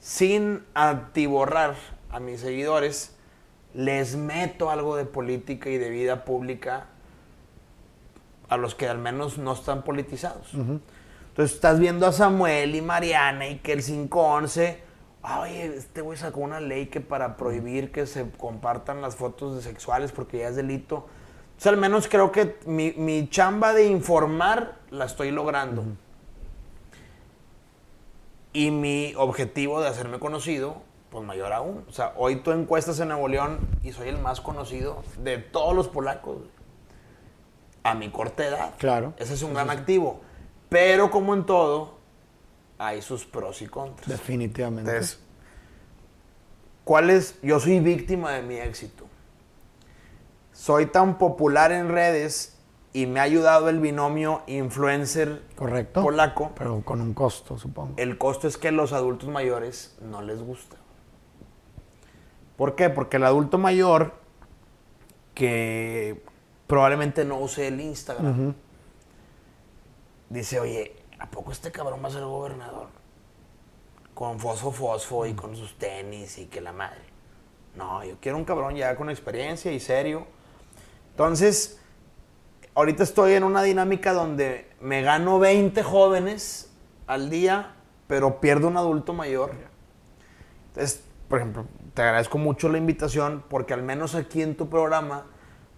sin 0.00 0.64
atiborrar 0.72 1.74
a 2.08 2.18
mis 2.18 2.40
seguidores, 2.40 3.14
les 3.74 4.16
meto 4.16 4.70
algo 4.70 4.96
de 4.96 5.04
política 5.04 5.68
y 5.68 5.76
de 5.76 5.90
vida 5.90 6.24
pública 6.24 6.86
a 8.48 8.56
los 8.56 8.74
que 8.74 8.88
al 8.88 8.96
menos 8.96 9.36
no 9.36 9.52
están 9.52 9.82
politizados. 9.82 10.48
Entonces 10.54 11.56
estás 11.56 11.78
viendo 11.78 12.06
a 12.06 12.12
Samuel 12.12 12.74
y 12.74 12.80
Mariana 12.80 13.48
y 13.48 13.58
que 13.58 13.74
el 13.74 13.84
511, 13.84 14.80
"Ah, 14.80 14.87
oye, 15.36 15.76
este 15.76 16.00
güey 16.00 16.16
sacó 16.16 16.40
una 16.40 16.60
ley 16.60 16.86
que 16.86 17.00
para 17.00 17.36
prohibir 17.36 17.92
que 17.92 18.06
se 18.06 18.30
compartan 18.30 19.02
las 19.02 19.16
fotos 19.16 19.56
de 19.56 19.62
sexuales 19.62 20.12
porque 20.12 20.38
ya 20.38 20.48
es 20.48 20.56
delito. 20.56 21.06
Entonces 21.48 21.66
al 21.66 21.76
menos 21.76 22.08
creo 22.08 22.32
que 22.32 22.56
mi, 22.66 22.92
mi 22.92 23.28
chamba 23.28 23.72
de 23.72 23.86
informar 23.86 24.76
la 24.90 25.04
estoy 25.04 25.30
logrando. 25.30 25.84
Y 28.52 28.70
mi 28.70 29.12
objetivo 29.16 29.80
de 29.80 29.88
hacerme 29.88 30.18
conocido, 30.18 30.82
pues 31.10 31.24
mayor 31.24 31.52
aún. 31.52 31.84
O 31.88 31.92
sea, 31.92 32.12
hoy 32.16 32.36
tú 32.36 32.52
encuestas 32.52 32.98
en 33.00 33.08
Nuevo 33.08 33.28
León 33.28 33.58
y 33.82 33.92
soy 33.92 34.08
el 34.08 34.18
más 34.18 34.40
conocido 34.40 35.02
de 35.22 35.38
todos 35.38 35.74
los 35.74 35.88
polacos. 35.88 36.38
A 37.82 37.94
mi 37.94 38.10
corta 38.10 38.46
edad. 38.46 38.74
Claro. 38.78 39.14
Ese 39.18 39.34
es 39.34 39.42
un 39.42 39.54
gran 39.54 39.70
activo. 39.70 40.20
Pero 40.68 41.10
como 41.10 41.34
en 41.34 41.46
todo, 41.46 41.97
hay 42.78 43.02
sus 43.02 43.24
pros 43.24 43.60
y 43.62 43.66
contras. 43.66 44.08
Definitivamente. 44.08 44.90
Entonces, 44.90 45.20
¿cuál 46.84 47.10
es? 47.10 47.40
Yo 47.42 47.60
soy 47.60 47.80
víctima 47.80 48.32
de 48.32 48.42
mi 48.42 48.56
éxito. 48.56 49.04
Soy 50.52 50.86
tan 50.86 51.18
popular 51.18 51.72
en 51.72 51.88
redes 51.88 52.56
y 52.92 53.06
me 53.06 53.20
ha 53.20 53.24
ayudado 53.24 53.68
el 53.68 53.78
binomio 53.80 54.42
influencer 54.46 55.42
Correcto. 55.54 56.02
polaco. 56.02 56.52
Pero 56.56 56.82
con 56.84 57.00
un 57.00 57.14
costo, 57.14 57.58
supongo. 57.58 57.94
El 57.96 58.18
costo 58.18 58.48
es 58.48 58.56
que 58.56 58.72
los 58.72 58.92
adultos 58.92 59.28
mayores 59.28 59.96
no 60.00 60.22
les 60.22 60.40
gusta. 60.40 60.76
¿Por 62.56 62.74
qué? 62.74 62.90
Porque 62.90 63.18
el 63.18 63.24
adulto 63.24 63.58
mayor 63.58 64.14
que 65.34 66.24
probablemente 66.66 67.24
no 67.24 67.38
use 67.38 67.68
el 67.68 67.80
Instagram 67.80 68.54
dice, 70.28 70.60
oye, 70.60 70.94
¿a 71.18 71.26
poco 71.26 71.52
este 71.52 71.70
cabrón 71.70 72.00
va 72.02 72.08
a 72.08 72.12
ser 72.12 72.24
gobernador? 72.24 72.88
Con 74.14 74.38
fosfo 74.38 74.72
fosfo 74.72 75.26
y 75.26 75.34
con 75.34 75.56
sus 75.56 75.78
tenis 75.78 76.38
y 76.38 76.46
que 76.46 76.60
la 76.60 76.72
madre. 76.72 77.02
No, 77.76 78.02
yo 78.04 78.16
quiero 78.20 78.38
un 78.38 78.44
cabrón 78.44 78.74
ya 78.74 78.96
con 78.96 79.10
experiencia 79.10 79.70
y 79.70 79.78
serio. 79.78 80.26
Entonces, 81.10 81.80
ahorita 82.74 83.02
estoy 83.02 83.34
en 83.34 83.44
una 83.44 83.62
dinámica 83.62 84.12
donde 84.12 84.70
me 84.80 85.02
gano 85.02 85.38
20 85.38 85.82
jóvenes 85.82 86.72
al 87.06 87.30
día, 87.30 87.74
pero 88.06 88.40
pierdo 88.40 88.68
un 88.68 88.76
adulto 88.76 89.12
mayor. 89.12 89.52
Entonces, 90.68 91.04
por 91.28 91.38
ejemplo, 91.38 91.66
te 91.94 92.02
agradezco 92.02 92.38
mucho 92.38 92.68
la 92.68 92.78
invitación 92.78 93.44
porque 93.48 93.74
al 93.74 93.82
menos 93.82 94.14
aquí 94.14 94.42
en 94.42 94.56
tu 94.56 94.68
programa, 94.68 95.26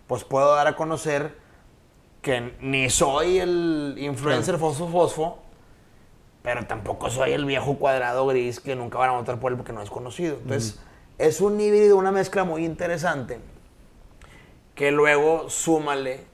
pues 0.07 0.25
puedo 0.25 0.55
dar 0.55 0.67
a 0.67 0.77
conocer 0.77 1.40
que 2.23 2.55
ni 2.61 2.91
soy 2.91 3.39
el 3.39 3.97
influencer 3.99 4.59
fosfo 4.59 4.89
fosfo, 4.89 5.39
pero 6.43 6.67
tampoco 6.67 7.11
soy 7.11 7.33
el 7.33 7.45
viejo 7.45 7.77
cuadrado 7.77 8.27
gris 8.27 8.61
que 8.61 8.77
nunca 8.77 8.99
van 8.99 9.11
a 9.11 9.13
votar 9.13 9.39
por 9.39 9.53
él 9.53 9.57
porque 9.57 9.73
no 9.73 9.83
es 9.83 9.91
conocido. 9.91 10.37
Entonces, 10.43 10.81
es 11.19 11.41
un 11.41 11.61
híbrido, 11.61 11.97
una 11.97 12.13
mezcla 12.13 12.45
muy 12.45 12.65
interesante 12.65 13.39
que 14.75 14.91
luego 14.91 15.51
súmale 15.51 16.25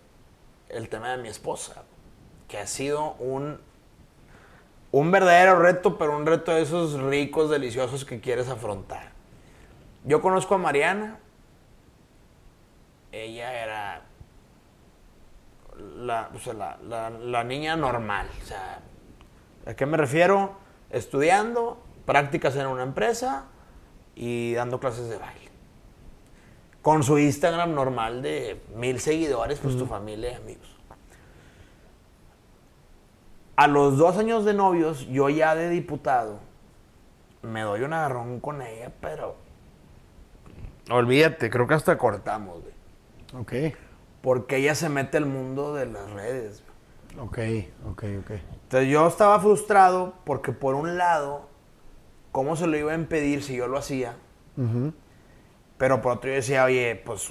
el 0.69 0.89
tema 0.89 1.11
de 1.11 1.23
mi 1.23 1.29
esposa, 1.29 1.83
que 2.47 2.59
ha 2.59 2.67
sido 2.67 3.15
un, 3.15 3.61
un 4.93 5.11
verdadero 5.11 5.59
reto, 5.59 5.99
pero 5.99 6.17
un 6.17 6.27
reto 6.27 6.53
de 6.53 6.63
esos 6.63 7.01
ricos, 7.01 7.51
deliciosos 7.51 8.05
que 8.05 8.21
quieres 8.21 8.49
afrontar. 8.49 9.11
Yo 10.05 10.21
conozco 10.21 10.55
a 10.55 10.59
Mariana, 10.59 11.19
ella 13.11 13.65
era 13.65 14.03
la, 15.99 16.31
o 16.35 16.39
sea, 16.39 16.55
la- 16.55 16.79
la- 16.89 17.11
la 17.11 17.45
niña 17.45 17.77
normal. 17.77 18.29
O 18.43 18.47
sea, 18.47 18.81
¿a 19.67 19.75
qué 19.75 19.87
me 19.87 19.97
refiero? 19.97 20.57
Estudiando, 20.91 21.83
prácticas 22.05 22.55
en 22.57 22.67
una 22.67 22.83
empresa 22.83 23.45
y 24.15 24.55
dando 24.55 24.79
clases 24.81 25.09
de 25.09 25.19
baile. 25.19 25.51
Con 26.83 27.03
su 27.03 27.19
Instagram 27.19 27.75
normal 27.75 28.23
de 28.23 28.63
mil 28.77 29.01
seguidores, 29.01 29.59
pues 29.59 29.77
tu 29.77 29.87
familia 29.87 30.31
y 30.33 30.35
amigos. 30.35 30.69
A 33.57 33.67
los 33.67 33.97
dos 33.97 34.17
años 34.19 34.45
de 34.45 34.55
novios, 34.55 35.07
yo 35.09 35.29
ya 35.31 35.55
de 35.55 35.71
diputado, 35.71 36.39
me 37.43 37.63
doy 37.63 37.83
un 37.83 37.93
agarrón 37.93 38.39
con 38.41 38.61
ella, 38.63 38.93
pero... 39.01 39.37
Olvídate, 40.91 41.51
creo 41.51 41.67
que 41.67 41.75
hasta 41.75 41.97
cortamos, 41.99 42.61
güey. 42.63 42.75
Ok, 43.43 43.77
Porque 44.27 44.57
ella 44.57 44.75
se 44.75 44.89
mete 44.89 45.19
al 45.19 45.27
mundo 45.27 45.73
de 45.73 45.87
las 45.87 46.11
redes. 46.11 46.65
ok, 47.17 47.39
ok, 47.93 48.05
ok. 48.23 48.31
Entonces 48.65 48.89
yo 48.91 49.07
estaba 49.07 49.39
frustrado 49.39 50.15
porque 50.25 50.51
por 50.51 50.75
un 50.75 50.99
lado, 50.99 51.47
¿cómo 52.33 52.57
se 52.57 52.67
lo 52.67 52.77
iba 52.77 52.91
a 52.91 52.97
impedir 52.97 53.45
si 53.45 53.55
yo 53.55 53.69
lo 53.69 53.79
hacía? 53.79 54.17
Pero 55.79 56.03
por 56.03 56.17
otro 56.17 56.29
yo 56.29 56.35
decía, 56.35 56.65
oye, 56.65 57.01
pues 57.07 57.31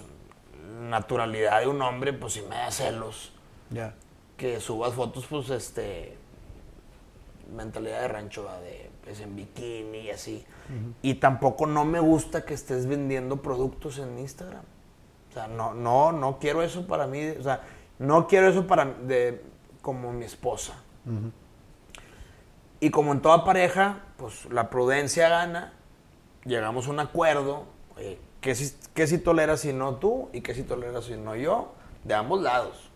naturalidad 0.90 1.60
de 1.60 1.68
un 1.68 1.82
hombre, 1.82 2.14
pues 2.14 2.32
si 2.32 2.42
me 2.44 2.56
da 2.56 2.72
celos, 2.72 3.34
Ya. 3.72 3.94
que 4.38 4.62
subas 4.62 4.94
fotos, 4.94 5.26
pues 5.28 5.50
este, 5.50 6.18
mentalidad 7.54 8.04
de 8.04 8.08
rancho, 8.08 8.46
¿va? 8.46 8.58
de 8.62 8.90
pues, 9.04 9.20
en 9.20 9.36
bikini 9.36 9.98
y 9.98 10.12
así. 10.12 10.46
Y 11.02 11.16
tampoco 11.16 11.66
no 11.66 11.84
me 11.84 12.00
gusta 12.00 12.46
que 12.46 12.54
estés 12.54 12.88
vendiendo 12.88 13.42
productos 13.42 13.98
en 14.00 14.18
Instagram. 14.18 14.64
Sea, 15.36 15.48
no, 15.50 15.74
no, 15.74 16.14
no 16.14 16.40
quiero 16.40 16.62
eso 16.62 16.88
para 16.88 17.08
mí, 17.08 17.28
o 17.38 17.44
sea, 17.44 17.62
no 18.00 18.26
quiero 18.26 18.48
eso 18.48 18.68
para, 18.68 18.86
de, 18.86 19.44
como 19.82 20.14
mi 20.14 20.24
esposa. 20.24 20.76
Y 22.80 22.90
como 22.90 23.12
en 23.12 23.22
toda 23.22 23.44
pareja, 23.44 24.00
pues 24.16 24.46
la 24.46 24.70
prudencia 24.70 25.28
gana, 25.28 25.74
llegamos 26.46 26.88
a 26.88 26.92
un 26.92 27.02
acuerdo, 27.02 27.66
oye, 27.98 28.18
¿qué 28.40 28.56
si, 28.56 28.78
qué 28.94 29.08
si 29.08 29.18
toleras 29.18 29.60
si 29.60 29.74
no 29.74 29.96
tú 29.96 30.30
y 30.32 30.40
qué 30.40 30.54
si 30.54 30.64
toleras 30.64 31.04
si 31.04 31.18
no 31.18 31.36
yo? 31.36 31.74
De 32.06 32.14
ambos 32.14 32.42
lados. 32.42 32.90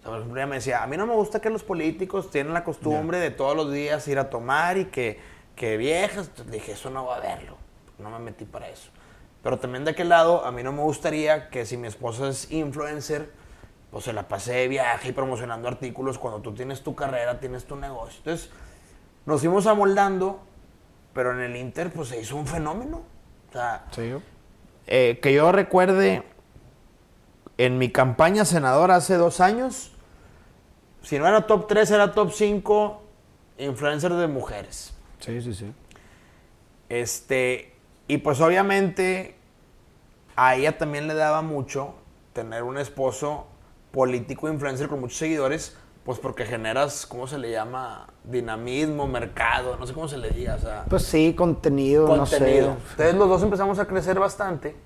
O 0.00 0.02
sea, 0.02 0.10
por 0.10 0.18
ejemplo, 0.18 0.40
ella 0.40 0.48
me 0.48 0.56
decía, 0.56 0.82
a 0.82 0.88
mí 0.88 0.96
no 0.96 1.06
me 1.06 1.14
gusta 1.14 1.40
que 1.40 1.48
los 1.48 1.62
políticos 1.62 2.28
tienen 2.28 2.54
la 2.54 2.64
costumbre 2.64 3.20
de 3.20 3.30
todos 3.30 3.54
los 3.54 3.72
días 3.72 4.08
ir 4.08 4.18
a 4.18 4.30
tomar 4.30 4.78
y 4.78 4.86
que, 4.86 5.20
que 5.54 5.76
viejas. 5.76 6.26
Entonces 6.26 6.52
dije, 6.52 6.72
eso 6.72 6.90
no 6.90 7.06
va 7.06 7.18
a 7.18 7.20
verlo. 7.20 7.56
No 8.00 8.10
me 8.10 8.18
metí 8.18 8.44
para 8.44 8.68
eso. 8.68 8.90
Pero 9.46 9.60
también 9.60 9.84
de 9.84 9.92
aquel 9.92 10.08
lado, 10.08 10.44
a 10.44 10.50
mí 10.50 10.64
no 10.64 10.72
me 10.72 10.82
gustaría 10.82 11.50
que 11.50 11.64
si 11.66 11.76
mi 11.76 11.86
esposa 11.86 12.30
es 12.30 12.50
influencer, 12.50 13.30
pues 13.92 14.02
se 14.02 14.12
la 14.12 14.26
pase 14.26 14.52
de 14.52 14.66
viaje 14.66 15.10
y 15.10 15.12
promocionando 15.12 15.68
artículos 15.68 16.18
cuando 16.18 16.40
tú 16.40 16.52
tienes 16.52 16.82
tu 16.82 16.96
carrera, 16.96 17.38
tienes 17.38 17.64
tu 17.64 17.76
negocio. 17.76 18.18
Entonces, 18.18 18.50
nos 19.24 19.38
fuimos 19.42 19.68
amoldando, 19.68 20.40
pero 21.14 21.30
en 21.30 21.38
el 21.48 21.54
Inter, 21.54 21.92
pues 21.92 22.08
se 22.08 22.20
hizo 22.20 22.34
un 22.34 22.48
fenómeno. 22.48 23.02
O 23.48 23.52
sea, 23.52 23.84
Sí. 23.92 24.14
eh, 24.88 25.20
que 25.22 25.32
yo 25.32 25.52
recuerde, 25.52 26.24
en 27.56 27.78
mi 27.78 27.92
campaña 27.92 28.44
senadora 28.44 28.96
hace 28.96 29.14
dos 29.14 29.40
años, 29.40 29.92
si 31.02 31.20
no 31.20 31.28
era 31.28 31.46
top 31.46 31.68
3, 31.68 31.88
era 31.92 32.12
top 32.12 32.32
5 32.32 33.00
influencer 33.58 34.12
de 34.12 34.26
mujeres. 34.26 34.92
Sí, 35.20 35.40
sí, 35.40 35.54
sí. 35.54 35.72
Este, 36.88 37.74
y 38.08 38.18
pues 38.18 38.40
obviamente 38.40 39.35
a 40.36 40.54
ella 40.54 40.78
también 40.78 41.06
le 41.08 41.14
daba 41.14 41.42
mucho 41.42 41.94
tener 42.32 42.62
un 42.62 42.78
esposo 42.78 43.46
político 43.90 44.48
influencer 44.48 44.88
con 44.88 45.00
muchos 45.00 45.18
seguidores, 45.18 45.76
pues 46.04 46.18
porque 46.18 46.44
generas, 46.44 47.06
¿cómo 47.06 47.26
se 47.26 47.38
le 47.38 47.50
llama? 47.50 48.06
Dinamismo, 48.24 49.06
mercado, 49.06 49.76
no 49.76 49.86
sé 49.86 49.94
cómo 49.94 50.06
se 50.08 50.18
le 50.18 50.30
diga, 50.30 50.54
o 50.56 50.58
sea, 50.58 50.84
Pues 50.88 51.02
sí, 51.04 51.34
contenido, 51.34 52.06
contenido. 52.06 52.68
no 52.68 52.76
sé. 52.76 52.90
Entonces 52.92 53.14
los 53.14 53.28
dos 53.28 53.42
empezamos 53.42 53.78
a 53.78 53.86
crecer 53.86 54.18
bastante. 54.18 54.76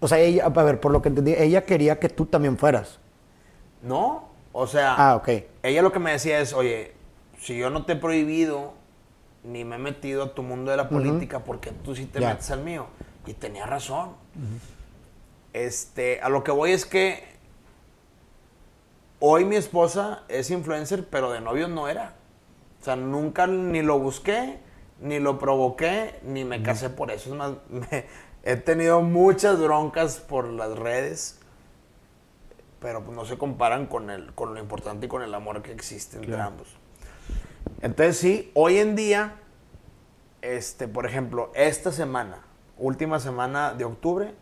O 0.00 0.08
sea, 0.08 0.18
ella, 0.18 0.46
a 0.46 0.48
ver, 0.48 0.80
por 0.80 0.92
lo 0.92 1.00
que 1.00 1.08
entendí, 1.08 1.34
ella 1.36 1.64
quería 1.64 1.98
que 1.98 2.08
tú 2.08 2.26
también 2.26 2.58
fueras. 2.58 2.98
No, 3.82 4.28
o 4.52 4.66
sea, 4.66 4.94
Ah, 4.96 5.16
ok. 5.16 5.28
ella 5.62 5.82
lo 5.82 5.92
que 5.92 5.98
me 5.98 6.12
decía 6.12 6.40
es, 6.40 6.52
oye, 6.52 6.92
si 7.38 7.56
yo 7.56 7.70
no 7.70 7.84
te 7.84 7.92
he 7.92 7.96
prohibido 7.96 8.72
ni 9.44 9.64
me 9.64 9.76
he 9.76 9.78
metido 9.78 10.22
a 10.24 10.34
tu 10.34 10.42
mundo 10.42 10.70
de 10.70 10.78
la 10.78 10.88
política, 10.88 11.40
porque 11.40 11.70
tú 11.70 11.94
sí 11.94 12.06
te 12.06 12.18
metes 12.18 12.50
al 12.50 12.60
mío? 12.62 12.86
Y 13.26 13.34
tenía 13.34 13.66
razón. 13.66 14.10
Este, 15.52 16.20
a 16.20 16.28
lo 16.28 16.42
que 16.44 16.50
voy 16.50 16.72
es 16.72 16.84
que 16.84 17.24
hoy 19.20 19.44
mi 19.44 19.56
esposa 19.56 20.22
es 20.28 20.50
influencer, 20.50 21.06
pero 21.08 21.30
de 21.30 21.40
novios 21.40 21.70
no 21.70 21.88
era. 21.88 22.14
O 22.80 22.84
sea, 22.84 22.96
nunca 22.96 23.46
ni 23.46 23.80
lo 23.82 23.98
busqué, 23.98 24.58
ni 25.00 25.18
lo 25.20 25.38
provoqué, 25.38 26.18
ni 26.24 26.44
me 26.44 26.62
casé 26.62 26.90
por 26.90 27.10
eso. 27.10 27.30
Es 27.30 27.36
más, 27.36 27.52
me- 27.70 28.04
he 28.42 28.56
tenido 28.56 29.00
muchas 29.00 29.58
broncas 29.58 30.18
por 30.18 30.46
las 30.48 30.76
redes, 30.78 31.38
pero 32.80 33.02
pues 33.02 33.16
no 33.16 33.24
se 33.24 33.38
comparan 33.38 33.86
con, 33.86 34.10
el, 34.10 34.34
con 34.34 34.52
lo 34.52 34.60
importante 34.60 35.06
y 35.06 35.08
con 35.08 35.22
el 35.22 35.32
amor 35.32 35.62
que 35.62 35.72
existe 35.72 36.16
entre 36.16 36.32
Claro. 36.34 36.50
ambos. 36.50 36.68
Entonces 37.80 38.18
sí, 38.18 38.50
hoy 38.54 38.78
en 38.78 38.96
día, 38.96 39.36
este, 40.42 40.88
por 40.88 41.06
ejemplo, 41.06 41.50
esta 41.54 41.90
semana, 41.90 42.40
última 42.78 43.20
semana 43.20 43.74
de 43.74 43.84
octubre, 43.84 44.34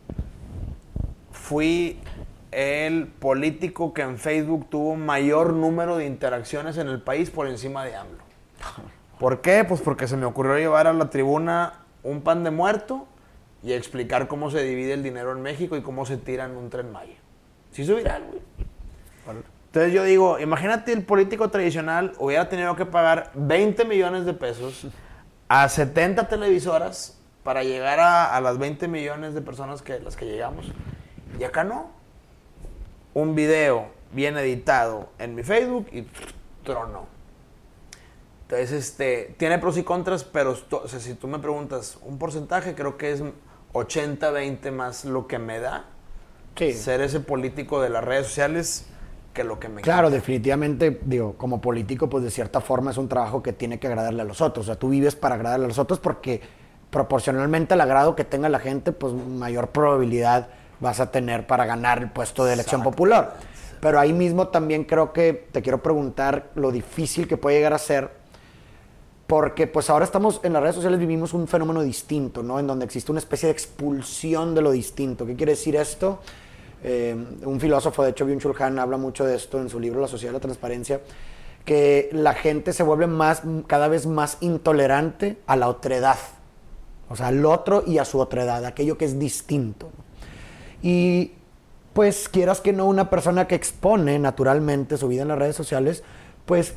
fui 1.30 1.98
el 2.50 3.06
político 3.06 3.94
que 3.94 4.02
en 4.02 4.18
Facebook 4.18 4.68
tuvo 4.68 4.96
mayor 4.96 5.54
número 5.54 5.96
de 5.96 6.06
interacciones 6.06 6.76
en 6.76 6.88
el 6.88 7.00
país 7.00 7.30
por 7.30 7.46
encima 7.46 7.84
de 7.84 7.96
AMLO. 7.96 8.22
¿Por 9.18 9.40
qué? 9.40 9.64
Pues 9.64 9.80
porque 9.80 10.06
se 10.06 10.16
me 10.16 10.26
ocurrió 10.26 10.56
llevar 10.58 10.86
a 10.86 10.92
la 10.92 11.08
tribuna 11.08 11.84
un 12.02 12.22
pan 12.22 12.44
de 12.44 12.50
muerto 12.50 13.06
y 13.62 13.72
explicar 13.72 14.28
cómo 14.28 14.50
se 14.50 14.62
divide 14.62 14.94
el 14.94 15.02
dinero 15.02 15.32
en 15.32 15.40
México 15.40 15.76
y 15.76 15.82
cómo 15.82 16.04
se 16.04 16.16
tira 16.16 16.44
en 16.44 16.56
un 16.56 16.68
tren 16.70 16.90
Maya. 16.90 17.16
Se 17.70 17.82
hizo 17.82 17.94
viral, 17.94 18.24
güey. 18.28 18.42
Entonces 19.66 19.92
yo 19.94 20.04
digo, 20.04 20.38
imagínate 20.38 20.92
el 20.92 21.02
político 21.04 21.48
tradicional 21.48 22.12
hubiera 22.18 22.48
tenido 22.48 22.76
que 22.76 22.84
pagar 22.84 23.30
20 23.34 23.86
millones 23.86 24.26
de 24.26 24.34
pesos 24.34 24.88
a 25.48 25.68
70 25.68 26.28
televisoras 26.28 27.21
para 27.44 27.64
llegar 27.64 28.00
a, 28.00 28.34
a 28.36 28.40
las 28.40 28.58
20 28.58 28.88
millones 28.88 29.34
de 29.34 29.42
personas 29.42 29.82
que 29.82 29.98
las 30.00 30.16
que 30.16 30.26
llegamos. 30.26 30.66
Y 31.38 31.44
acá 31.44 31.64
no. 31.64 31.90
Un 33.14 33.34
video 33.34 33.86
bien 34.12 34.36
editado 34.38 35.08
en 35.18 35.34
mi 35.34 35.42
Facebook 35.42 35.86
y 35.92 36.06
trono. 36.64 37.06
Entonces, 38.42 38.72
este, 38.72 39.34
tiene 39.38 39.58
pros 39.58 39.78
y 39.78 39.82
contras, 39.82 40.24
pero 40.24 40.54
o 40.70 40.88
sea, 40.88 41.00
si 41.00 41.14
tú 41.14 41.26
me 41.26 41.38
preguntas 41.38 41.98
un 42.02 42.18
porcentaje, 42.18 42.74
creo 42.74 42.96
que 42.98 43.12
es 43.12 43.22
80-20 43.72 44.70
más 44.72 45.04
lo 45.04 45.26
que 45.26 45.38
me 45.38 45.58
da 45.58 45.86
Sí. 46.56 46.74
ser 46.74 47.00
ese 47.00 47.20
político 47.20 47.80
de 47.80 47.88
las 47.88 48.04
redes 48.04 48.26
sociales 48.26 48.86
que 49.32 49.42
lo 49.42 49.58
que 49.58 49.70
me 49.70 49.80
Claro, 49.80 50.08
quita. 50.08 50.16
definitivamente, 50.16 51.00
digo, 51.02 51.34
como 51.38 51.62
político, 51.62 52.10
pues 52.10 52.22
de 52.24 52.30
cierta 52.30 52.60
forma 52.60 52.90
es 52.90 52.98
un 52.98 53.08
trabajo 53.08 53.42
que 53.42 53.54
tiene 53.54 53.80
que 53.80 53.86
agradarle 53.86 54.20
a 54.20 54.24
los 54.26 54.42
otros. 54.42 54.66
O 54.66 54.68
sea, 54.68 54.76
tú 54.78 54.90
vives 54.90 55.16
para 55.16 55.36
agradarle 55.36 55.64
a 55.64 55.68
los 55.68 55.78
otros 55.78 55.98
porque 55.98 56.42
proporcionalmente 56.92 57.72
al 57.72 57.80
agrado 57.80 58.14
que 58.14 58.22
tenga 58.22 58.50
la 58.50 58.58
gente, 58.58 58.92
pues 58.92 59.14
mayor 59.14 59.68
probabilidad 59.68 60.48
vas 60.78 61.00
a 61.00 61.10
tener 61.10 61.46
para 61.46 61.64
ganar 61.64 62.02
el 62.02 62.10
puesto 62.10 62.44
de 62.44 62.52
elección 62.52 62.82
popular. 62.82 63.36
Pero 63.80 63.98
ahí 63.98 64.12
mismo 64.12 64.48
también 64.48 64.84
creo 64.84 65.12
que 65.12 65.48
te 65.50 65.62
quiero 65.62 65.82
preguntar 65.82 66.50
lo 66.54 66.70
difícil 66.70 67.26
que 67.26 67.38
puede 67.38 67.56
llegar 67.56 67.72
a 67.72 67.78
ser 67.78 68.22
porque 69.26 69.66
pues 69.66 69.88
ahora 69.88 70.04
estamos 70.04 70.40
en 70.42 70.52
las 70.52 70.60
redes 70.60 70.74
sociales 70.74 71.00
vivimos 71.00 71.32
un 71.32 71.48
fenómeno 71.48 71.80
distinto, 71.80 72.42
¿no? 72.42 72.60
En 72.60 72.66
donde 72.66 72.84
existe 72.84 73.10
una 73.10 73.20
especie 73.20 73.46
de 73.46 73.52
expulsión 73.52 74.54
de 74.54 74.60
lo 74.60 74.70
distinto. 74.70 75.24
¿Qué 75.24 75.34
quiere 75.34 75.52
decir 75.52 75.74
esto? 75.74 76.20
Eh, 76.84 77.16
un 77.42 77.58
filósofo, 77.58 78.02
de 78.02 78.10
hecho, 78.10 78.26
Byung-Chul 78.26 78.60
Han, 78.60 78.78
habla 78.78 78.98
mucho 78.98 79.24
de 79.24 79.36
esto 79.36 79.58
en 79.58 79.70
su 79.70 79.80
libro 79.80 80.02
La 80.02 80.08
Sociedad 80.08 80.32
de 80.32 80.38
la 80.38 80.42
Transparencia, 80.42 81.00
que 81.64 82.10
la 82.12 82.34
gente 82.34 82.74
se 82.74 82.82
vuelve 82.82 83.06
más, 83.06 83.40
cada 83.66 83.88
vez 83.88 84.06
más 84.06 84.36
intolerante 84.42 85.38
a 85.46 85.56
la 85.56 85.68
otredad. 85.70 86.18
O 87.12 87.16
sea, 87.16 87.26
al 87.26 87.44
otro 87.44 87.84
y 87.86 87.98
a 87.98 88.06
su 88.06 88.18
otredad, 88.18 88.64
aquello 88.64 88.96
que 88.96 89.04
es 89.04 89.18
distinto. 89.18 89.90
Y 90.80 91.32
pues 91.92 92.26
quieras 92.30 92.62
que 92.62 92.72
no, 92.72 92.86
una 92.86 93.10
persona 93.10 93.46
que 93.46 93.54
expone 93.54 94.18
naturalmente 94.18 94.96
su 94.96 95.08
vida 95.08 95.20
en 95.20 95.28
las 95.28 95.38
redes 95.38 95.54
sociales, 95.54 96.02
pues 96.46 96.72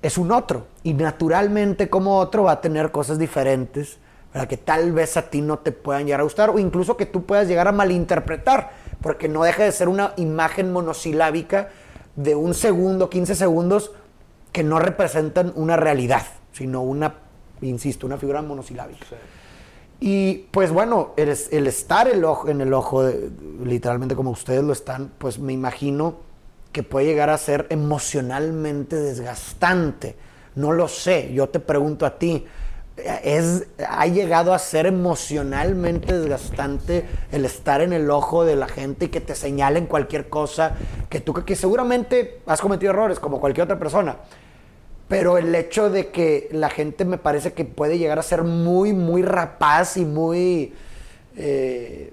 es 0.00 0.16
un 0.16 0.30
otro. 0.30 0.68
Y 0.84 0.94
naturalmente 0.94 1.90
como 1.90 2.18
otro 2.18 2.44
va 2.44 2.52
a 2.52 2.60
tener 2.60 2.92
cosas 2.92 3.18
diferentes, 3.18 3.98
para 4.32 4.46
que 4.46 4.56
tal 4.56 4.92
vez 4.92 5.16
a 5.16 5.22
ti 5.22 5.40
no 5.40 5.58
te 5.58 5.72
puedan 5.72 6.04
llegar 6.04 6.20
a 6.20 6.22
gustar 6.22 6.50
o 6.50 6.60
incluso 6.60 6.96
que 6.96 7.06
tú 7.06 7.24
puedas 7.24 7.48
llegar 7.48 7.66
a 7.66 7.72
malinterpretar, 7.72 8.70
porque 9.02 9.26
no 9.26 9.42
deja 9.42 9.64
de 9.64 9.72
ser 9.72 9.88
una 9.88 10.12
imagen 10.18 10.72
monosilábica 10.72 11.70
de 12.14 12.36
un 12.36 12.54
segundo, 12.54 13.10
15 13.10 13.34
segundos, 13.34 13.90
que 14.52 14.62
no 14.62 14.78
representan 14.78 15.52
una 15.56 15.76
realidad, 15.76 16.22
sino 16.52 16.80
una, 16.82 17.14
insisto, 17.62 18.06
una 18.06 18.16
figura 18.18 18.42
monosilábica. 18.42 19.04
Y 20.00 20.46
pues 20.52 20.70
bueno, 20.70 21.12
el, 21.16 21.36
el 21.50 21.66
estar 21.66 22.06
el 22.08 22.24
ojo, 22.24 22.48
en 22.48 22.60
el 22.60 22.72
ojo, 22.72 23.02
de- 23.02 23.30
literalmente 23.64 24.14
como 24.14 24.30
ustedes 24.30 24.62
lo 24.62 24.72
están, 24.72 25.10
pues 25.18 25.38
me 25.38 25.52
imagino 25.52 26.16
que 26.72 26.82
puede 26.82 27.06
llegar 27.06 27.30
a 27.30 27.38
ser 27.38 27.66
emocionalmente 27.70 28.96
desgastante. 28.96 30.14
No 30.54 30.72
lo 30.72 30.86
sé, 30.88 31.32
yo 31.32 31.48
te 31.48 31.58
pregunto 31.60 32.06
a 32.06 32.18
ti, 32.18 32.44
¿es, 33.24 33.66
¿ha 33.88 34.06
llegado 34.06 34.54
a 34.54 34.58
ser 34.58 34.86
emocionalmente 34.86 36.16
desgastante 36.18 37.06
el 37.32 37.44
estar 37.44 37.80
en 37.80 37.92
el 37.92 38.10
ojo 38.10 38.44
de 38.44 38.54
la 38.56 38.68
gente 38.68 39.06
y 39.06 39.08
que 39.08 39.20
te 39.20 39.34
señalen 39.34 39.86
cualquier 39.86 40.28
cosa 40.28 40.76
que 41.08 41.20
tú 41.20 41.32
que 41.32 41.56
seguramente 41.56 42.40
has 42.46 42.60
cometido 42.60 42.90
errores 42.90 43.18
como 43.18 43.40
cualquier 43.40 43.64
otra 43.64 43.78
persona? 43.78 44.16
Pero 45.08 45.38
el 45.38 45.54
hecho 45.54 45.88
de 45.90 46.08
que 46.10 46.48
la 46.52 46.68
gente 46.68 47.04
me 47.06 47.16
parece 47.18 47.52
que 47.54 47.64
puede 47.64 47.98
llegar 47.98 48.18
a 48.18 48.22
ser 48.22 48.42
muy, 48.44 48.92
muy 48.92 49.22
rapaz 49.22 49.96
y 49.96 50.04
muy. 50.04 50.74
eh, 51.36 52.12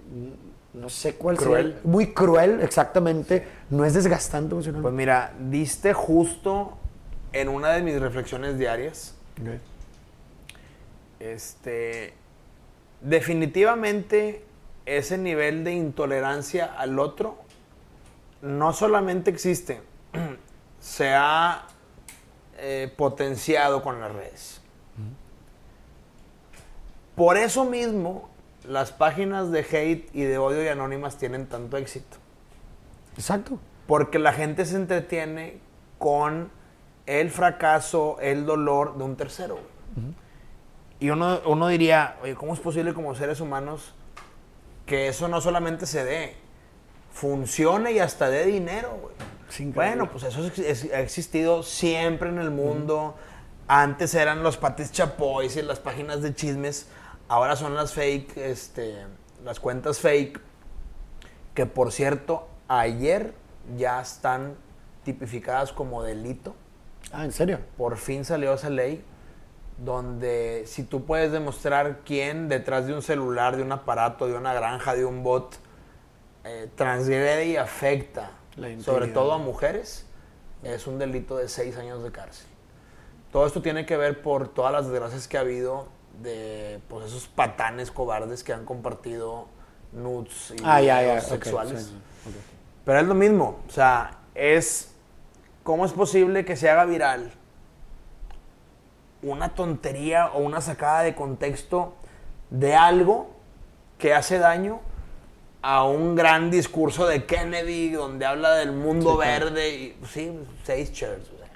no 0.74 0.90
sé 0.90 1.16
cuál 1.16 1.38
sea- 1.38 1.46
Cruel. 1.48 1.80
Muy 1.84 2.14
cruel, 2.14 2.62
exactamente. 2.62 3.46
No 3.70 3.86
es 3.86 3.94
desgastante 3.94 4.56
Pues 4.56 4.68
emocionalmente. 4.68 4.98
mira, 4.98 5.34
diste 5.50 5.94
justo 5.94 6.78
en 7.34 7.50
una 7.50 7.70
de 7.72 7.82
mis 7.82 8.00
reflexiones 8.00 8.58
diarias. 8.58 9.16
Ok. 9.42 9.60
Este, 11.20 12.14
definitivamente 13.02 14.44
ese 14.86 15.18
nivel 15.18 15.64
de 15.64 15.74
intolerancia 15.74 16.66
al 16.78 17.00
otro 17.00 17.38
no 18.42 18.74
solamente 18.74 19.32
existe, 19.32 19.82
se 20.80 21.14
ha 21.16 21.66
eh, 22.58 22.94
potenciado 22.96 23.84
con 23.84 24.00
las 24.00 24.12
redes. 24.12 24.62
Por 27.16 27.38
eso 27.38 27.66
mismo, 27.66 28.30
las 28.68 28.92
páginas 28.92 29.52
de 29.52 29.60
hate 29.60 30.10
y 30.14 30.24
de 30.24 30.38
odio 30.38 30.64
y 30.64 30.68
anónimas 30.68 31.18
tienen 31.18 31.48
tanto 31.48 31.78
éxito. 31.78 32.18
Exacto. 33.16 33.60
Porque 33.88 34.20
la 34.20 34.34
gente 34.34 34.66
se 34.66 34.76
entretiene 34.76 35.60
con 35.98 36.50
el 37.06 37.30
fracaso, 37.30 38.18
el 38.20 38.46
dolor 38.46 38.98
de 38.98 39.04
un 39.04 39.16
tercero. 39.16 39.60
Y 41.00 41.10
uno, 41.10 41.40
uno 41.46 41.68
diría, 41.68 42.18
oye, 42.22 42.36
¿cómo 42.36 42.54
es 42.54 42.60
posible 42.60 42.94
como 42.94 43.16
seres 43.16 43.40
humanos 43.40 43.94
que 44.86 45.08
eso 45.08 45.28
no 45.28 45.42
solamente 45.42 45.86
se 45.86 46.04
dé, 46.04 46.36
funcione 47.12 47.92
y 47.94 48.00
hasta 48.00 48.30
dé 48.30 48.46
dinero? 48.46 48.98
güey? 49.02 49.35
Bueno, 49.76 50.10
pues 50.12 50.24
eso 50.24 50.46
es- 50.46 50.60
es- 50.60 50.92
ha 50.94 51.00
existido 51.00 51.64
siempre 51.64 52.30
en 52.30 52.40
el 52.40 52.52
mundo. 52.52 53.16
Antes 53.68 54.14
eran 54.16 54.44
los 54.44 54.58
patis 54.58 54.92
chapois 54.92 55.56
y 55.56 55.62
las 55.62 55.80
páginas 55.80 56.22
de 56.22 56.34
chismes. 56.34 56.88
Ahora 57.28 57.56
son 57.56 57.74
las 57.76 57.94
fake, 57.94 58.38
este, 58.38 58.96
las 59.44 59.60
cuentas 59.60 60.00
fake. 60.00 60.40
Que 61.54 61.66
por 61.66 61.92
cierto, 61.92 62.48
ayer 62.68 63.34
ya 63.78 64.02
están 64.02 64.56
tipificadas 65.04 65.72
como 65.72 66.04
delito. 66.04 66.56
Ah, 67.12 67.24
¿en 67.26 67.32
serio? 67.32 67.60
Por 67.78 67.98
fin 67.98 68.26
salió 68.26 68.54
esa 68.54 68.70
ley 68.70 69.04
donde 69.78 70.64
si 70.68 70.84
tú 70.84 71.06
puedes 71.06 71.32
demostrar 71.32 72.00
quién 72.06 72.48
detrás 72.50 72.88
de 72.88 72.94
un 72.94 73.02
celular, 73.02 73.58
de 73.58 73.64
un 73.64 73.72
aparato, 73.72 74.28
de 74.28 74.34
una 74.36 74.54
granja, 74.54 74.96
de 74.96 75.06
un 75.06 75.22
bot, 75.24 75.58
eh, 76.46 76.70
transgrede 76.76 77.46
y 77.48 77.58
afecta, 77.58 78.32
sobre 78.84 79.08
todo 79.08 79.34
a 79.34 79.38
mujeres, 79.38 80.06
es 80.64 80.88
un 80.88 80.98
delito 80.98 81.38
de 81.38 81.48
seis 81.50 81.78
años 81.78 82.04
de 82.04 82.12
cárcel. 82.12 82.48
Todo 83.32 83.46
esto 83.46 83.62
tiene 83.62 83.86
que 83.86 83.98
ver 83.98 84.22
por 84.22 84.48
todas 84.48 84.72
las 84.72 84.88
desgracias 84.88 85.28
que 85.28 85.38
ha 85.38 85.42
habido 85.42 85.88
de 86.22 86.80
pues, 86.88 87.08
esos 87.08 87.28
patanes 87.28 87.92
cobardes 87.92 88.44
que 88.44 88.54
han 88.54 88.66
compartido 88.66 89.48
nudes 89.92 90.54
y 90.58 90.64
Ah, 90.64 91.20
sexuales. 91.22 91.88
sí. 91.88 91.98
Pero 92.86 93.00
es 93.00 93.08
lo 93.08 93.16
mismo, 93.16 93.60
o 93.68 93.72
sea, 93.72 94.20
es 94.36 94.92
cómo 95.64 95.86
es 95.86 95.92
posible 95.94 96.46
que 96.46 96.56
se 96.56 96.70
haga 96.70 96.86
viral 96.86 97.34
una 99.24 99.50
tontería 99.56 100.28
o 100.28 100.40
una 100.40 100.62
sacada 100.62 101.02
de 101.02 101.16
contexto 101.16 101.96
de 102.52 102.76
algo 102.76 103.32
que 103.98 104.14
hace 104.14 104.38
daño 104.38 104.82
a 105.68 105.84
un 105.84 106.14
gran 106.16 106.52
discurso 106.52 107.08
de 107.08 107.26
Kennedy 107.26 107.90
donde 107.90 108.24
habla 108.28 108.54
del 108.54 108.72
mundo 108.72 109.14
Sí, 109.14 109.18
verde 109.18 109.70
y 109.76 109.98
sí, 110.08 110.32
seis 110.64 110.94
chairs. 110.94 111.24
o 111.34 111.38
sea. 111.40 111.48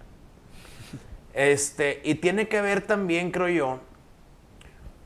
Este, 1.35 2.01
y 2.03 2.15
tiene 2.15 2.47
que 2.47 2.59
ver 2.59 2.81
también, 2.87 3.29
creo 3.29 3.49
yo, 3.49 3.79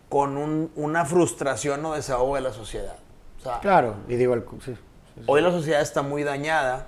con 0.07 0.37
un- 0.37 0.71
una 0.75 1.03
frustración 1.03 1.85
o 1.85 1.93
desahogo 1.95 2.35
de 2.35 2.41
la 2.41 2.53
sociedad. 2.53 2.95
O 3.39 3.43
sea, 3.43 3.59
Claro, 3.59 3.95
y 4.07 4.15
digo, 4.15 4.35
el, 4.35 4.43
sí, 4.63 4.73
sí, 4.73 4.75
sí. 5.15 5.21
Hoy 5.27 5.41
la 5.41 5.51
sociedad 5.51 5.81
está 5.81 6.01
muy 6.01 6.23
dañada. 6.23 6.87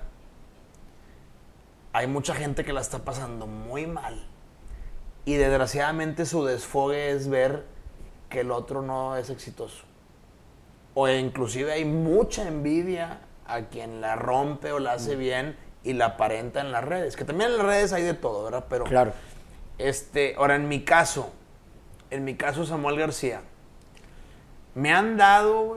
Hay 1.92 2.06
mucha 2.06 2.34
gente 2.34 2.64
que 2.64 2.72
la 2.72 2.80
está 2.80 3.00
pasando 3.04 3.46
muy 3.46 3.86
mal. 3.86 4.26
Y 5.26 5.34
desgraciadamente 5.34 6.24
su 6.24 6.46
desfogue 6.46 7.10
es 7.10 7.28
ver 7.28 7.64
que 8.30 8.40
el 8.40 8.50
otro 8.50 8.80
no 8.80 9.16
es 9.16 9.28
exitoso. 9.28 9.84
O 10.98 11.06
inclusive 11.08 11.70
hay 11.72 11.84
mucha 11.84 12.48
envidia 12.48 13.20
a 13.46 13.60
quien 13.66 14.00
la 14.00 14.16
rompe 14.16 14.72
o 14.72 14.78
la 14.78 14.94
hace 14.94 15.14
bien 15.14 15.54
y 15.84 15.92
la 15.92 16.06
aparenta 16.06 16.62
en 16.62 16.72
las 16.72 16.82
redes. 16.82 17.16
Que 17.16 17.26
también 17.26 17.50
en 17.50 17.58
las 17.58 17.66
redes 17.66 17.92
hay 17.92 18.02
de 18.02 18.14
todo, 18.14 18.44
¿verdad? 18.44 18.64
Pero 18.70 18.84
Claro. 18.84 19.12
este, 19.76 20.34
ahora 20.38 20.56
en 20.56 20.68
mi 20.68 20.84
caso, 20.84 21.30
en 22.10 22.24
mi 22.24 22.34
caso 22.34 22.64
Samuel 22.64 22.98
García, 22.98 23.42
me 24.74 24.90
han 24.90 25.18
dado 25.18 25.76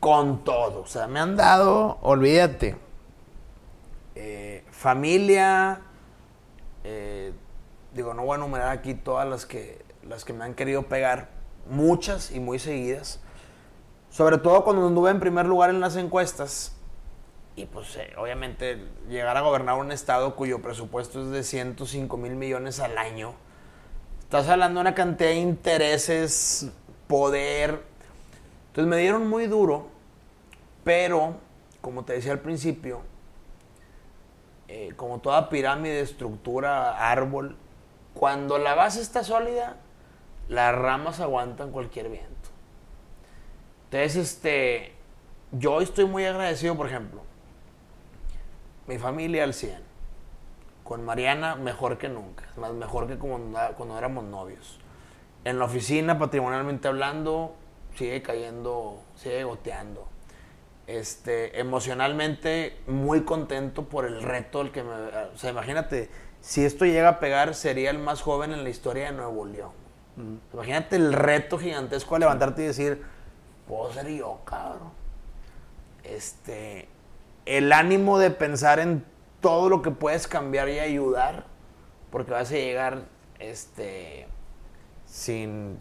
con 0.00 0.42
todo, 0.42 0.80
o 0.80 0.86
sea, 0.86 1.06
me 1.06 1.20
han 1.20 1.36
dado, 1.36 1.98
olvídate, 2.02 2.74
eh, 4.16 4.64
familia, 4.72 5.80
eh, 6.82 7.32
digo, 7.94 8.14
no 8.14 8.24
voy 8.24 8.32
a 8.32 8.36
enumerar 8.36 8.68
aquí 8.70 8.94
todas 8.94 9.28
las 9.28 9.46
que, 9.46 9.84
las 10.08 10.24
que 10.24 10.32
me 10.32 10.44
han 10.44 10.54
querido 10.54 10.82
pegar, 10.84 11.28
muchas 11.68 12.32
y 12.32 12.40
muy 12.40 12.58
seguidas, 12.58 13.20
sobre 14.10 14.38
todo 14.38 14.64
cuando 14.64 14.86
anduve 14.86 15.10
en 15.10 15.20
primer 15.20 15.46
lugar 15.46 15.70
en 15.70 15.80
las 15.80 15.96
encuestas, 15.96 16.76
y 17.56 17.66
pues 17.66 17.96
eh, 17.96 18.12
obviamente 18.16 18.78
llegar 19.08 19.36
a 19.36 19.40
gobernar 19.40 19.76
un 19.76 19.92
estado 19.92 20.36
cuyo 20.36 20.62
presupuesto 20.62 21.22
es 21.22 21.30
de 21.30 21.42
105 21.42 22.16
mil 22.16 22.34
millones 22.36 22.80
al 22.80 22.96
año, 22.98 23.34
estás 24.20 24.48
hablando 24.48 24.78
de 24.78 24.82
una 24.82 24.94
cantidad 24.94 25.30
de 25.30 25.36
intereses, 25.36 26.70
poder. 27.06 27.82
Entonces 28.68 28.88
me 28.88 28.96
dieron 28.96 29.28
muy 29.28 29.46
duro, 29.46 29.88
pero 30.84 31.34
como 31.80 32.04
te 32.04 32.12
decía 32.14 32.32
al 32.32 32.40
principio, 32.40 33.02
eh, 34.68 34.92
como 34.96 35.18
toda 35.18 35.48
pirámide, 35.48 36.00
estructura, 36.00 37.10
árbol, 37.10 37.56
cuando 38.14 38.58
la 38.58 38.74
base 38.74 39.00
está 39.00 39.24
sólida, 39.24 39.76
las 40.48 40.74
ramas 40.74 41.20
aguantan 41.20 41.72
cualquier 41.72 42.08
viento. 42.08 42.39
Entonces, 43.90 44.16
este, 44.16 44.92
yo 45.52 45.80
estoy 45.80 46.04
muy 46.04 46.24
agradecido, 46.24 46.76
por 46.76 46.86
ejemplo, 46.86 47.22
mi 48.86 48.98
familia 48.98 49.44
al 49.44 49.54
100. 49.54 49.78
Con 50.84 51.04
Mariana 51.04 51.54
mejor 51.56 51.98
que 51.98 52.08
nunca, 52.08 52.44
más 52.56 52.72
mejor 52.72 53.06
que 53.06 53.18
como 53.18 53.36
anda- 53.36 53.72
cuando 53.76 53.96
éramos 53.98 54.24
novios. 54.24 54.78
En 55.44 55.58
la 55.58 55.64
oficina, 55.64 56.18
patrimonialmente 56.18 56.88
hablando, 56.88 57.54
sigue 57.96 58.22
cayendo, 58.22 59.00
sigue 59.16 59.44
goteando. 59.44 60.08
Este, 60.86 61.60
emocionalmente 61.60 62.76
muy 62.88 63.22
contento 63.22 63.84
por 63.84 64.04
el 64.04 64.22
reto 64.22 64.60
el 64.60 64.72
que 64.72 64.82
me, 64.82 64.90
o 64.90 65.36
sea, 65.36 65.50
imagínate, 65.50 66.10
si 66.40 66.64
esto 66.64 66.84
llega 66.84 67.08
a 67.08 67.20
pegar 67.20 67.54
sería 67.54 67.90
el 67.90 67.98
más 67.98 68.22
joven 68.22 68.52
en 68.52 68.64
la 68.64 68.70
historia 68.70 69.06
de 69.06 69.12
Nuevo 69.16 69.44
León. 69.46 69.70
Imagínate 70.52 70.96
el 70.96 71.12
reto 71.12 71.58
gigantesco 71.58 72.14
de 72.16 72.20
levantarte 72.20 72.62
y 72.62 72.66
decir, 72.66 73.02
yo, 74.16 74.40
cabrón. 74.44 74.90
Este, 76.02 76.88
el 77.46 77.72
ánimo 77.72 78.18
de 78.18 78.30
pensar 78.30 78.78
en 78.78 79.04
todo 79.40 79.68
lo 79.68 79.82
que 79.82 79.90
puedes 79.90 80.26
cambiar 80.26 80.68
y 80.68 80.78
ayudar, 80.78 81.46
porque 82.10 82.32
vas 82.32 82.50
a 82.50 82.54
llegar, 82.54 83.02
este, 83.38 84.26
sin 85.06 85.78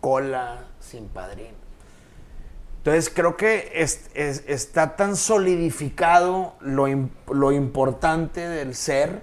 cola, 0.00 0.64
sin 0.80 1.08
padrino. 1.08 1.56
Entonces 2.78 3.10
creo 3.14 3.36
que 3.36 3.72
es- 3.74 4.10
es- 4.14 4.44
está 4.46 4.96
tan 4.96 5.16
solidificado 5.16 6.54
lo, 6.60 6.86
lo 7.32 7.52
importante 7.52 8.48
del 8.48 8.74
ser 8.74 9.22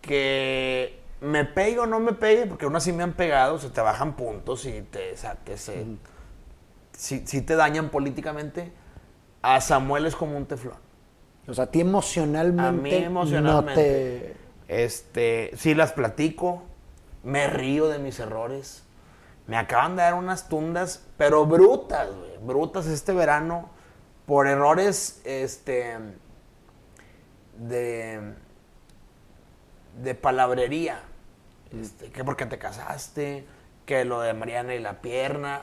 que 0.00 1.00
me 1.20 1.44
pegue 1.44 1.78
o 1.80 1.86
no 1.86 2.00
me 2.00 2.12
pegue, 2.12 2.46
porque 2.46 2.64
aún 2.64 2.76
así 2.76 2.92
me 2.92 3.02
han 3.02 3.12
pegado, 3.14 3.58
se 3.58 3.70
te 3.70 3.80
bajan 3.80 4.14
puntos 4.16 4.64
y 4.66 4.82
te, 4.82 5.12
o 5.12 5.16
sea, 5.16 5.36
si, 6.96 7.26
si 7.26 7.42
te 7.42 7.56
dañan 7.56 7.90
políticamente, 7.90 8.72
a 9.42 9.60
Samuel 9.60 10.06
es 10.06 10.16
como 10.16 10.36
un 10.36 10.46
teflón. 10.46 10.78
O 11.46 11.54
sea, 11.54 11.64
a 11.64 11.70
ti 11.70 11.80
emocionalmente. 11.80 12.68
A 12.68 12.72
mí 12.72 12.94
emocionalmente. 13.04 14.36
No 14.66 14.66
te... 14.66 14.84
Este, 14.84 15.52
sí 15.56 15.74
las 15.74 15.92
platico, 15.92 16.64
me 17.22 17.46
río 17.46 17.88
de 17.88 17.98
mis 17.98 18.18
errores, 18.18 18.82
Me 19.46 19.56
acaban 19.56 19.94
de 19.94 20.02
dar 20.02 20.14
unas 20.14 20.48
tundas, 20.48 21.06
pero 21.16 21.46
brutas, 21.46 22.08
güey. 22.12 22.36
Brutas 22.44 22.86
este 22.86 23.12
verano 23.12 23.70
por 24.26 24.48
errores, 24.48 25.20
este, 25.24 25.96
de, 27.56 28.34
de 30.02 30.14
palabrería. 30.16 31.00
Este, 31.80 32.10
que 32.10 32.24
porque 32.24 32.46
te 32.46 32.58
casaste, 32.58 33.46
que 33.84 34.04
lo 34.04 34.20
de 34.20 34.34
Mariana 34.34 34.74
y 34.74 34.80
la 34.80 35.00
pierna. 35.00 35.62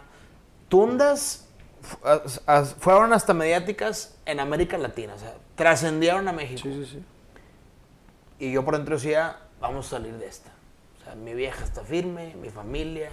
Tundas 0.74 1.48
fu- 1.82 2.00
as- 2.08 2.42
as- 2.48 2.74
fueron 2.80 3.14
hasta 3.14 3.34
mediáticas 3.36 4.18
en 4.26 4.40
América 4.40 4.76
Latina, 4.80 5.14
o 5.14 5.20
sea, 5.20 5.36
trascendieron 5.54 6.28
a 6.28 6.34
México. 6.34 6.62
Sí, 6.64 6.74
sí, 6.74 6.86
sí. 6.94 7.06
Y 8.40 8.52
yo 8.54 8.66
por 8.66 8.76
dentro 8.76 8.96
decía, 8.96 9.38
vamos 9.62 9.86
a 9.86 9.90
salir 9.92 10.16
de 10.18 10.26
esta. 10.26 10.50
O 11.00 11.04
sea, 11.04 11.14
mi 11.14 11.36
vieja 11.36 11.64
está 11.64 11.84
firme, 11.84 12.34
mi 12.42 12.50
familia, 12.50 13.12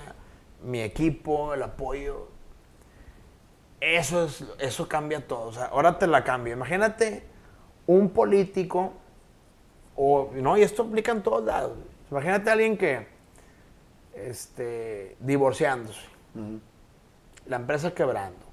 mi 0.62 0.80
equipo, 0.80 1.52
el 1.52 1.62
apoyo. 1.62 2.28
Eso, 3.80 4.24
es, 4.24 4.42
eso 4.58 4.88
cambia 4.88 5.26
todo. 5.28 5.48
O 5.48 5.52
sea, 5.52 5.66
ahora 5.66 5.98
te 5.98 6.06
la 6.06 6.24
cambio. 6.24 6.54
Imagínate 6.54 7.24
un 7.86 8.08
político, 8.08 8.94
o, 9.96 10.30
no, 10.34 10.56
y 10.56 10.62
esto 10.62 10.84
aplica 10.84 11.12
en 11.12 11.22
todos 11.22 11.44
lados. 11.44 11.76
Imagínate 12.10 12.48
a 12.48 12.52
alguien 12.54 12.78
que, 12.78 13.06
este, 14.14 15.16
divorciándose, 15.20 16.00
la 17.46 17.56
empresa 17.56 17.92
quebrando, 17.94 18.46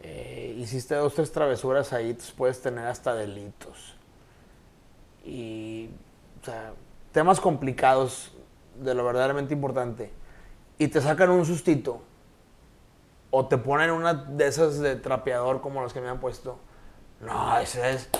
eh, 0.00 0.56
hiciste 0.58 0.94
dos, 0.94 1.14
tres 1.14 1.32
travesuras 1.32 1.92
ahí, 1.92 2.16
puedes 2.36 2.60
tener 2.60 2.86
hasta 2.86 3.14
delitos 3.14 3.96
y 5.24 5.90
o 6.40 6.44
sea, 6.44 6.72
temas 7.12 7.40
complicados 7.40 8.32
de 8.76 8.94
lo 8.94 9.04
verdaderamente 9.04 9.54
importante 9.54 10.10
y 10.78 10.88
te 10.88 11.00
sacan 11.00 11.30
un 11.30 11.46
sustito 11.46 12.02
o 13.30 13.46
te 13.46 13.56
ponen 13.56 13.90
una 13.90 14.12
de 14.14 14.46
esas 14.46 14.78
de 14.80 14.96
trapeador 14.96 15.60
como 15.60 15.82
las 15.82 15.92
que 15.92 16.00
me 16.00 16.08
han 16.08 16.20
puesto. 16.20 16.58
No, 17.20 17.58
ese 17.58 17.90
es. 17.90 18.10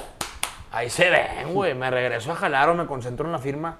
Ahí 0.70 0.88
se 0.88 1.10
ven, 1.10 1.52
güey. 1.52 1.74
Me 1.74 1.90
regreso 1.90 2.32
a 2.32 2.34
jalar 2.34 2.70
o 2.70 2.74
me 2.74 2.86
concentro 2.86 3.26
en 3.26 3.32
la 3.32 3.38
firma. 3.38 3.78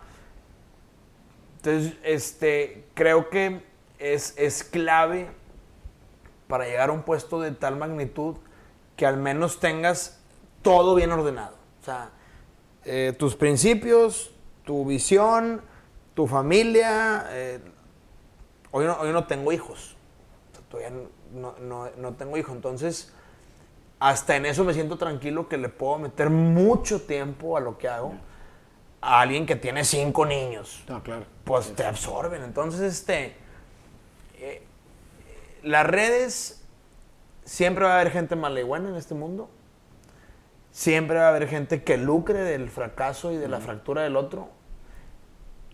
Entonces, 1.56 1.94
este, 2.02 2.86
creo 2.92 3.30
que 3.30 3.64
es, 3.98 4.34
es 4.36 4.62
clave 4.62 5.30
para 6.52 6.66
llegar 6.66 6.90
a 6.90 6.92
un 6.92 7.00
puesto 7.00 7.40
de 7.40 7.52
tal 7.52 7.76
magnitud 7.78 8.36
que 8.94 9.06
al 9.06 9.16
menos 9.16 9.58
tengas 9.58 10.20
todo 10.60 10.94
bien 10.94 11.10
ordenado. 11.10 11.54
O 11.80 11.84
sea, 11.86 12.10
eh, 12.84 13.14
tus 13.18 13.36
principios, 13.36 14.32
tu 14.62 14.84
visión, 14.84 15.62
tu 16.12 16.26
familia. 16.26 17.24
eh, 17.30 17.58
hoy, 18.70 18.84
no, 18.84 18.98
hoy 19.00 19.12
no 19.14 19.24
tengo 19.24 19.50
hijos. 19.50 19.96
O 20.52 20.54
sea, 20.56 20.64
todavía 20.68 20.90
no, 21.32 21.54
no- 21.58 21.88
no 21.96 22.12
tengo 22.16 22.36
hijos. 22.36 22.54
Entonces, 22.54 23.14
hasta 23.98 24.36
en 24.36 24.44
eso 24.44 24.62
me 24.62 24.74
siento 24.74 24.98
tranquilo 24.98 25.48
que 25.48 25.56
le 25.56 25.70
puedo 25.70 25.98
meter 26.00 26.28
mucho 26.28 27.00
tiempo 27.00 27.56
a 27.56 27.60
lo 27.60 27.78
que 27.78 27.88
hago 27.88 28.12
a 29.00 29.22
alguien 29.22 29.46
que 29.46 29.56
tiene 29.56 29.84
cinco 29.84 30.26
niños 30.26 30.84
No, 30.86 31.02
claro. 31.02 31.24
pues 31.44 31.74
te 31.74 31.86
absorben. 31.86 32.42
Entonces, 32.42 32.82
este, 32.82 33.36
eh, 34.34 34.66
las 35.62 35.86
redes, 35.86 36.64
siempre 37.44 37.84
va 37.84 37.92
a 37.92 38.00
haber 38.00 38.12
gente 38.12 38.36
mala 38.36 38.60
y 38.60 38.64
buena 38.64 38.88
en 38.88 38.96
este 38.96 39.14
mundo. 39.14 39.50
Siempre 40.70 41.18
va 41.18 41.26
a 41.26 41.28
haber 41.28 41.48
gente 41.48 41.82
que 41.82 41.96
lucre 41.98 42.40
del 42.40 42.70
fracaso 42.70 43.32
y 43.32 43.36
de 43.36 43.48
la 43.48 43.60
fractura 43.60 44.02
del 44.02 44.16
otro. 44.16 44.48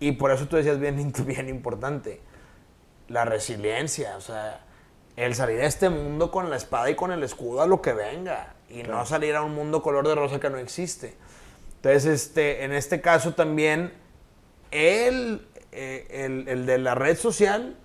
Y 0.00 0.12
por 0.12 0.30
eso 0.30 0.46
tú 0.46 0.56
decías 0.56 0.78
bien, 0.78 1.12
bien 1.26 1.48
importante, 1.48 2.20
la 3.08 3.24
resiliencia, 3.24 4.16
o 4.16 4.20
sea, 4.20 4.60
el 5.16 5.34
salir 5.34 5.58
de 5.58 5.66
este 5.66 5.88
mundo 5.88 6.30
con 6.30 6.50
la 6.50 6.56
espada 6.56 6.90
y 6.90 6.94
con 6.94 7.10
el 7.10 7.22
escudo 7.22 7.62
a 7.62 7.66
lo 7.66 7.80
que 7.82 7.92
venga. 7.92 8.54
Y 8.68 8.82
no 8.82 9.04
salir 9.06 9.34
a 9.34 9.42
un 9.42 9.54
mundo 9.54 9.82
color 9.82 10.06
de 10.06 10.14
rosa 10.14 10.38
que 10.38 10.50
no 10.50 10.58
existe. 10.58 11.16
Entonces, 11.76 12.06
este, 12.06 12.64
en 12.64 12.72
este 12.72 13.00
caso 13.00 13.34
también, 13.34 13.92
el, 14.70 15.46
eh, 15.72 16.06
el, 16.10 16.48
el 16.48 16.66
de 16.66 16.78
la 16.78 16.94
red 16.94 17.16
social 17.16 17.76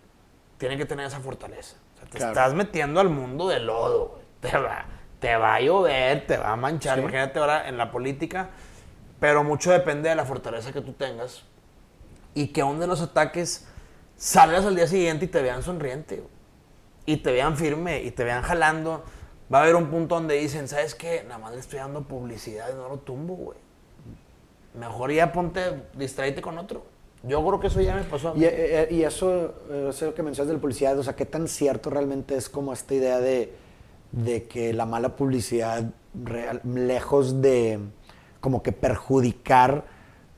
tiene 0.57 0.77
que 0.77 0.85
tener 0.85 1.05
esa 1.05 1.19
fortaleza. 1.19 1.77
Sea, 2.03 2.11
te 2.11 2.17
Claro. 2.17 2.31
estás 2.33 2.53
metiendo 2.53 2.99
al 2.99 3.09
mundo 3.09 3.47
de 3.47 3.59
lodo. 3.59 4.07
güey. 4.09 4.23
Te 4.51 4.57
va, 4.57 4.85
te 5.19 5.35
va 5.37 5.55
a 5.55 5.61
llover, 5.61 6.27
te 6.27 6.37
va 6.37 6.51
a 6.51 6.55
manchar. 6.55 6.95
Sí. 6.95 7.01
Imagínate 7.01 7.39
ahora 7.39 7.67
en 7.67 7.77
la 7.77 7.91
política. 7.91 8.49
Pero 9.19 9.43
mucho 9.43 9.71
depende 9.71 10.09
de 10.09 10.15
la 10.15 10.25
fortaleza 10.25 10.73
que 10.73 10.81
tú 10.81 10.93
tengas. 10.93 11.43
Y 12.33 12.47
que 12.47 12.61
aún 12.61 12.79
de 12.79 12.87
los 12.87 13.01
ataques 13.01 13.67
salgas 14.17 14.65
al 14.65 14.75
día 14.75 14.87
siguiente 14.87 15.25
y 15.25 15.27
te 15.29 15.41
vean 15.41 15.63
sonriente. 15.63 16.17
güey. 16.17 16.29
Y 17.05 17.17
te 17.17 17.31
vean 17.31 17.55
firme 17.57 18.01
y 18.01 18.11
te 18.11 18.23
vean 18.23 18.41
jalando. 18.43 19.03
Va 19.53 19.59
a 19.59 19.61
haber 19.63 19.75
un 19.75 19.87
punto 19.87 20.15
donde 20.15 20.35
dicen, 20.35 20.67
¿sabes 20.67 20.95
qué? 20.95 21.23
Nada 21.27 21.37
más 21.37 21.53
le 21.53 21.59
estoy 21.59 21.79
dando 21.79 22.01
publicidad 22.03 22.69
y 22.71 22.75
no 22.75 22.89
lo 22.89 22.97
tumbo, 22.99 23.35
güey. 23.35 23.57
Mejor 24.73 25.11
ya 25.11 25.31
ponte, 25.31 25.83
distráete 25.93 26.41
con 26.41 26.57
otro. 26.57 26.85
Yo 27.24 27.45
creo 27.45 27.59
que 27.59 27.67
eso 27.67 27.80
ya 27.82 27.95
me 27.95 28.03
pasó 28.03 28.30
a 28.30 28.34
mí. 28.34 28.41
Y, 28.41 28.45
eh, 28.45 28.88
y 28.91 29.03
eso, 29.03 29.53
eh, 29.69 29.88
eso 29.89 30.13
que 30.13 30.24
mencionas 30.24 30.49
de 30.49 30.53
la 30.55 30.61
publicidad, 30.61 30.97
o 30.99 31.03
sea, 31.03 31.15
¿qué 31.15 31.26
tan 31.26 31.47
cierto 31.47 31.89
realmente 31.89 32.36
es 32.36 32.49
como 32.49 32.74
esta 32.74 32.93
idea 32.93 33.19
de, 33.19 33.53
de 34.11 34.43
que 34.43 34.74
la 34.74 34.86
mala 34.86 35.15
publicidad, 35.15 35.86
real- 36.13 36.61
lejos 36.65 37.41
de 37.41 37.80
como 38.41 38.61
que 38.61 38.74
perjudicar 38.74 39.86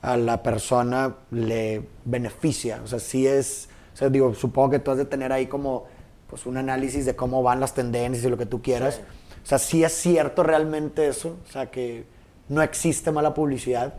a 0.00 0.16
la 0.16 0.44
persona, 0.44 1.16
le 1.32 1.88
beneficia? 2.04 2.80
O 2.84 2.86
sea, 2.86 3.00
sí 3.00 3.26
es, 3.26 3.68
o 3.92 3.96
sea, 3.96 4.08
digo, 4.08 4.32
supongo 4.34 4.70
que 4.70 4.78
tú 4.78 4.92
has 4.92 4.98
de 4.98 5.06
tener 5.06 5.32
ahí 5.32 5.46
como 5.46 5.86
pues 6.28 6.46
un 6.46 6.56
análisis 6.56 7.04
de 7.04 7.16
cómo 7.16 7.42
van 7.42 7.58
las 7.60 7.74
tendencias 7.74 8.24
y 8.24 8.28
lo 8.28 8.36
que 8.36 8.46
tú 8.46 8.62
quieras. 8.62 8.96
Sí. 8.96 9.00
O 9.42 9.46
sea, 9.46 9.58
sí 9.58 9.84
es 9.84 9.92
cierto 9.92 10.42
realmente 10.44 11.08
eso, 11.08 11.36
o 11.48 11.50
sea, 11.50 11.70
que 11.70 12.04
no 12.48 12.62
existe 12.62 13.10
mala 13.10 13.34
publicidad. 13.34 13.94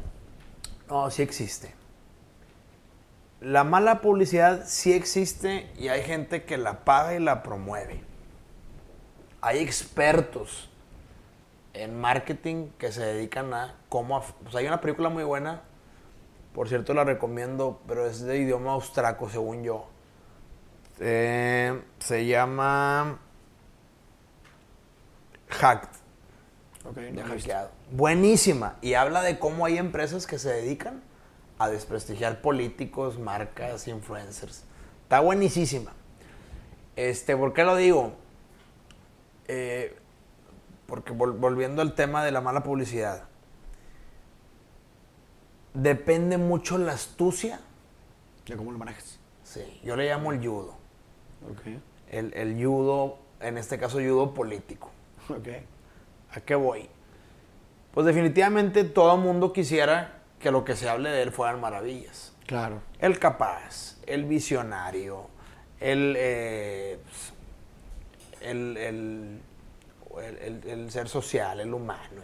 No, 0.89 1.09
sí 1.11 1.21
existe. 1.21 1.73
La 3.39 3.63
mala 3.63 4.01
publicidad 4.01 4.63
sí 4.65 4.93
existe 4.93 5.69
y 5.77 5.89
hay 5.89 6.01
gente 6.01 6.43
que 6.43 6.57
la 6.57 6.83
paga 6.83 7.13
y 7.13 7.19
la 7.19 7.43
promueve. 7.43 8.01
Hay 9.41 9.59
expertos 9.59 10.69
en 11.73 11.99
marketing 11.99 12.69
que 12.79 12.91
se 12.91 13.05
dedican 13.05 13.53
a 13.53 13.75
cómo... 13.89 14.23
Pues 14.41 14.55
hay 14.55 14.65
una 14.65 14.81
película 14.81 15.09
muy 15.09 15.23
buena, 15.23 15.61
por 16.53 16.67
cierto 16.67 16.95
la 16.95 17.03
recomiendo, 17.03 17.79
pero 17.87 18.07
es 18.07 18.21
de 18.21 18.39
idioma 18.39 18.71
austraco, 18.71 19.29
según 19.29 19.63
yo. 19.63 19.87
Eh, 20.99 21.79
se 21.99 22.25
llama 22.25 23.19
Hacked. 25.49 25.89
de 26.95 27.23
hackeado. 27.23 27.69
Buenísima. 27.91 28.77
Y 28.81 28.95
habla 28.95 29.21
de 29.21 29.37
cómo 29.37 29.67
hay 29.67 29.77
empresas 29.77 30.25
que 30.25 30.39
se 30.39 30.49
dedican 30.49 31.03
a 31.59 31.69
desprestigiar 31.69 32.41
políticos, 32.41 33.17
marcas, 33.19 33.87
influencers. 33.87 34.63
Está 35.03 35.19
buenísima. 35.21 35.93
Este, 36.95 37.35
¿por 37.37 37.53
qué 37.53 37.63
lo 37.63 37.75
digo? 37.75 38.13
Eh, 39.47 39.95
porque 40.85 41.13
vol- 41.13 41.37
volviendo 41.39 41.81
al 41.81 41.95
tema 41.95 42.23
de 42.23 42.31
la 42.31 42.41
mala 42.41 42.63
publicidad. 42.63 43.23
Depende 45.73 46.37
mucho 46.37 46.77
la 46.77 46.93
astucia. 46.93 47.59
¿De 48.45 48.55
cómo 48.55 48.71
lo 48.71 48.77
manejas? 48.77 49.19
Sí, 49.43 49.79
yo 49.83 49.95
le 49.95 50.07
llamo 50.07 50.31
el 50.31 50.39
judo. 50.39 50.75
Ok. 51.51 51.79
El, 52.09 52.33
el 52.33 52.55
judo, 52.65 53.19
en 53.39 53.57
este 53.57 53.77
caso 53.77 53.97
judo 53.99 54.33
político. 54.33 54.91
Ok. 55.29 55.47
¿A 56.33 56.41
qué 56.41 56.55
voy? 56.55 56.89
Pues 57.93 58.05
definitivamente 58.05 58.83
todo 58.83 59.17
mundo 59.17 59.53
quisiera 59.53 60.16
que 60.39 60.51
lo 60.51 60.63
que 60.63 60.75
se 60.75 60.89
hable 60.89 61.09
de 61.09 61.21
él 61.23 61.31
fueran 61.31 61.59
maravillas. 61.61 62.33
Claro. 62.45 62.81
El 62.99 63.19
capaz, 63.19 63.97
el 64.05 64.25
visionario, 64.25 65.27
el, 65.79 66.15
eh, 66.17 66.99
pues, 67.03 67.33
el, 68.41 68.77
el- 68.77 69.41
el- 70.65 70.91
ser 70.91 71.09
social, 71.09 71.59
el 71.59 71.73
humano. 71.73 72.21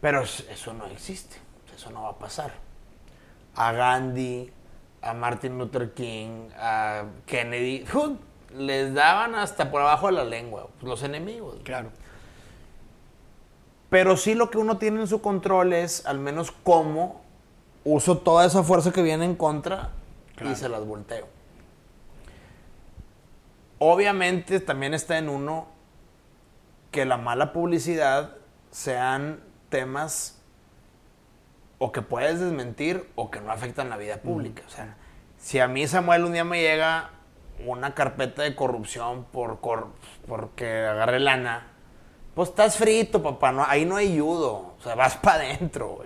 Pero 0.00 0.22
es- 0.22 0.46
eso 0.50 0.72
no 0.72 0.86
existe, 0.86 1.36
eso 1.74 1.90
no 1.90 2.02
va 2.02 2.10
a 2.10 2.18
pasar. 2.18 2.52
A 3.54 3.72
Gandhi, 3.72 4.50
a 5.02 5.14
Martin 5.14 5.58
Luther 5.58 5.92
King, 5.94 6.48
a 6.58 7.04
Kennedy, 7.26 7.84
les 8.56 8.92
daban 8.94 9.34
hasta 9.34 9.70
por 9.70 9.80
abajo 9.82 10.06
de 10.06 10.12
la 10.12 10.24
lengua, 10.24 10.68
los 10.82 11.02
enemigos. 11.02 11.56
Claro. 11.64 11.90
Pero 13.92 14.16
sí 14.16 14.34
lo 14.34 14.48
que 14.50 14.56
uno 14.56 14.78
tiene 14.78 15.02
en 15.02 15.06
su 15.06 15.20
control 15.20 15.74
es 15.74 16.06
al 16.06 16.18
menos 16.18 16.50
cómo 16.50 17.20
uso 17.84 18.16
toda 18.16 18.46
esa 18.46 18.62
fuerza 18.62 18.90
que 18.90 19.02
viene 19.02 19.26
en 19.26 19.34
contra 19.36 19.90
Claro. 20.34 20.52
y 20.52 20.56
se 20.56 20.70
las 20.70 20.82
volteo. 20.86 21.26
Obviamente 23.78 24.60
también 24.60 24.94
está 24.94 25.18
en 25.18 25.28
uno 25.28 25.66
que 26.90 27.04
la 27.04 27.18
mala 27.18 27.52
publicidad 27.52 28.36
sean 28.70 29.40
temas 29.68 30.40
o 31.78 31.90
que 31.92 32.00
puedes 32.00 32.38
desmentir 32.40 33.10
o 33.14 33.30
que 33.30 33.40
no 33.42 33.50
afectan 33.50 33.90
la 33.90 33.96
vida 33.98 34.18
pública. 34.18 34.62
O 34.66 34.70
sea, 34.70 34.96
si 35.38 35.58
a 35.58 35.68
mí 35.68 35.86
Samuel 35.86 36.24
un 36.24 36.32
día 36.32 36.44
me 36.44 36.60
llega 36.62 37.10
una 37.66 37.94
carpeta 37.94 38.42
de 38.42 38.54
corrupción 38.54 39.24
por 39.24 39.60
cor- 39.60 39.88
porque 40.28 40.86
agarré 40.86 41.18
lana, 41.20 41.66
pues 42.34 42.48
estás 42.48 42.76
frito, 42.76 43.22
papá. 43.22 43.52
No, 43.52 43.64
ahí 43.66 43.84
no 43.84 43.96
hay 43.96 44.18
judo. 44.18 44.74
O 44.78 44.82
sea, 44.82 44.94
vas 44.94 45.16
para 45.22 45.44
adentro. 45.44 46.02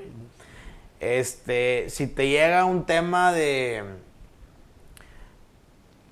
Este, 1.01 1.89
si 1.91 2.07
te 2.07 2.29
llega 2.29 2.64
un 2.64 2.85
tema 2.85 3.33
de 3.33 3.85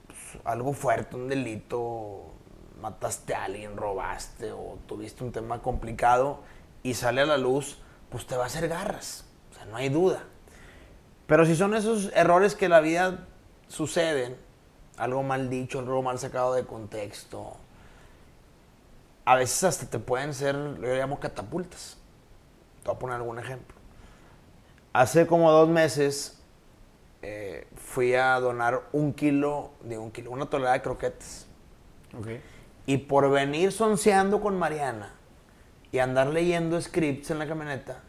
pues, 0.06 0.18
algo 0.44 0.72
fuerte, 0.74 1.16
un 1.16 1.28
delito, 1.28 2.32
mataste 2.80 3.34
a 3.34 3.44
alguien, 3.44 3.76
robaste 3.76 4.52
o 4.52 4.78
tuviste 4.86 5.24
un 5.24 5.32
tema 5.32 5.62
complicado 5.62 6.40
y 6.82 6.94
sale 6.94 7.22
a 7.22 7.26
la 7.26 7.38
luz, 7.38 7.78
pues 8.10 8.26
te 8.26 8.36
va 8.36 8.44
a 8.44 8.46
hacer 8.46 8.68
garras. 8.68 9.24
O 9.50 9.54
sea, 9.54 9.64
no 9.64 9.76
hay 9.76 9.88
duda. 9.88 10.24
Pero 11.26 11.46
si 11.46 11.56
son 11.56 11.74
esos 11.74 12.12
errores 12.14 12.54
que 12.54 12.68
la 12.68 12.80
vida 12.80 13.26
suceden, 13.68 14.36
algo 14.98 15.22
mal 15.22 15.48
dicho, 15.48 15.78
algo 15.78 16.02
mal 16.02 16.18
sacado 16.18 16.52
de 16.54 16.66
contexto, 16.66 17.56
a 19.24 19.36
veces 19.36 19.64
hasta 19.64 19.86
te 19.86 19.98
pueden 19.98 20.34
ser, 20.34 20.54
yo 20.80 20.94
llamo 20.94 21.18
catapultas. 21.18 21.96
Te 22.82 22.88
voy 22.88 22.96
a 22.96 22.98
poner 22.98 23.16
algún 23.16 23.38
ejemplo. 23.38 23.76
Hace 24.92 25.26
como 25.26 25.50
dos 25.50 25.68
meses 25.68 26.42
eh, 27.22 27.66
fui 27.76 28.14
a 28.14 28.38
donar 28.38 28.82
un 28.92 29.14
kilo, 29.14 29.70
de 29.82 29.98
un 29.98 30.10
kilo, 30.10 30.30
una 30.30 30.46
tonelada 30.46 30.74
de 30.74 30.82
croquetas. 30.82 31.46
Ok. 32.18 32.28
Y 32.86 32.98
por 32.98 33.30
venir 33.30 33.72
sonceando 33.72 34.40
con 34.40 34.58
Mariana 34.58 35.14
y 35.90 36.00
andar 36.00 36.26
leyendo 36.26 36.78
scripts 36.80 37.30
en 37.30 37.38
la 37.38 37.48
camioneta, 37.48 38.02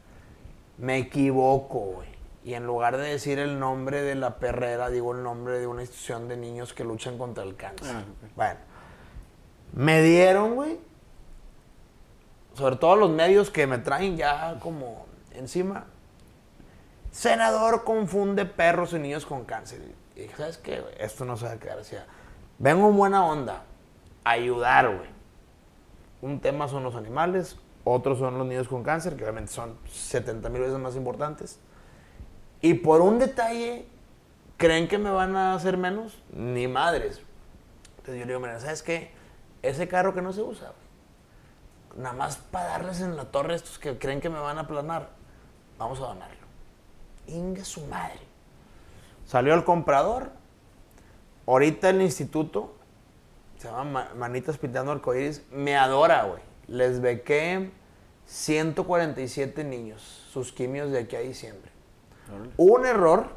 me 0.78 0.98
equivoco, 0.98 1.80
güey. 1.80 2.10
Y 2.44 2.54
en 2.54 2.68
lugar 2.68 2.98
de 2.98 3.10
decir 3.10 3.40
el 3.40 3.58
nombre 3.58 4.02
de 4.02 4.16
la 4.16 4.38
perrera, 4.38 4.90
digo 4.90 5.16
el 5.16 5.24
nombre 5.24 5.60
de 5.60 5.66
una 5.66 5.82
institución 5.82 6.28
de 6.28 6.38
niños 6.38 6.74
que 6.74 6.84
luchan 6.84 7.18
contra 7.18 7.44
el 7.44 7.56
cáncer. 7.56 7.96
Ah, 7.96 8.02
ok. 8.02 8.32
Bueno, 8.36 8.60
me 9.74 10.02
dieron, 10.04 10.56
güey. 10.56 10.78
Sobre 12.56 12.78
todo 12.78 12.96
los 12.96 13.10
medios 13.10 13.52
que 13.52 13.68
me 13.68 13.78
traen 13.78 14.16
ya 14.16 14.58
como 14.62 15.06
encima. 15.34 15.86
Senador 17.12 17.84
confunde 17.84 18.46
perros 18.46 18.94
y 18.94 19.00
niños 19.00 19.26
con 19.26 19.44
cáncer. 19.46 19.82
Y 20.16 20.22
dije, 20.22 20.36
¿sabes 20.38 20.58
qué? 20.58 20.84
Esto 20.98 21.26
no 21.26 21.36
se 21.36 21.46
va 21.46 21.52
a 21.52 21.60
quedar 21.60 21.80
así. 21.80 21.96
Vengo 22.58 22.90
en 22.90 22.98
buena 22.98 23.26
onda. 23.26 23.64
Ayudar, 24.24 24.88
güey. 24.88 25.10
Un 26.22 26.40
tema 26.40 26.68
son 26.68 26.84
los 26.84 26.96
animales, 26.96 27.58
otros 27.84 28.18
son 28.18 28.38
los 28.38 28.48
niños 28.48 28.68
con 28.68 28.84
cáncer, 28.84 29.16
que 29.16 29.24
obviamente 29.24 29.52
son 29.52 29.78
70 29.92 30.50
mil 30.50 30.62
veces 30.62 30.80
más 30.80 30.96
importantes. 30.96 31.60
Y 32.62 32.76
por 32.76 33.02
un 33.02 33.20
detalle, 33.20 33.86
¿creen 34.58 34.88
que 34.88 34.98
me 34.98 35.12
van 35.12 35.36
a 35.36 35.54
hacer 35.54 35.78
menos? 35.78 36.24
Ni 36.32 36.68
madres. 36.68 37.22
Entonces 37.98 38.16
yo 38.16 38.26
le 38.26 38.28
digo, 38.28 38.40
mira, 38.40 38.60
¿sabes 38.60 38.82
qué? 38.82 39.12
Ese 39.62 39.88
carro 39.88 40.14
que 40.14 40.22
no 40.22 40.32
se 40.32 40.42
usa, 40.42 40.72
nada 41.96 42.14
más 42.16 42.38
para 42.38 42.66
darles 42.68 43.02
en 43.02 43.16
la 43.16 43.26
torre 43.26 43.54
a 43.54 43.56
estos 43.56 43.80
que 43.80 43.98
creen 43.98 44.22
que 44.22 44.30
me 44.30 44.40
van 44.40 44.58
a 44.58 44.62
aplanar, 44.62 45.10
vamos 45.78 46.00
a 46.00 46.04
donarlo. 46.08 46.46
Inga 47.28 47.64
su 47.66 47.86
madre. 47.88 48.20
Salió 49.26 49.54
el 49.54 49.64
comprador. 49.64 50.32
Ahorita 51.48 51.90
el 51.90 52.02
instituto, 52.02 52.74
se 53.58 53.68
llama 53.68 53.84
Ma- 53.84 54.10
Manitas 54.16 54.58
Pintando 54.58 54.92
Arcoíris, 54.92 55.44
me 55.52 55.76
adora, 55.78 56.24
güey. 56.24 56.42
Les 56.68 57.00
bequé 57.02 57.72
147 58.26 59.64
niños, 59.64 60.02
sus 60.32 60.52
quimios 60.52 60.92
de 60.92 61.00
aquí 61.00 61.16
a 61.16 61.20
diciembre. 61.20 61.72
Un 62.58 62.86
error, 62.88 63.28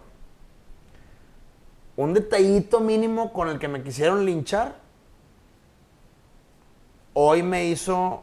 un 1.97 2.15
detallito 2.15 2.81
mínimo 2.81 3.33
con 3.35 3.49
el 3.49 3.59
que 3.59 3.69
me 3.69 3.83
quisieron 3.83 4.25
linchar, 4.25 4.77
hoy 7.13 7.43
me 7.43 7.67
hizo 7.67 8.23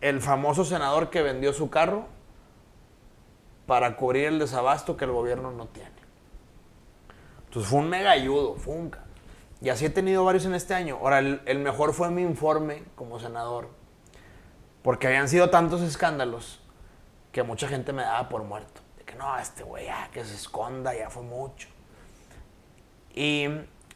el 0.00 0.20
famoso 0.20 0.64
senador 0.64 1.10
que 1.10 1.22
vendió 1.22 1.52
su 1.52 1.70
carro 1.70 2.06
para 3.66 3.96
cubrir 3.96 4.26
el 4.26 4.38
desabasto 4.38 4.96
que 4.96 5.04
el 5.04 5.12
gobierno 5.12 5.50
no 5.50 5.66
tiene. 5.66 5.90
Entonces 7.46 7.70
fue 7.70 7.80
un 7.80 7.88
mega 7.88 8.10
ayudo, 8.10 8.54
fue 8.56 8.76
Y 9.60 9.70
así 9.70 9.86
he 9.86 9.90
tenido 9.90 10.24
varios 10.24 10.44
en 10.44 10.54
este 10.54 10.74
año. 10.74 10.98
Ahora, 11.00 11.18
el, 11.18 11.58
mejor 11.58 11.94
fue 11.94 12.10
mi 12.10 12.22
informe 12.22 12.84
como 12.94 13.18
senador. 13.18 13.70
Porque 14.82 15.06
habían 15.08 15.28
sido 15.28 15.50
tantos 15.50 15.80
escándalos 15.80 16.60
que 17.32 17.42
mucha 17.42 17.66
gente 17.66 17.92
me 17.92 18.02
daba 18.02 18.28
por 18.28 18.44
muerto. 18.44 18.82
De 18.98 19.04
que 19.04 19.14
no, 19.14 19.36
este 19.38 19.62
güey, 19.62 19.86
que 20.12 20.24
se 20.24 20.34
esconda, 20.34 20.94
ya 20.94 21.10
fue 21.10 21.22
mucho. 21.22 21.68
Y 23.14 23.48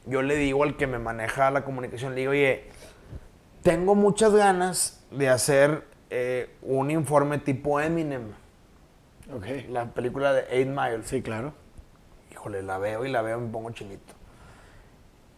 yo 0.06 0.22
le 0.22 0.36
digo 0.36 0.64
al 0.64 0.76
que 0.76 0.86
me 0.86 0.98
maneja 0.98 1.50
la 1.50 1.64
comunicación, 1.64 2.14
le 2.14 2.20
digo, 2.22 2.32
oye, 2.32 2.70
tengo 3.62 3.94
muchas 3.94 4.32
ganas 4.32 5.04
de 5.10 5.28
hacer 5.28 5.89
eh, 6.10 6.56
un 6.62 6.90
informe 6.90 7.38
tipo 7.38 7.80
Eminem, 7.80 8.32
la 9.68 9.86
película 9.86 10.32
de 10.32 10.44
Eight 10.50 10.68
Mile. 10.68 11.02
Sí, 11.04 11.22
claro. 11.22 11.52
Híjole, 12.32 12.62
la 12.62 12.78
veo 12.78 13.04
y 13.04 13.10
la 13.10 13.22
veo 13.22 13.38
y 13.38 13.42
me 13.42 13.48
pongo 13.48 13.70
chinito. 13.70 14.14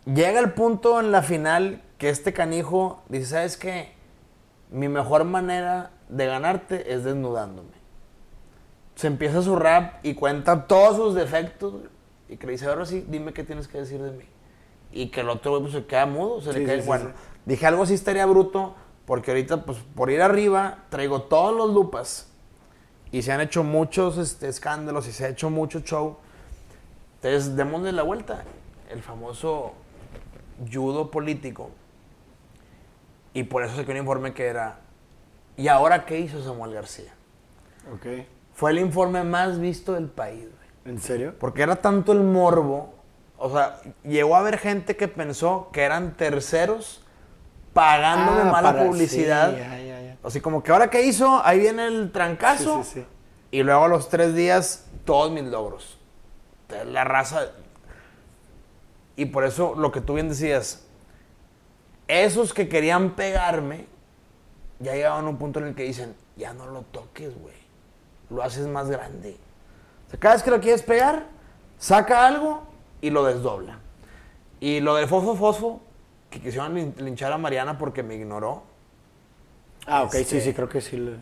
Llega 0.07 0.41
el 0.41 0.53
punto 0.53 0.99
en 1.01 1.13
la 1.13 1.23
final 1.23 1.83
que 1.99 2.09
este 2.09 2.33
canijo 2.33 3.03
dice, 3.09 3.27
¿sabes 3.27 3.57
qué? 3.57 3.93
Mi 4.71 4.89
mejor 4.89 5.25
manera 5.25 5.91
de 6.09 6.27
ganarte 6.27 6.93
es 6.93 7.05
desnudándome. 7.05 7.71
Se 8.95 9.07
empieza 9.07 9.43
su 9.43 9.57
rap 9.57 9.95
y 10.05 10.15
cuenta 10.15 10.67
todos 10.67 10.97
sus 10.97 11.15
defectos. 11.15 11.75
Y 12.29 12.37
que 12.37 12.47
le 12.47 12.53
dice, 12.53 12.67
ahora 12.67 12.87
sí, 12.87 13.05
dime 13.09 13.33
qué 13.33 13.45
tienes 13.45 13.69
que 13.69 13.79
decir 13.79 14.03
de 14.03 14.11
mí. 14.13 14.25
Y 14.91 15.09
que 15.11 15.21
el 15.21 15.29
otro 15.29 15.51
güey 15.53 15.63
pues, 15.63 15.75
se 15.75 15.85
queda 15.87 16.07
mudo, 16.07 16.41
se 16.41 16.53
le 16.53 16.61
Sí, 16.61 16.67
cae. 16.67 16.77
sí, 16.77 16.83
sí, 16.83 16.87
bueno, 16.89 17.05
sí. 17.11 17.15
dije 17.47 17.67
algo 17.67 17.83
así 17.83 17.95
estaría 17.95 18.27
bruto, 18.27 18.75
porque 19.07 19.33
ahorita, 19.33 19.65
pues 19.65 19.79
por 19.95 20.11
ir 20.11 20.23
arriba, 20.23 20.85
traigo 20.89 21.23
todos 21.23 21.57
los 21.57 21.73
lupas. 21.73 22.29
Y 23.11 23.23
se 23.23 23.33
han 23.33 23.41
hecho 23.41 23.63
muchos 23.63 24.17
este, 24.17 24.49
escándalos 24.49 25.07
y 25.09 25.13
se 25.13 25.27
ha 25.27 25.29
hecho 25.29 25.51
mucho 25.51 25.81
show. 25.81 26.17
Entonces, 27.17 27.57
démosle 27.57 27.93
la 27.93 28.03
vuelta. 28.03 28.45
El 28.91 29.03
famoso 29.03 29.75
judo 30.73 31.11
político. 31.11 31.71
Y 33.35 33.45
por 33.45 33.65
eso 33.65 33.77
saqué 33.77 33.91
un 33.91 33.99
informe 33.99 34.35
que 34.35 34.47
era, 34.47 34.81
¿y 35.57 35.69
ahora 35.69 36.05
qué 36.05 36.21
hizo 36.21 36.43
Samuel 36.43 36.75
García? 36.75 37.13
Ok. 37.95 38.27
Fue 38.55 38.71
el 38.71 38.79
informe 38.79 39.25
más 39.25 39.59
visto 39.59 39.95
del 39.95 40.09
país, 40.09 40.41
güey. 40.41 40.95
¿En 40.95 41.01
serio? 41.01 41.35
Porque 41.39 41.63
era 41.63 41.77
tanto 41.77 42.13
el 42.13 42.21
morbo. 42.21 42.95
O 43.39 43.51
sea, 43.51 43.81
llegó 44.05 44.37
a 44.37 44.41
haber 44.41 44.59
gente 44.59 44.97
que 44.97 45.09
pensó 45.09 45.71
que 45.73 45.83
eran 45.83 46.17
terceros 46.17 47.02
pagándome 47.73 48.43
Ah, 48.43 48.45
mala 48.53 48.73
para- 48.73 48.85
publicidad. 48.87 49.51
sí, 49.53 49.59
ya, 49.59 49.79
ya, 49.79 50.01
ya. 50.03 50.17
Así 50.25 50.41
como 50.41 50.63
que 50.63 50.71
ahora 50.73 50.91
qué 50.91 51.03
hizo, 51.05 51.41
ahí 51.45 51.59
viene 51.61 51.87
el 51.87 52.13
trancazo. 52.13 52.83
Sí, 52.85 52.91
sí. 53.01 53.07
Y 53.51 53.63
luego 53.63 53.85
a 53.85 53.89
los 53.89 54.09
tres 54.09 54.35
días, 54.35 54.87
todos 55.05 55.31
mis 55.31 55.45
logros. 55.45 55.99
La 56.87 57.05
raza. 57.05 57.49
Y 59.17 59.27
por 59.27 59.45
eso 59.45 59.75
lo 59.77 59.93
que 59.93 60.01
tú 60.01 60.15
bien 60.15 60.29
decías, 60.29 60.85
esos 62.09 62.55
que 62.55 62.69
querían 62.69 63.11
pegarme, 63.11 63.87
ya 64.79 64.95
llegaban 64.95 65.27
a 65.27 65.29
un 65.29 65.37
punto 65.37 65.61
en 65.61 65.67
el 65.67 65.75
que 65.75 65.83
dicen, 65.85 66.15
ya 66.37 66.53
no 66.55 66.67
lo 66.67 66.83
toques, 66.83 67.39
güey. 67.41 67.55
Lo 68.31 68.43
haces 68.43 68.67
más 68.67 68.89
grande. 68.89 69.37
O 70.07 70.11
sea, 70.11 70.19
cada 70.19 70.35
vez 70.35 70.43
que 70.43 70.51
lo 70.51 70.61
quieres 70.61 70.83
pegar, 70.83 71.27
saca 71.79 72.27
algo 72.27 72.63
y 73.01 73.11
lo 73.11 73.25
desdobla. 73.25 73.79
Y 74.61 74.81
lo 74.81 74.95
del 74.95 75.09
fosfo 75.09 75.37
fosfo, 75.37 75.81
que 76.33 76.41
quisieron 76.41 76.75
lin- 76.75 76.95
linchar 76.97 77.31
a 77.33 77.39
Mariana 77.39 77.79
porque 77.79 78.03
me 78.03 78.17
ignoró, 78.17 78.65
Ah, 79.87 80.03
ok, 80.05 80.13
sí, 80.13 80.19
Este- 80.19 80.41
sí, 80.41 80.53
creo 80.55 80.69
que 80.69 80.81
sí. 80.81 81.17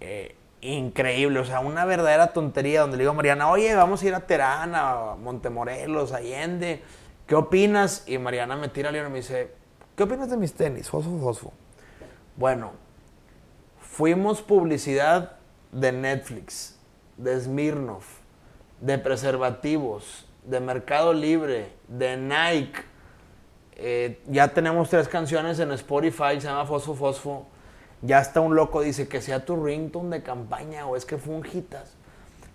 eh, 0.00 0.34
increíble, 0.62 1.38
o 1.38 1.44
sea, 1.44 1.60
una 1.60 1.84
verdadera 1.84 2.32
tontería 2.32 2.80
donde 2.82 2.96
le 2.96 3.02
digo 3.04 3.12
a 3.12 3.14
Mariana, 3.14 3.48
oye, 3.48 3.74
vamos 3.74 4.02
a 4.02 4.06
ir 4.06 4.14
a 4.14 4.20
Terán, 4.26 4.74
a 4.74 5.14
Montemorelos, 5.16 6.12
Allende, 6.12 6.82
¿qué 7.26 7.34
opinas? 7.36 8.02
Y 8.08 8.18
Mariana 8.18 8.56
me 8.56 8.68
tira 8.68 8.88
al 8.88 8.94
libro 8.94 9.08
y 9.08 9.12
me 9.12 9.18
dice, 9.18 9.52
¿qué 9.96 10.02
opinas 10.02 10.28
de 10.28 10.36
mis 10.36 10.52
tenis? 10.54 10.90
Fosfo, 10.90 11.18
fosfo. 11.20 11.52
Bueno, 12.36 12.72
fuimos 13.80 14.42
publicidad 14.42 15.36
de 15.72 15.92
Netflix, 15.92 16.78
de 17.16 17.40
Smirnoff, 17.40 18.06
de 18.80 18.98
preservativos, 18.98 20.26
de 20.44 20.58
Mercado 20.60 21.12
Libre, 21.14 21.72
de 21.88 22.16
Nike. 22.16 22.82
Eh, 23.82 24.20
ya 24.26 24.48
tenemos 24.48 24.90
tres 24.90 25.08
canciones 25.08 25.58
en 25.58 25.72
Spotify, 25.72 26.34
se 26.34 26.42
llama 26.42 26.66
Fosfo 26.66 26.94
Fosfo. 26.94 27.46
Ya 28.02 28.20
está 28.20 28.40
un 28.40 28.54
loco, 28.54 28.82
dice 28.82 29.08
que 29.08 29.22
sea 29.22 29.46
tu 29.46 29.56
ringtone 29.56 30.18
de 30.18 30.22
campaña 30.22 30.86
o 30.86 30.96
es 30.96 31.06
que 31.06 31.16
fue 31.16 31.34
un 31.34 31.46
hitas. 31.46 31.94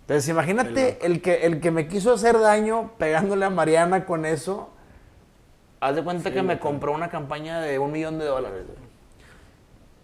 Entonces 0.02 0.30
imagínate 0.30 1.04
el 1.04 1.24
que, 1.24 1.48
el 1.48 1.62
que 1.62 1.72
me 1.72 1.88
quiso 1.88 2.14
hacer 2.14 2.40
daño 2.40 2.92
pegándole 3.00 3.44
a 3.44 3.50
Mariana 3.50 4.06
con 4.06 4.24
eso. 4.24 4.70
Haz 5.80 5.96
de 5.96 6.04
cuenta 6.04 6.32
que 6.32 6.44
me 6.44 6.60
compró 6.60 6.94
una 6.94 7.10
campaña 7.10 7.60
de 7.60 7.80
un 7.80 7.92
millón 7.92 8.20
de 8.20 8.26
dólares. 8.26 8.66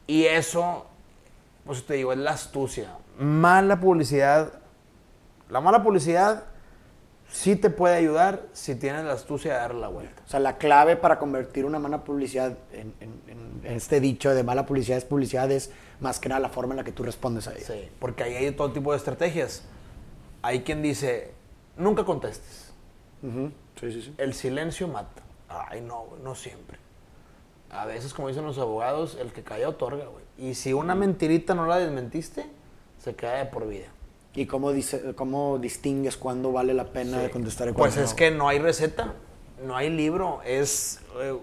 Y 0.07 0.26
eso, 0.26 0.88
pues 1.67 1.86
te 1.86 1.93
digo, 1.93 2.13
es 2.13 2.19
la 2.19 2.32
astucia. 2.32 2.95
Mala 3.19 3.80
publicidad. 3.80 4.53
La 5.49 5.61
mala 5.61 5.84
publicidad 5.84 6.45
sí 7.32 7.55
te 7.55 7.69
puede 7.69 7.95
ayudar 7.95 8.43
si 8.53 8.75
tienes 8.75 9.05
la 9.05 9.13
astucia 9.13 9.53
de 9.53 9.59
darle 9.59 9.82
la 9.82 9.88
vuelta. 9.88 10.21
O 10.25 10.29
sea, 10.29 10.39
la 10.39 10.57
clave 10.57 10.95
para 10.95 11.17
convertir 11.17 11.65
una 11.65 11.79
mala 11.79 12.03
publicidad 12.03 12.57
en, 12.73 12.93
en- 12.99 13.21
en 13.63 13.73
este 13.75 13.99
dicho 13.99 14.34
de 14.36 14.43
mala 14.43 14.65
publicidad 14.65 14.97
es 14.97 15.05
publicidad 15.05 15.49
es 15.51 15.71
más 15.99 16.19
que 16.19 16.29
nada 16.29 16.39
la 16.41 16.49
forma 16.49 16.73
en 16.73 16.77
la 16.77 16.84
que 16.84 16.91
tú 16.91 17.03
respondes 17.03 17.47
a 17.47 17.53
ella. 17.53 17.65
Sí, 17.65 17.89
porque 17.99 18.23
ahí 18.23 18.36
hay 18.36 18.51
todo 18.51 18.71
tipo 18.71 18.91
de 18.91 18.97
estrategias. 18.97 19.63
Hay 20.41 20.61
quien 20.61 20.82
dice, 20.82 21.32
nunca 21.77 22.03
contestes. 22.03 22.73
Sí, 23.79 23.91
sí, 23.91 24.01
sí. 24.01 24.13
El 24.17 24.34
silencio 24.34 24.88
mata. 24.88 25.21
Ay, 25.47 25.82
no, 25.82 26.05
no 26.23 26.34
siempre. 26.36 26.77
A 27.69 27.86
veces, 27.86 28.13
como 28.13 28.27
dicen 28.27 28.43
los 28.45 28.57
abogados, 28.57 29.15
el 29.21 29.32
que 29.32 29.43
calla 29.43 29.69
otorga, 29.69 30.05
güey. 30.05 30.25
Y 30.38 30.55
si 30.55 30.73
una 30.73 30.95
mentirita 30.95 31.53
no 31.53 31.67
la 31.67 31.77
desmentiste, 31.77 32.45
se 32.99 33.15
queda 33.15 33.34
de 33.34 33.45
por 33.45 33.67
vida. 33.67 33.86
¿Y 34.34 34.45
cómo, 34.45 34.71
dice, 34.71 35.13
cómo 35.15 35.59
distingues 35.59 36.15
cuándo 36.15 36.51
vale 36.53 36.73
la 36.73 36.86
pena 36.86 37.17
de 37.17 37.29
contestar 37.29 37.67
y 37.67 37.73
Pues 37.73 37.97
es 37.97 38.11
no? 38.11 38.15
que 38.15 38.32
no 38.32 38.47
hay 38.47 38.59
receta, 38.59 39.13
no 39.65 39.75
hay 39.75 39.89
libro, 39.89 40.41
es 40.45 41.01
eh, 41.19 41.38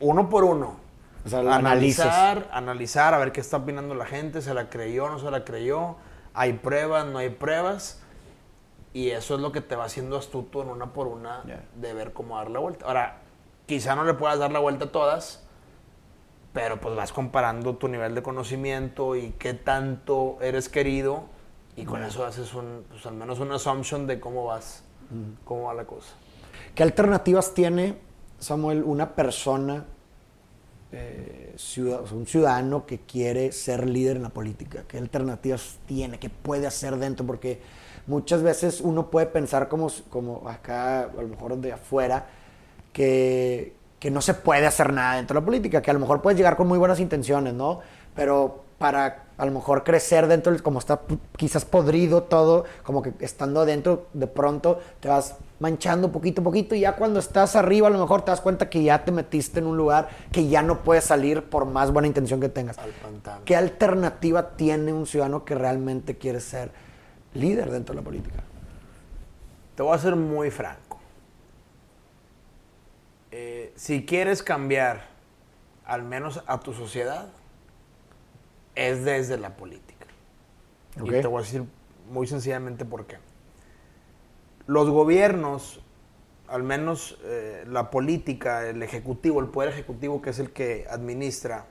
uno 0.00 0.28
por 0.30 0.44
uno. 0.44 0.76
O 1.24 1.28
sea, 1.28 1.40
analizas. 1.40 2.06
analizar, 2.06 2.48
analizar, 2.52 3.14
a 3.14 3.18
ver 3.18 3.32
qué 3.32 3.40
está 3.40 3.58
opinando 3.58 3.94
la 3.94 4.06
gente, 4.06 4.40
se 4.40 4.54
la 4.54 4.70
creyó, 4.70 5.10
no 5.10 5.18
se 5.18 5.30
la 5.30 5.44
creyó, 5.44 5.96
hay 6.32 6.54
pruebas, 6.54 7.06
no 7.06 7.18
hay 7.18 7.28
pruebas. 7.28 8.00
Y 8.94 9.10
eso 9.10 9.34
es 9.34 9.40
lo 9.40 9.52
que 9.52 9.60
te 9.60 9.76
va 9.76 9.84
haciendo 9.84 10.16
astuto 10.16 10.62
en 10.62 10.68
una 10.68 10.94
por 10.94 11.06
una 11.08 11.42
de 11.76 11.94
ver 11.94 12.12
cómo 12.14 12.36
dar 12.36 12.50
la 12.50 12.58
vuelta. 12.58 12.86
Ahora, 12.86 13.18
quizá 13.66 13.94
no 13.94 14.04
le 14.04 14.14
puedas 14.14 14.38
dar 14.38 14.50
la 14.50 14.58
vuelta 14.58 14.86
a 14.86 14.92
todas, 14.92 15.46
pero 16.54 16.80
pues 16.80 16.96
vas 16.96 17.12
comparando 17.12 17.76
tu 17.76 17.86
nivel 17.86 18.14
de 18.14 18.22
conocimiento 18.22 19.14
y 19.14 19.30
qué 19.38 19.52
tanto 19.52 20.38
eres 20.40 20.70
querido 20.70 21.24
y 21.76 21.84
con 21.84 22.02
eso 22.02 22.24
haces 22.24 22.52
un, 22.54 22.84
pues 22.88 23.04
al 23.06 23.14
menos 23.14 23.40
una 23.40 23.54
assumption 23.56 24.06
de 24.06 24.20
cómo 24.20 24.44
vas, 24.44 24.82
cómo 25.44 25.64
va 25.64 25.74
la 25.74 25.84
cosa. 25.84 26.08
¿Qué 26.74 26.82
alternativas 26.82 27.54
tiene, 27.54 27.96
Samuel, 28.38 28.82
una 28.84 29.14
persona, 29.14 29.84
eh, 30.92 31.54
ciudad- 31.56 32.00
un 32.12 32.26
ciudadano 32.26 32.84
que 32.86 32.98
quiere 33.00 33.52
ser 33.52 33.88
líder 33.88 34.16
en 34.16 34.22
la 34.22 34.28
política? 34.30 34.84
¿Qué 34.88 34.98
alternativas 34.98 35.78
tiene? 35.86 36.18
¿Qué 36.18 36.30
puede 36.30 36.66
hacer 36.66 36.96
dentro? 36.96 37.24
Porque 37.26 37.60
muchas 38.06 38.42
veces 38.42 38.80
uno 38.80 39.10
puede 39.10 39.26
pensar 39.26 39.68
como, 39.68 39.88
como 40.10 40.48
acá, 40.48 41.02
a 41.04 41.22
lo 41.22 41.28
mejor 41.28 41.56
de 41.58 41.72
afuera, 41.72 42.26
que, 42.92 43.74
que 44.00 44.10
no 44.10 44.20
se 44.20 44.34
puede 44.34 44.66
hacer 44.66 44.92
nada 44.92 45.16
dentro 45.16 45.34
de 45.34 45.40
la 45.40 45.44
política, 45.46 45.80
que 45.82 45.90
a 45.90 45.94
lo 45.94 46.00
mejor 46.00 46.22
puedes 46.22 46.36
llegar 46.36 46.56
con 46.56 46.66
muy 46.66 46.78
buenas 46.78 46.98
intenciones, 47.00 47.54
¿no? 47.54 47.80
Pero 48.14 48.64
para 48.80 49.24
a 49.36 49.44
lo 49.44 49.52
mejor 49.52 49.84
crecer 49.84 50.26
dentro, 50.26 50.56
como 50.62 50.78
está 50.78 51.02
quizás 51.36 51.66
podrido 51.66 52.22
todo, 52.22 52.64
como 52.82 53.02
que 53.02 53.12
estando 53.20 53.60
adentro, 53.60 54.06
de 54.14 54.26
pronto 54.26 54.80
te 55.00 55.08
vas 55.08 55.36
manchando 55.58 56.10
poquito 56.10 56.40
a 56.40 56.44
poquito 56.44 56.74
y 56.74 56.80
ya 56.80 56.96
cuando 56.96 57.20
estás 57.20 57.56
arriba 57.56 57.88
a 57.88 57.90
lo 57.90 57.98
mejor 57.98 58.22
te 58.22 58.30
das 58.30 58.40
cuenta 58.40 58.70
que 58.70 58.82
ya 58.82 59.04
te 59.04 59.12
metiste 59.12 59.58
en 59.58 59.66
un 59.66 59.76
lugar 59.76 60.08
que 60.32 60.48
ya 60.48 60.62
no 60.62 60.78
puedes 60.78 61.04
salir 61.04 61.42
por 61.42 61.66
más 61.66 61.92
buena 61.92 62.08
intención 62.08 62.40
que 62.40 62.48
tengas. 62.48 62.78
Al 62.78 62.92
pantano. 62.92 63.42
¿Qué 63.44 63.54
alternativa 63.54 64.56
tiene 64.56 64.94
un 64.94 65.04
ciudadano 65.04 65.44
que 65.44 65.54
realmente 65.54 66.16
quiere 66.16 66.40
ser 66.40 66.70
líder 67.34 67.70
dentro 67.70 67.94
de 67.94 68.00
la 68.00 68.04
política? 68.04 68.42
Te 69.74 69.82
voy 69.82 69.94
a 69.94 69.98
ser 69.98 70.16
muy 70.16 70.50
franco. 70.50 70.98
Eh, 73.30 73.74
si 73.76 74.06
quieres 74.06 74.42
cambiar, 74.42 75.02
al 75.84 76.02
menos 76.02 76.42
a 76.46 76.60
tu 76.60 76.72
sociedad, 76.72 77.28
es 78.74 79.04
desde 79.04 79.38
la 79.38 79.56
política. 79.56 80.06
Y 81.02 81.08
te 81.10 81.26
voy 81.26 81.42
a 81.42 81.44
decir 81.44 81.64
muy 82.10 82.26
sencillamente 82.26 82.84
por 82.84 83.06
qué. 83.06 83.18
Los 84.66 84.90
gobiernos, 84.90 85.80
al 86.48 86.62
menos 86.62 87.18
eh, 87.24 87.64
la 87.68 87.90
política, 87.90 88.68
el 88.68 88.82
ejecutivo, 88.82 89.40
el 89.40 89.48
poder 89.48 89.70
ejecutivo, 89.70 90.20
que 90.20 90.30
es 90.30 90.38
el 90.38 90.50
que 90.52 90.86
administra, 90.90 91.66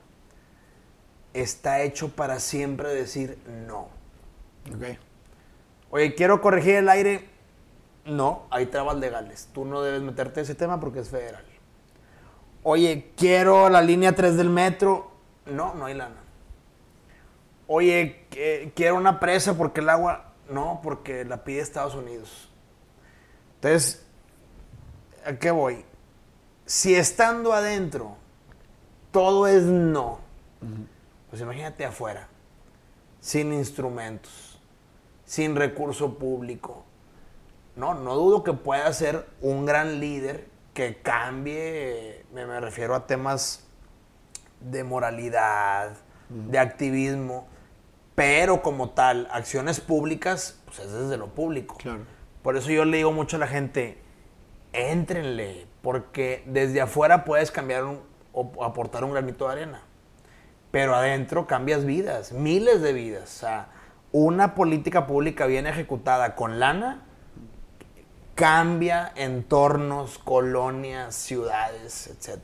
está 1.34 1.82
hecho 1.82 2.10
para 2.10 2.40
siempre 2.40 2.88
decir 2.88 3.38
no. 3.66 3.88
Oye, 5.90 6.14
quiero 6.14 6.40
corregir 6.40 6.76
el 6.76 6.88
aire. 6.88 7.28
No, 8.04 8.46
hay 8.50 8.66
trabas 8.66 8.96
legales. 8.96 9.48
Tú 9.52 9.64
no 9.64 9.82
debes 9.82 10.02
meterte 10.02 10.40
en 10.40 10.44
ese 10.44 10.54
tema 10.54 10.80
porque 10.80 11.00
es 11.00 11.08
federal. 11.08 11.44
Oye, 12.62 13.12
quiero 13.16 13.68
la 13.68 13.82
línea 13.82 14.14
3 14.14 14.36
del 14.36 14.50
metro. 14.50 15.10
No, 15.46 15.74
no 15.74 15.86
hay 15.86 15.94
lana. 15.94 16.19
Oye, 17.72 18.26
quiero 18.74 18.96
una 18.96 19.20
presa 19.20 19.56
porque 19.56 19.78
el 19.78 19.90
agua. 19.90 20.32
No, 20.48 20.80
porque 20.82 21.24
la 21.24 21.44
pide 21.44 21.60
Estados 21.60 21.94
Unidos. 21.94 22.50
Entonces, 23.54 24.04
¿a 25.24 25.34
qué 25.34 25.52
voy? 25.52 25.84
Si 26.66 26.96
estando 26.96 27.52
adentro 27.52 28.16
todo 29.12 29.46
es 29.46 29.62
no, 29.62 30.18
pues 31.28 31.42
imagínate 31.42 31.84
afuera, 31.84 32.26
sin 33.20 33.52
instrumentos, 33.52 34.60
sin 35.24 35.54
recurso 35.54 36.18
público. 36.18 36.84
No, 37.76 37.94
no 37.94 38.16
dudo 38.16 38.42
que 38.42 38.52
pueda 38.52 38.92
ser 38.92 39.28
un 39.40 39.64
gran 39.64 40.00
líder 40.00 40.48
que 40.74 41.00
cambie, 41.02 42.24
me 42.32 42.58
refiero 42.58 42.96
a 42.96 43.06
temas 43.06 43.64
de 44.58 44.82
moralidad, 44.82 45.92
de 46.28 46.58
activismo, 46.58 47.46
pero 48.20 48.60
como 48.60 48.90
tal, 48.90 49.28
acciones 49.32 49.80
públicas, 49.80 50.60
pues 50.66 50.80
es 50.80 50.92
desde 50.92 51.16
lo 51.16 51.28
público. 51.28 51.78
Claro. 51.78 52.00
Por 52.42 52.54
eso 52.58 52.70
yo 52.70 52.84
le 52.84 52.98
digo 52.98 53.12
mucho 53.12 53.36
a 53.36 53.38
la 53.38 53.46
gente, 53.46 53.96
éntrenle, 54.74 55.66
porque 55.80 56.42
desde 56.44 56.82
afuera 56.82 57.24
puedes 57.24 57.50
cambiar 57.50 57.84
un- 57.84 58.02
o 58.34 58.62
aportar 58.62 59.04
un 59.04 59.12
granito 59.12 59.46
de 59.46 59.52
arena, 59.52 59.80
pero 60.70 60.94
adentro 60.94 61.46
cambias 61.46 61.86
vidas, 61.86 62.32
miles 62.32 62.82
de 62.82 62.92
vidas. 62.92 63.22
O 63.36 63.38
sea, 63.38 63.68
una 64.12 64.54
política 64.54 65.06
pública 65.06 65.46
bien 65.46 65.66
ejecutada 65.66 66.36
con 66.36 66.60
lana 66.60 67.04
cambia 68.34 69.12
entornos, 69.16 70.18
colonias, 70.18 71.14
ciudades, 71.14 72.06
etc. 72.08 72.38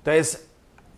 Entonces, 0.00 0.50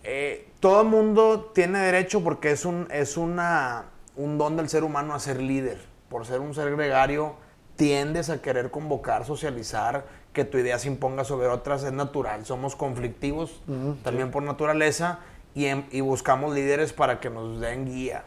eh, 0.03 0.49
todo 0.67 0.83
el 0.83 0.89
mundo 0.89 1.53
tiene 1.55 1.79
derecho 1.79 2.25
porque 2.25 2.51
es, 2.51 2.65
un, 2.65 2.89
es 2.91 3.17
una, 3.17 3.85
un 4.17 4.37
don 4.37 4.57
del 4.57 4.69
ser 4.69 4.83
humano 4.83 5.15
a 5.15 5.21
ser 5.21 5.41
líder. 5.41 5.79
Por 6.09 6.27
ser 6.27 6.41
un 6.41 6.55
ser 6.55 6.75
gregario, 6.75 7.37
tiendes 7.77 8.31
a 8.31 8.43
querer 8.43 8.73
convocar, 8.73 9.25
socializar, 9.25 10.07
que 10.33 10.45
tu 10.45 10.59
idea 10.59 10.77
se 10.81 10.89
imponga 10.89 11.23
sobre 11.23 11.47
otras, 11.47 11.85
es 11.85 11.93
natural. 11.93 12.45
Somos 12.45 12.75
conflictivos 12.75 13.63
también 14.03 14.33
por 14.33 14.43
naturaleza 14.43 15.21
y, 15.55 15.67
em- 15.67 15.85
y 15.93 16.01
buscamos 16.01 16.53
líderes 16.53 16.93
para 16.93 17.21
que 17.21 17.31
nos 17.31 17.61
den 17.61 17.85
guía. 17.87 18.25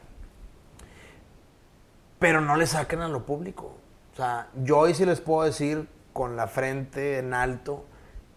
Pero 2.20 2.40
no 2.40 2.56
le 2.56 2.68
saquen 2.68 3.02
a 3.02 3.10
lo 3.10 3.26
público. 3.26 3.74
O 4.14 4.16
sea, 4.16 4.48
yo 4.64 4.78
hoy 4.78 4.94
sí 4.94 5.06
les 5.06 5.20
puedo 5.20 5.44
decir 5.44 5.90
con 6.14 6.38
la 6.38 6.48
frente 6.48 7.18
en 7.20 7.34
alto, 7.34 7.84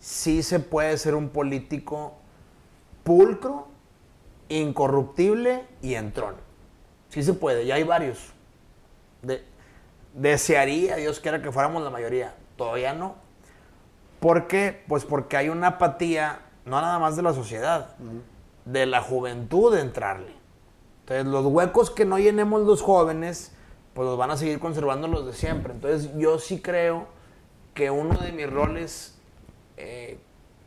sí 0.01 0.43
se 0.43 0.59
puede 0.59 0.99
ser 0.99 1.15
un 1.15 1.29
político 1.29 2.15
pulcro, 3.05 3.69
incorruptible 4.49 5.67
y 5.81 5.95
entrón. 5.95 6.37
Sí 7.09 7.23
se 7.23 7.35
puede, 7.35 7.67
ya 7.67 7.75
hay 7.77 7.85
varios. 7.85 8.33
De- 9.23 9.45
desearía, 10.15 10.97
Dios 10.97 11.21
quiera 11.21 11.43
que 11.43 11.53
fuéramos 11.53 11.83
la 11.83 11.91
mayoría. 11.91 12.35
Todavía 12.57 12.93
no. 12.93 13.17
¿Por 14.21 14.47
qué? 14.47 14.85
Pues 14.87 15.05
porque 15.05 15.37
hay 15.37 15.49
una 15.49 15.67
apatía, 15.69 16.41
no 16.65 16.81
nada 16.81 16.99
más 16.99 17.17
de 17.17 17.23
la 17.23 17.33
sociedad, 17.33 17.97
de 18.65 18.87
la 18.87 19.01
juventud 19.01 19.75
de 19.75 19.81
entrarle. 19.81 20.33
Entonces, 21.01 21.27
los 21.27 21.45
huecos 21.47 21.91
que 21.91 22.05
no 22.05 22.19
llenemos 22.19 22.63
los 22.63 22.83
jóvenes, 22.83 23.53
pues 23.95 24.07
los 24.07 24.17
van 24.17 24.31
a 24.31 24.37
seguir 24.37 24.61
conservando 24.61 25.09
los 25.09 25.27
de 25.27 25.33
siempre. 25.33 25.73
Entonces, 25.73 26.11
yo 26.17 26.39
sí 26.39 26.61
creo 26.63 27.09
que 27.75 27.91
uno 27.91 28.17
de 28.19 28.31
mis 28.31 28.49
roles 28.49 29.19
eh, 29.77 30.19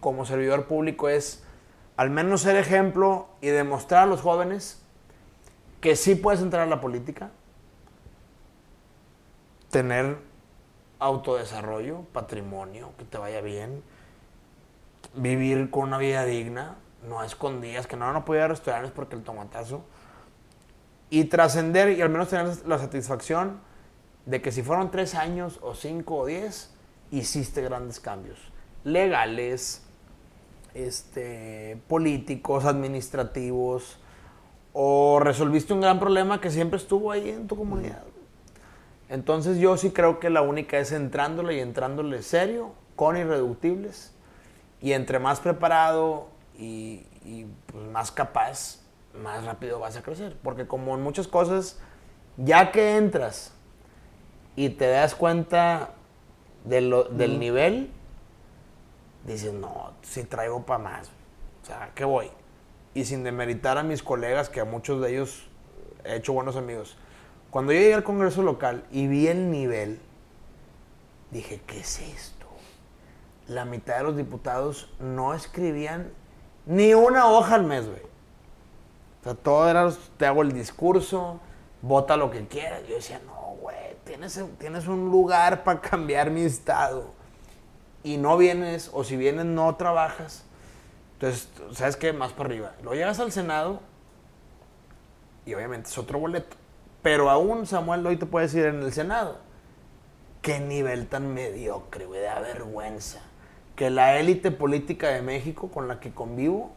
como 0.02 0.26
servidor 0.26 0.66
público 0.66 1.08
es 1.08 1.45
al 1.98 2.10
menos 2.10 2.42
ser 2.42 2.56
ejemplo 2.56 3.28
y 3.42 3.48
demostrar 3.48 4.04
a 4.04 4.06
los 4.06 4.22
jóvenes 4.22 4.82
que 5.82 5.96
sí 5.96 6.16
puedes 6.16 6.42
entrar 6.42 6.64
a 6.64 6.66
la 6.66 6.82
política, 6.82 7.32
tener 9.70 10.18
autodesarrollo, 11.00 12.02
patrimonio, 12.12 12.92
que 12.98 13.06
te 13.06 13.18
vaya 13.18 13.42
bien, 13.42 13.84
vivir 15.14 15.70
con 15.70 15.84
una 15.84 15.98
vida 15.98 16.26
digna, 16.26 16.76
no 17.08 17.24
escondidas, 17.24 17.88
que 17.88 17.96
no 17.96 18.06
van 18.06 18.16
a 18.16 18.26
poder 18.26 18.52
ir 18.52 18.72
a 18.72 18.92
porque 18.94 19.16
el 19.16 19.24
tomatazo, 19.24 19.84
y 21.10 21.26
trascender 21.26 21.90
y 21.90 22.02
al 22.02 22.10
menos 22.10 22.30
tener 22.30 22.66
la 22.66 22.80
satisfacción 22.80 23.60
de 24.26 24.42
que 24.42 24.52
si 24.52 24.64
fueron 24.64 24.90
tres 24.90 25.14
años 25.14 25.60
o 25.62 25.76
cinco 25.76 26.18
o 26.18 26.26
diez, 26.26 26.74
hiciste 27.12 27.62
grandes 27.62 28.00
cambios 28.00 28.40
legales, 28.84 29.85
este, 30.76 31.82
políticos, 31.88 32.66
administrativos, 32.66 33.98
o 34.74 35.20
resolviste 35.20 35.74
un 35.74 35.82
gran 35.82 36.00
problema 36.00 36.40
que 36.42 36.52
siempre 36.52 36.78
estuvo 36.78 37.12
ahí 37.12 37.30
en 37.30 37.48
tu 37.48 37.56
comunidad. 37.56 38.04
Entonces 39.10 39.58
yo 39.58 39.78
sí 39.78 39.92
creo 39.92 40.20
que 40.20 40.30
la 40.30 40.42
única 40.42 40.78
es 40.78 40.92
entrándole 40.92 41.56
y 41.56 41.60
entrándole 41.60 42.22
serio, 42.22 42.74
con 42.96 43.18
irreductibles. 43.18 44.12
Y 44.82 44.92
entre 44.94 45.20
más 45.20 45.40
preparado 45.40 46.28
y, 46.58 47.06
y, 47.24 47.46
pues, 47.68 47.86
más 47.86 48.12
capaz, 48.12 48.82
más 49.24 49.46
rápido 49.46 49.80
vas 49.80 49.96
a 49.96 50.02
crecer. 50.02 50.36
Porque 50.44 50.68
como 50.68 50.96
en 50.96 51.02
muchas 51.02 51.28
cosas, 51.28 51.80
ya 52.38 52.72
que 52.72 52.98
entras 52.98 53.54
y 54.56 54.70
te 54.70 54.88
das 54.88 55.16
cuenta 55.16 55.92
de 56.66 56.82
lo- 56.82 57.06
del 57.06 57.40
nivel, 57.40 57.92
dices, 59.26 59.54
no, 59.54 59.94
si 60.02 60.24
traigo 60.24 60.66
para 60.66 60.84
más. 60.84 61.12
O 61.64 61.66
sea, 61.66 61.92
¿qué 61.96 62.06
voy? 62.06 62.30
Y 62.94 63.06
sin 63.06 63.24
demeritar 63.24 63.78
a 63.78 63.84
mis 63.84 64.04
colegas, 64.04 64.50
que 64.50 64.60
a 64.60 64.66
muchos 64.66 65.02
de 65.02 65.12
ellos 65.12 65.48
he 66.04 66.16
hecho 66.16 66.34
buenos 66.34 66.56
amigos. 66.56 66.98
Cuando 67.50 67.72
yo 67.72 67.80
llegué 67.80 67.94
al 67.94 68.04
Congreso 68.04 68.44
local 68.44 68.86
y 68.92 69.08
vi 69.08 69.28
el 69.28 69.50
nivel, 69.52 70.00
dije, 71.32 71.62
¿qué 71.66 71.80
es 71.80 72.00
esto? 72.00 72.46
La 73.48 73.66
mitad 73.66 73.98
de 73.98 74.04
los 74.04 74.18
diputados 74.18 74.90
no 75.00 75.34
escribían 75.34 76.12
ni 76.66 76.94
una 76.94 77.28
hoja 77.28 77.56
al 77.56 77.64
mes, 77.64 77.88
güey. 77.88 78.02
O 79.22 79.24
sea, 79.24 79.36
todo 79.36 79.70
era, 79.70 79.90
te 80.18 80.26
hago 80.26 80.42
el 80.42 80.52
discurso, 80.52 81.40
vota 81.82 82.18
lo 82.18 82.30
que 82.30 82.48
quieras. 82.48 82.82
Yo 82.88 82.96
decía, 82.96 83.22
no, 83.26 83.56
güey, 83.62 83.96
tienes, 84.04 84.40
tienes 84.60 84.88
un 84.88 85.10
lugar 85.10 85.64
para 85.64 85.82
cambiar 85.82 86.30
mi 86.30 86.42
estado. 86.42 87.14
Y 88.06 88.18
no 88.18 88.38
vienes, 88.38 88.92
o 88.94 89.04
si 89.04 89.18
vienes 89.18 89.46
no 89.46 89.76
trabajas. 89.76 90.44
Entonces, 91.14 91.50
¿sabes 91.74 91.98
qué? 91.98 92.14
Más 92.14 92.34
para 92.34 92.50
arriba. 92.50 92.76
Lo 92.84 92.94
llegas 92.94 93.20
al 93.20 93.32
Senado 93.32 93.82
y 95.44 95.56
obviamente 95.56 95.90
es 95.90 95.98
otro 95.98 96.20
boleto. 96.20 96.56
Pero 97.02 97.32
aún, 97.32 97.66
Samuel, 97.66 98.06
hoy 98.06 98.16
te 98.16 98.28
puedes 98.28 98.54
decir 98.54 98.70
en 98.70 98.84
el 98.84 98.94
Senado. 98.94 99.40
Qué 100.44 100.60
nivel 100.60 101.08
tan 101.08 101.34
mediocre, 101.34 102.06
güey, 102.06 102.22
da 102.22 102.40
vergüenza. 102.40 103.22
Que 103.76 103.90
la 103.90 104.20
élite 104.20 104.52
política 104.52 105.08
de 105.08 105.24
México 105.24 105.72
con 105.72 105.88
la 105.88 106.00
que 106.00 106.14
convivo 106.14 106.74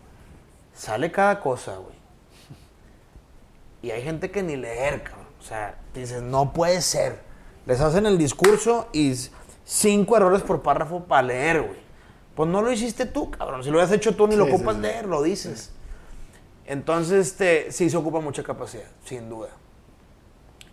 sale 0.75 1.13
cada 1.13 1.41
cosa, 1.41 1.77
güey. 1.77 1.97
Y 3.83 3.91
hay 3.91 4.03
gente 4.03 4.31
que 4.31 4.43
ni 4.43 4.57
leer, 4.57 5.03
cabrón. 5.03 5.27
O 5.39 5.43
sea, 5.43 5.77
dices, 5.93 6.23
no 6.23 6.55
puede 6.55 6.81
ser. 6.81 7.21
Les 7.67 7.83
hacen 7.83 8.07
el 8.07 8.17
discurso 8.17 8.89
y 8.95 9.13
cinco 9.71 10.17
errores 10.17 10.41
por 10.43 10.63
párrafo 10.63 11.05
para 11.05 11.23
leer, 11.23 11.61
güey. 11.63 11.79
Pues 12.35 12.49
no 12.49 12.63
lo 12.63 12.73
hiciste 12.73 13.05
tú, 13.05 13.31
cabrón. 13.31 13.63
Si 13.63 13.69
lo 13.71 13.77
hubieras 13.77 13.93
hecho 13.93 14.17
tú, 14.17 14.27
ni 14.27 14.35
lo 14.37 14.47
Sí, 14.47 14.53
ocupas 14.53 14.77
sí. 14.77 14.81
leer, 14.83 15.07
lo 15.07 15.23
dices. 15.23 15.73
Entonces, 16.67 17.29
este, 17.29 17.71
sí 17.73 17.91
se 17.91 17.97
ocupa 17.97 18.21
mucha 18.21 18.43
capacidad, 18.43 18.85
sin 19.05 19.29
duda. 19.29 19.49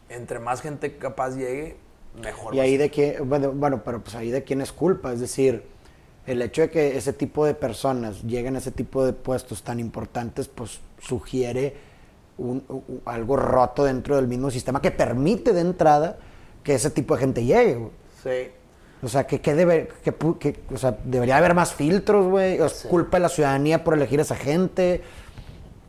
Entre 0.10 0.40
más 0.40 0.62
gente 0.62 0.98
capaz 0.98 1.32
llegue, 1.36 1.78
mejor. 2.22 2.54
Y 2.56 2.60
ahí 2.60 2.78
de 2.78 2.90
quién, 2.90 3.28
bueno, 3.28 3.52
bueno, 3.52 3.82
pero 3.84 4.02
pues 4.02 4.16
ahí 4.16 4.30
de 4.32 4.44
quién 4.44 4.62
es 4.62 4.72
culpa, 4.72 5.12
es 5.12 5.20
decir, 5.20 5.64
el 6.28 6.42
hecho 6.42 6.62
de 6.62 6.70
que 6.70 6.96
ese 6.98 7.12
tipo 7.14 7.46
de 7.46 7.54
personas 7.54 8.22
lleguen 8.24 8.56
a 8.56 8.60
ese 8.60 8.72
tipo 8.72 9.06
de 9.06 9.14
puestos 9.14 9.64
tan 9.64 9.80
importantes, 9.80 10.48
pues 10.48 10.80
sugiere 11.00 11.76
un- 12.38 12.64
u- 12.70 13.00
algo 13.06 13.36
roto 13.38 13.84
dentro 13.84 14.16
del 14.18 14.28
mismo 14.28 14.52
sistema 14.52 14.82
que 14.82 14.92
permite 14.92 15.54
de 15.54 15.62
entrada 15.62 16.18
que 16.64 16.76
ese 16.76 16.90
tipo 16.92 17.16
de 17.16 17.20
gente 17.22 17.44
llegue. 17.44 17.76
güey. 17.76 17.92
Sí. 18.24 18.52
O 19.06 19.08
sea, 19.08 19.28
que, 19.28 19.40
que 19.40 19.54
debe, 19.54 19.88
que, 20.40 20.60
o 20.74 20.78
sea, 20.78 20.98
debería 21.04 21.38
haber 21.38 21.54
más 21.54 21.74
filtros, 21.76 22.26
güey. 22.26 22.56
Es 22.62 22.72
Sí. 22.72 22.88
culpa 22.88 23.18
de 23.18 23.22
la 23.22 23.30
ciudadanía 23.30 23.84
por 23.84 23.94
elegir 23.94 24.18
a 24.20 24.24
esa 24.24 24.36
gente. 24.36 25.04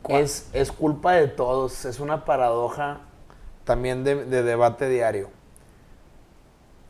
Es, 0.09 0.51
es 0.53 0.71
culpa 0.71 1.15
de 1.15 1.27
todos, 1.27 1.87
es 1.87 1.99
una 1.99 2.25
paradoja 2.27 3.01
también 3.65 4.05
de, 4.05 4.25
de 4.27 4.43
debate 4.43 4.89
diario. 4.89 5.31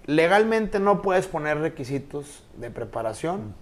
Legalmente 0.06 0.78
no 0.80 1.00
puedes 1.02 1.26
poner 1.26 1.58
requisitos 1.58 2.44
de 2.56 2.70
preparación 2.70 3.54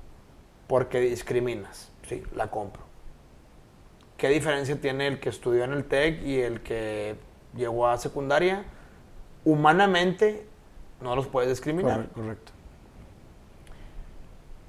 porque 0.66 1.00
discriminas. 1.00 1.90
Sí, 2.08 2.22
la 2.34 2.50
compro. 2.50 2.82
¿Qué 4.16 4.28
diferencia 4.28 4.80
tiene 4.80 5.06
el 5.06 5.20
que 5.20 5.28
estudió 5.28 5.64
en 5.64 5.72
el 5.72 5.84
TEC 5.84 6.22
y 6.22 6.40
el 6.40 6.60
que 6.62 7.16
llegó 7.54 7.88
a 7.88 7.98
secundaria? 7.98 8.64
Humanamente 9.44 10.46
no 11.00 11.14
los 11.16 11.26
puedes 11.26 11.50
discriminar. 11.50 12.08
correcto. 12.14 12.52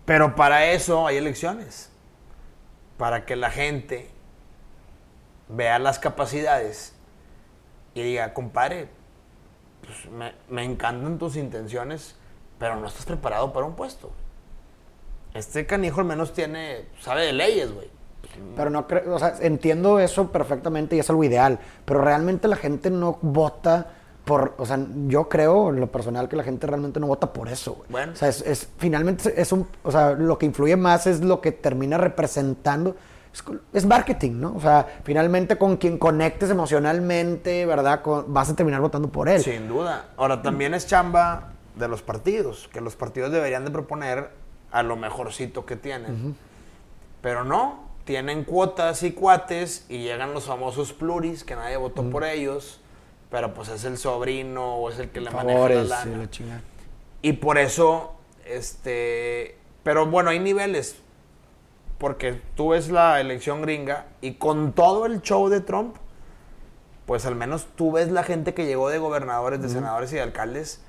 Pero 0.05 0.35
para 0.35 0.71
eso 0.71 1.07
hay 1.07 1.17
elecciones. 1.17 1.89
Para 2.97 3.25
que 3.25 3.35
la 3.35 3.51
gente 3.51 4.09
vea 5.49 5.79
las 5.79 5.99
capacidades 5.99 6.93
y 7.93 8.01
diga, 8.01 8.33
compadre, 8.33 8.87
pues, 9.81 10.33
me, 10.49 10.63
encantan 10.63 11.17
tus 11.17 11.35
intenciones, 11.35 12.15
pero 12.59 12.75
no 12.75 12.87
estás 12.87 13.05
preparado 13.05 13.51
para 13.53 13.65
un 13.65 13.75
puesto. 13.75 14.11
Este 15.33 15.65
canijo 15.65 16.01
al 16.01 16.07
menos 16.07 16.33
tiene, 16.33 16.85
sabe 16.99 17.25
de 17.25 17.33
leyes, 17.33 17.73
güey. 17.73 17.89
Pero 18.55 18.69
no 18.69 18.87
creo, 18.87 19.15
o 19.15 19.19
sea, 19.19 19.35
entiendo 19.41 19.99
eso 19.99 20.31
perfectamente 20.31 20.95
y 20.95 20.99
es 20.99 21.09
algo 21.09 21.23
ideal, 21.23 21.59
pero 21.85 22.01
realmente 22.01 22.47
la 22.47 22.55
gente 22.55 22.89
no 22.89 23.19
vota 23.21 23.93
por, 24.26 24.55
o 24.57 24.65
sea, 24.65 24.80
yo 25.07 25.30
creo 25.30 25.69
en 25.69 25.80
lo 25.80 25.88
personal 25.88 26.28
que 26.28 26.36
la 26.36 26.43
gente 26.43 26.65
realmente 26.67 26.99
no 26.99 27.07
vota 27.07 27.32
por 27.32 27.47
eso. 27.47 27.73
güey. 27.76 27.88
Bueno. 27.89 28.13
O 28.13 28.15
sea, 28.15 28.28
es, 28.30 28.41
es- 28.41 28.67
finalmente 28.78 29.39
es 29.39 29.51
un, 29.51 29.67
o 29.84 29.91
sea, 29.91 30.11
lo 30.13 30.38
que 30.38 30.45
influye 30.47 30.76
más 30.76 31.05
es 31.07 31.21
lo 31.21 31.41
que 31.41 31.51
termina 31.51 31.97
representando, 31.97 32.95
es, 33.73 33.86
marketing, 33.86 34.39
¿no? 34.39 34.55
O 34.55 34.61
sea, 34.61 34.88
finalmente 35.03 35.57
con 35.57 35.78
quien 35.78 35.97
conectes 35.97 36.49
emocionalmente, 36.49 37.65
¿verdad? 37.65 38.01
Con- 38.01 38.34
vas 38.34 38.49
a 38.49 38.55
terminar 38.55 38.82
votando 38.82 39.09
por 39.09 39.30
él. 39.30 39.41
Sin 39.43 39.67
duda. 39.67 40.09
Ahora, 40.17 40.41
también 40.41 40.73
es 40.73 40.88
chamba 40.88 41.51
de 41.76 41.88
los 41.88 42.01
partidos, 42.01 42.69
que 42.71 42.82
los 42.82 42.95
partidos 42.95 43.32
deberían 43.32 43.65
de 43.65 43.71
proponer 43.71 44.30
a 44.71 44.82
lo 44.84 44.95
mejorcito 44.95 45.65
que 45.65 45.76
tienen. 45.76 46.36
Pero 47.21 47.43
no, 47.43 47.84
tienen 48.05 48.43
cuotas 48.43 49.03
y 49.03 49.11
cuates 49.11 49.86
y 49.89 49.99
llegan 49.99 50.34
los 50.34 50.45
famosos 50.45 50.93
pluris, 50.93 51.43
que 51.43 51.55
nadie 51.55 51.76
votó 51.78 52.09
por 52.09 52.23
ellos, 52.23 52.80
pero 53.36 53.53
pues 53.53 53.67
es 53.67 53.83
el 53.83 53.97
sobrino 53.97 54.75
o 54.77 54.89
es 54.89 54.97
el 54.97 55.09
que 55.09 55.19
le 55.19 55.29
maneja 55.29 55.67
la 55.67 55.83
sí, 56.03 56.09
lana. 56.09 56.29
la. 56.47 56.61
Y 57.21 57.33
por 57.33 57.57
eso, 57.57 58.13
este, 58.45 59.57
pero 59.83 60.05
bueno, 60.05 60.29
hay 60.29 60.39
niveles. 60.39 60.95
Porque 61.97 62.39
tú 62.55 62.69
ves 62.69 62.89
la 62.89 63.19
elección 63.19 63.61
gringa 63.61 64.05
y 64.21 64.36
con 64.36 64.71
todo 64.71 65.05
el 65.05 65.21
show 65.21 65.49
de 65.49 65.59
Trump, 65.59 65.97
pues 67.05 67.25
al 67.25 67.36
menos 67.36 67.67
tú 67.75 67.91
ves 67.91 68.09
la 68.09 68.23
gente 68.23 68.53
que 68.53 68.65
llegó 68.65 68.88
de 68.88 68.99
gobernadores, 68.99 69.61
de 69.61 69.67
senadores 69.67 70.13
y 70.13 70.15
de 70.15 70.21
alcaldes 70.21 70.81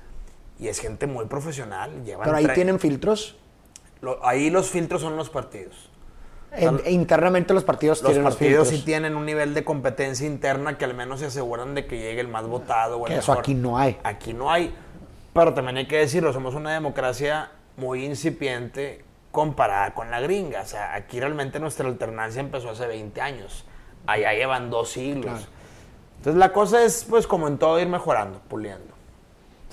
y 0.57 0.69
es 0.69 0.79
gente 0.79 1.05
muy 1.05 1.25
profesional. 1.25 2.05
Llevan 2.05 2.23
Pero 2.23 2.37
ahí 2.37 2.47
tienen 2.55 2.79
filtros. 2.79 3.35
lo- 3.99 4.25
ahí 4.25 4.49
los 4.49 4.69
filtros 4.69 5.01
son 5.01 5.17
los 5.17 5.29
partidos. 5.29 5.86
En- 6.57 6.81
e 6.85 6.91
internamente 6.91 7.53
los 7.53 7.63
partidos 7.63 8.01
Los 8.01 8.11
tienen 8.11 8.23
partidos 8.23 8.67
los 8.71 8.79
sí 8.79 8.83
tienen 8.85 9.15
un 9.15 9.25
nivel 9.25 9.53
de 9.53 9.63
competencia 9.63 10.25
interna 10.25 10.77
que 10.77 10.85
al 10.85 10.93
menos 10.93 11.19
se 11.19 11.27
aseguran 11.27 11.75
de 11.75 11.85
que 11.85 11.97
llegue 11.97 12.21
el 12.21 12.27
más 12.27 12.45
votado. 12.47 12.97
o 12.97 13.07
el 13.07 13.13
eso 13.13 13.31
mejor. 13.31 13.39
aquí 13.39 13.53
no 13.53 13.77
hay. 13.77 13.97
Aquí 14.03 14.33
no 14.33 14.51
hay. 14.51 14.73
Pero 15.33 15.53
también 15.53 15.77
hay 15.77 15.87
que 15.87 15.97
decirlo, 15.97 16.33
somos 16.33 16.55
una 16.55 16.73
democracia 16.73 17.51
muy 17.75 18.03
incipiente 18.05 19.03
comparada 19.31 19.93
con 19.93 20.09
la 20.09 20.19
gringa. 20.19 20.61
O 20.61 20.65
sea, 20.65 20.95
aquí 20.95 21.19
realmente 21.19 21.59
nuestra 21.59 21.87
alternancia 21.87 22.39
empezó 22.39 22.71
hace 22.71 22.87
20 22.87 23.21
años. 23.21 23.65
Allá 24.07 24.33
llevan 24.33 24.69
dos 24.71 24.89
siglos. 24.91 25.25
Claro. 25.25 25.45
Entonces 26.17 26.39
la 26.39 26.51
cosa 26.51 26.83
es, 26.83 27.05
pues, 27.07 27.27
como 27.27 27.47
en 27.47 27.59
todo, 27.59 27.79
ir 27.79 27.87
mejorando, 27.87 28.41
puliendo. 28.47 28.96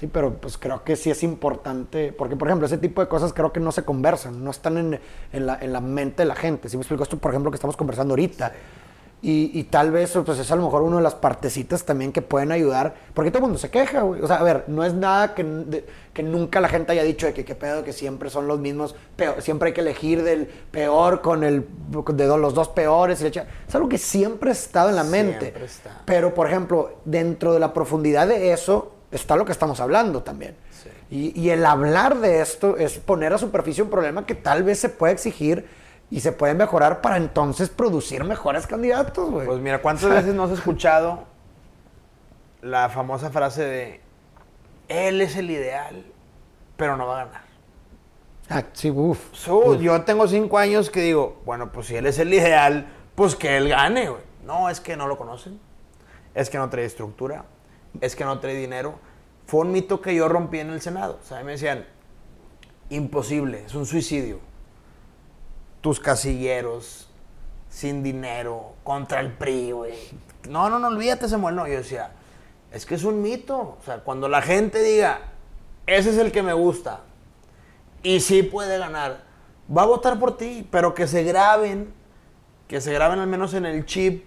Sí, 0.04 0.10
pero 0.12 0.34
pues 0.34 0.58
creo 0.58 0.84
que 0.84 0.96
sí 0.96 1.10
es 1.10 1.22
importante, 1.22 2.12
porque 2.12 2.36
por 2.36 2.48
ejemplo, 2.48 2.66
ese 2.66 2.76
tipo 2.76 3.00
de 3.00 3.08
cosas 3.08 3.32
creo 3.32 3.52
que 3.54 3.60
no 3.60 3.72
se 3.72 3.84
conversan, 3.84 4.44
no 4.44 4.50
están 4.50 4.76
en, 4.76 5.00
en 5.32 5.46
la, 5.46 5.56
en 5.60 5.72
la 5.72 5.80
mente 5.80 6.22
de 6.24 6.26
la 6.26 6.34
gente. 6.34 6.68
Si 6.68 6.76
me 6.76 6.82
explico 6.82 7.02
esto, 7.02 7.16
por 7.16 7.30
ejemplo, 7.30 7.50
que 7.50 7.54
estamos 7.54 7.74
conversando 7.76 8.12
ahorita. 8.12 8.52
Y, 9.22 9.50
y 9.58 9.64
tal 9.64 9.90
vez 9.90 10.12
pues 10.26 10.38
es 10.38 10.50
a 10.50 10.56
lo 10.56 10.64
mejor 10.64 10.82
una 10.82 10.96
de 10.98 11.02
las 11.02 11.14
partecitas 11.14 11.86
también 11.86 12.12
que 12.12 12.20
pueden 12.20 12.52
ayudar, 12.52 12.94
porque 13.14 13.30
todo 13.30 13.38
el 13.38 13.42
mundo 13.44 13.58
se 13.58 13.70
queja, 13.70 14.02
güey. 14.02 14.20
O 14.20 14.26
sea, 14.26 14.36
a 14.36 14.42
ver, 14.42 14.64
no 14.66 14.84
es 14.84 14.92
nada 14.92 15.34
que, 15.34 15.42
de- 15.42 15.86
que 16.12 16.22
nunca 16.22 16.60
la 16.60 16.68
gente 16.68 16.92
haya 16.92 17.02
dicho 17.04 17.24
de 17.24 17.32
que 17.32 17.42
qué 17.46 17.54
pedo, 17.54 17.82
que 17.84 17.94
siempre 17.94 18.28
son 18.28 18.46
los 18.46 18.58
mismos, 18.58 18.94
peor, 19.16 19.40
siempre 19.40 19.68
hay 19.68 19.72
que 19.72 19.80
elegir 19.80 20.22
del 20.22 20.46
peor 20.46 21.22
con 21.22 21.42
el, 21.42 21.66
de 22.12 22.26
los 22.26 22.52
dos 22.52 22.68
peores. 22.68 23.22
y 23.22 23.26
Es 23.28 23.74
algo 23.74 23.88
que 23.88 23.96
siempre 23.96 24.50
ha 24.50 24.52
estado 24.52 24.90
en 24.90 24.96
la 24.96 25.04
mente. 25.04 25.52
Pero, 26.04 26.34
por 26.34 26.46
ejemplo, 26.46 26.98
dentro 27.06 27.54
de 27.54 27.60
la 27.60 27.72
profundidad 27.72 28.28
de 28.28 28.52
eso 28.52 28.90
está 29.16 29.36
lo 29.36 29.44
que 29.44 29.52
estamos 29.52 29.80
hablando 29.80 30.22
también. 30.22 30.56
Sí. 30.70 30.90
Y, 31.10 31.40
y 31.40 31.50
el 31.50 31.64
hablar 31.64 32.18
de 32.18 32.40
esto 32.40 32.76
es 32.76 32.98
poner 32.98 33.32
a 33.32 33.38
superficie 33.38 33.82
un 33.82 33.90
problema 33.90 34.26
que 34.26 34.34
tal 34.34 34.62
vez 34.62 34.78
se 34.78 34.88
puede 34.88 35.12
exigir 35.12 35.66
y 36.10 36.20
se 36.20 36.32
puede 36.32 36.54
mejorar 36.54 37.00
para 37.00 37.16
entonces 37.16 37.68
producir 37.70 38.24
mejores 38.24 38.66
candidatos, 38.66 39.30
güey. 39.30 39.46
Pues 39.46 39.60
mira, 39.60 39.80
¿cuántas 39.80 40.10
veces 40.10 40.34
no 40.34 40.44
has 40.44 40.50
escuchado 40.52 41.24
la 42.62 42.88
famosa 42.88 43.30
frase 43.30 43.64
de 43.64 44.00
él 44.88 45.20
es 45.20 45.36
el 45.36 45.50
ideal, 45.50 46.04
pero 46.76 46.96
no 46.96 47.06
va 47.06 47.22
a 47.22 47.24
ganar? 47.24 47.44
Ah, 48.50 48.62
sí. 48.72 48.92
So, 49.32 49.74
yo 49.80 50.02
tengo 50.02 50.28
cinco 50.28 50.58
años 50.58 50.90
que 50.90 51.00
digo, 51.00 51.40
bueno, 51.44 51.72
pues 51.72 51.86
si 51.86 51.96
él 51.96 52.06
es 52.06 52.18
el 52.18 52.32
ideal, 52.32 52.86
pues 53.14 53.34
que 53.36 53.56
él 53.56 53.68
gane, 53.68 54.08
güey. 54.08 54.22
No, 54.44 54.68
es 54.68 54.80
que 54.80 54.96
no 54.96 55.06
lo 55.06 55.16
conocen. 55.16 55.58
Es 56.34 56.50
que 56.50 56.58
no 56.58 56.68
trae 56.68 56.84
estructura. 56.84 57.44
Es 58.00 58.16
que 58.16 58.24
no 58.24 58.38
trae 58.40 58.54
dinero. 58.54 58.98
fue 59.46 59.60
un 59.60 59.72
mito 59.72 60.00
que 60.00 60.14
yo 60.14 60.28
rompí 60.28 60.58
en 60.58 60.70
el 60.70 60.80
Senado. 60.80 61.18
O 61.22 61.26
sea, 61.26 61.42
me 61.44 61.52
decían, 61.52 61.86
imposible, 62.90 63.64
es 63.64 63.74
un 63.74 63.86
suicidio. 63.86 64.40
Tus 65.80 66.00
casilleros, 66.00 67.08
sin 67.68 68.02
dinero, 68.02 68.74
contra 68.84 69.20
el 69.20 69.32
PRI, 69.32 69.72
güey. 69.72 69.94
No, 70.48 70.70
no, 70.70 70.78
no, 70.78 70.88
olvídate, 70.88 71.28
Samuel. 71.28 71.54
No, 71.54 71.66
yo 71.66 71.74
decía, 71.74 72.12
es 72.72 72.86
que 72.86 72.94
es 72.94 73.04
un 73.04 73.20
mito. 73.20 73.58
O 73.58 73.78
sea, 73.84 73.98
cuando 73.98 74.28
la 74.28 74.42
gente 74.42 74.82
diga, 74.82 75.20
ese 75.86 76.10
es 76.10 76.18
el 76.18 76.32
que 76.32 76.42
me 76.42 76.54
gusta, 76.54 77.00
y 78.02 78.20
sí 78.20 78.42
puede 78.42 78.78
ganar, 78.78 79.22
va 79.74 79.82
a 79.82 79.86
votar 79.86 80.18
por 80.18 80.36
ti, 80.36 80.66
pero 80.70 80.94
que 80.94 81.06
se 81.06 81.24
graben, 81.24 81.92
que 82.68 82.80
se 82.80 82.92
graben 82.92 83.18
al 83.18 83.26
menos 83.26 83.54
en 83.54 83.66
el 83.66 83.84
chip, 83.86 84.24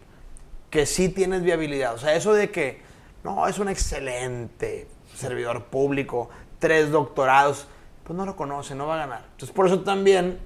que 0.70 0.86
sí 0.86 1.10
tienes 1.10 1.44
viabilidad. 1.44 1.94
O 1.94 1.98
sea, 1.98 2.16
eso 2.16 2.34
de 2.34 2.52
que, 2.52 2.82
no, 3.24 3.48
es 3.48 3.60
un 3.60 3.70
excelente 3.70 4.88
servidor 5.16 5.66
público, 5.66 6.30
tres 6.60 6.92
doctorados, 6.92 7.68
pues 8.04 8.16
no 8.16 8.26
lo 8.26 8.36
conoce, 8.36 8.76
no 8.76 8.88
va 8.88 8.96
a 8.96 8.98
ganar. 9.00 9.22
Entonces, 9.32 9.52
por 9.52 9.68
eso 9.68 9.82
también 9.82 10.40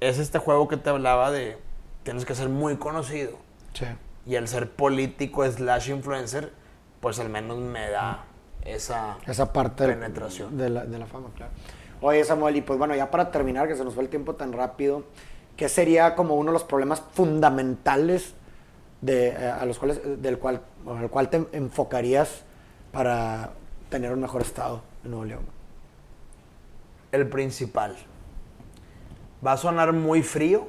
es 0.00 0.18
este 0.18 0.38
juego 0.38 0.68
que 0.68 0.76
te 0.76 0.90
hablaba 0.90 1.30
de, 1.30 1.58
tienes 2.02 2.24
que 2.24 2.34
ser 2.34 2.48
muy 2.48 2.76
conocido. 2.76 3.32
Sí. 3.74 3.86
Y 4.26 4.34
el 4.34 4.48
ser 4.48 4.70
político 4.70 5.46
slash 5.46 5.90
influencer, 5.90 6.52
pues 7.00 7.18
al 7.18 7.28
menos 7.28 7.58
me 7.58 7.88
da 7.90 8.24
esa, 8.64 9.16
Esa 9.26 9.52
parte 9.52 9.86
penetración. 9.86 10.56
De, 10.56 10.68
la, 10.68 10.84
de 10.84 10.98
la 10.98 11.06
fama, 11.06 11.28
claro. 11.36 11.52
Oye, 12.02 12.24
Samuel, 12.24 12.56
y 12.56 12.60
pues 12.62 12.78
bueno, 12.78 12.94
ya 12.94 13.10
para 13.10 13.30
terminar, 13.30 13.68
que 13.68 13.76
se 13.76 13.84
nos 13.84 13.94
fue 13.94 14.02
el 14.02 14.08
tiempo 14.08 14.34
tan 14.34 14.52
rápido, 14.52 15.04
¿qué 15.56 15.68
sería 15.68 16.14
como 16.14 16.34
uno 16.36 16.50
de 16.50 16.54
los 16.54 16.64
problemas 16.64 17.02
fundamentales 17.12 18.34
de, 19.00 19.28
eh, 19.28 19.50
a 19.50 19.64
los 19.64 19.78
cuales, 19.78 20.00
del 20.22 20.38
cual, 20.38 20.62
al 20.86 21.10
cual 21.10 21.30
te 21.30 21.46
enfocarías 21.52 22.42
para 22.92 23.52
tener 23.88 24.12
un 24.12 24.20
mejor 24.20 24.42
estado 24.42 24.82
en 25.04 25.10
Nuevo 25.10 25.24
León? 25.24 25.46
El 27.12 27.28
principal. 27.28 27.96
Va 29.44 29.52
a 29.52 29.56
sonar 29.56 29.92
muy 29.92 30.22
frío, 30.22 30.68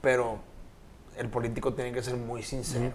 pero 0.00 0.38
el 1.16 1.28
político 1.28 1.74
tiene 1.74 1.92
que 1.92 2.02
ser 2.02 2.16
muy 2.16 2.42
sincero. 2.42 2.94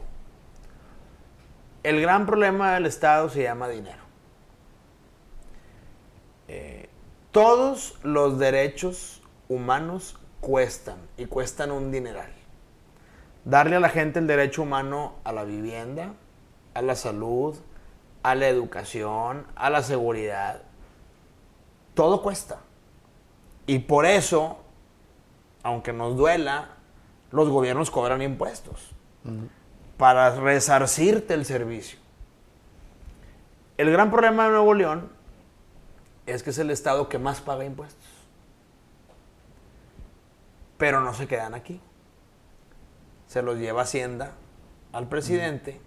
El 1.83 1.99
gran 2.01 2.25
problema 2.25 2.73
del 2.73 2.85
Estado 2.85 3.29
se 3.29 3.43
llama 3.43 3.67
dinero. 3.67 4.01
Eh, 6.47 6.89
todos 7.31 7.97
los 8.03 8.39
derechos 8.39 9.21
humanos 9.49 10.17
cuestan 10.39 10.97
y 11.17 11.25
cuestan 11.25 11.71
un 11.71 11.91
dineral. 11.91 12.31
Darle 13.45 13.75
a 13.75 13.79
la 13.79 13.89
gente 13.89 14.19
el 14.19 14.27
derecho 14.27 14.61
humano 14.61 15.15
a 15.23 15.31
la 15.31 15.43
vivienda, 15.43 16.13
a 16.73 16.81
la 16.81 16.95
salud, 16.95 17.55
a 18.23 18.35
la 18.35 18.47
educación, 18.47 19.45
a 19.55 19.69
la 19.69 19.83
seguridad, 19.83 20.61
todo 21.93 22.21
cuesta. 22.21 22.59
Y 23.67 23.79
por 23.79 24.05
eso, 24.05 24.57
aunque 25.61 25.93
nos 25.93 26.15
duela, 26.15 26.69
los 27.31 27.49
gobiernos 27.49 27.91
cobran 27.91 28.21
impuestos 28.21 28.91
para 29.97 30.35
resarcirte 30.35 31.33
el 31.33 31.45
servicio. 31.45 31.99
El 33.77 33.91
gran 33.91 34.11
problema 34.11 34.45
de 34.45 34.51
Nuevo 34.51 34.73
León 34.73 35.09
es 36.25 36.43
que 36.43 36.51
es 36.51 36.57
el 36.57 36.71
estado 36.71 37.09
que 37.09 37.17
más 37.17 37.41
paga 37.41 37.65
impuestos. 37.65 38.05
Pero 40.77 41.01
no 41.01 41.13
se 41.13 41.27
quedan 41.27 41.53
aquí. 41.53 41.81
Se 43.33 43.41
los 43.41 43.57
lleva 43.57 43.81
Hacienda 43.81 44.33
al 44.91 45.07
presidente. 45.09 45.81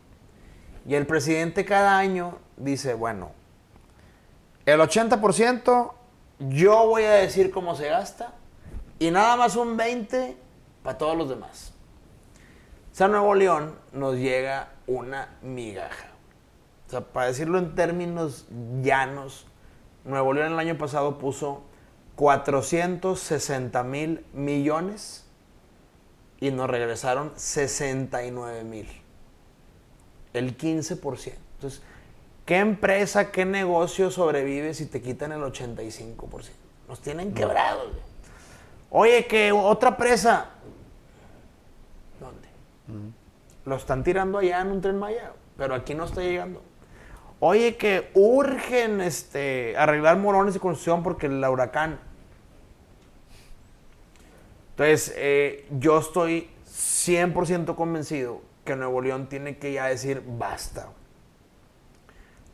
Y 0.84 0.96
el 0.96 1.06
presidente 1.06 1.64
cada 1.64 1.96
año 1.96 2.38
dice, 2.56 2.94
bueno, 2.94 3.30
el 4.64 4.80
80% 4.80 5.92
yo 6.40 6.86
voy 6.88 7.04
a 7.04 7.12
decir 7.12 7.52
cómo 7.52 7.76
se 7.76 7.88
gasta 7.88 8.32
y 8.98 9.12
nada 9.12 9.36
más 9.36 9.54
un 9.54 9.78
20% 9.78 10.34
para 10.82 10.98
todos 10.98 11.16
los 11.16 11.28
demás. 11.28 11.72
Sea, 12.90 13.06
Nuevo 13.06 13.32
León 13.36 13.76
nos 13.92 14.16
llega 14.16 14.70
una 14.88 15.28
migaja. 15.40 16.08
O 16.88 16.90
sea, 16.90 17.02
para 17.02 17.26
decirlo 17.26 17.58
en 17.58 17.76
términos 17.76 18.48
llanos, 18.82 19.46
Nuevo 20.04 20.32
León 20.32 20.54
el 20.54 20.58
año 20.58 20.76
pasado 20.76 21.18
puso 21.18 21.62
460 22.16 23.84
mil 23.84 24.26
millones 24.32 25.25
y 26.40 26.50
nos 26.50 26.68
regresaron 26.68 27.32
69 27.36 28.64
mil. 28.64 28.88
El 30.32 30.56
15%. 30.56 31.32
Entonces, 31.54 31.82
¿qué 32.44 32.58
empresa, 32.58 33.30
qué 33.30 33.44
negocio 33.44 34.10
sobrevive 34.10 34.74
si 34.74 34.86
te 34.86 35.00
quitan 35.00 35.32
el 35.32 35.40
85%? 35.40 36.50
Nos 36.88 37.00
tienen 37.00 37.32
quebrados. 37.32 37.92
Oye, 38.90 39.26
que 39.26 39.50
otra 39.52 39.96
presa. 39.96 40.50
¿Dónde? 42.20 42.48
Lo 43.64 43.76
están 43.76 44.04
tirando 44.04 44.38
allá 44.38 44.60
en 44.60 44.68
un 44.68 44.80
tren 44.80 44.98
Maya, 44.98 45.32
pero 45.56 45.74
aquí 45.74 45.94
no 45.94 46.04
está 46.04 46.20
llegando. 46.20 46.62
Oye, 47.40 47.76
que 47.76 48.10
urgen 48.14 49.00
este, 49.00 49.76
arreglar 49.76 50.16
morones 50.18 50.54
de 50.54 50.60
construcción 50.60 51.02
porque 51.02 51.26
el 51.26 51.44
huracán. 51.44 51.98
Entonces, 54.76 55.14
eh, 55.16 55.66
yo 55.78 55.98
estoy 55.98 56.50
100% 56.66 57.76
convencido 57.76 58.42
que 58.66 58.76
Nuevo 58.76 59.00
León 59.00 59.26
tiene 59.30 59.56
que 59.56 59.72
ya 59.72 59.86
decir 59.86 60.22
basta. 60.26 60.88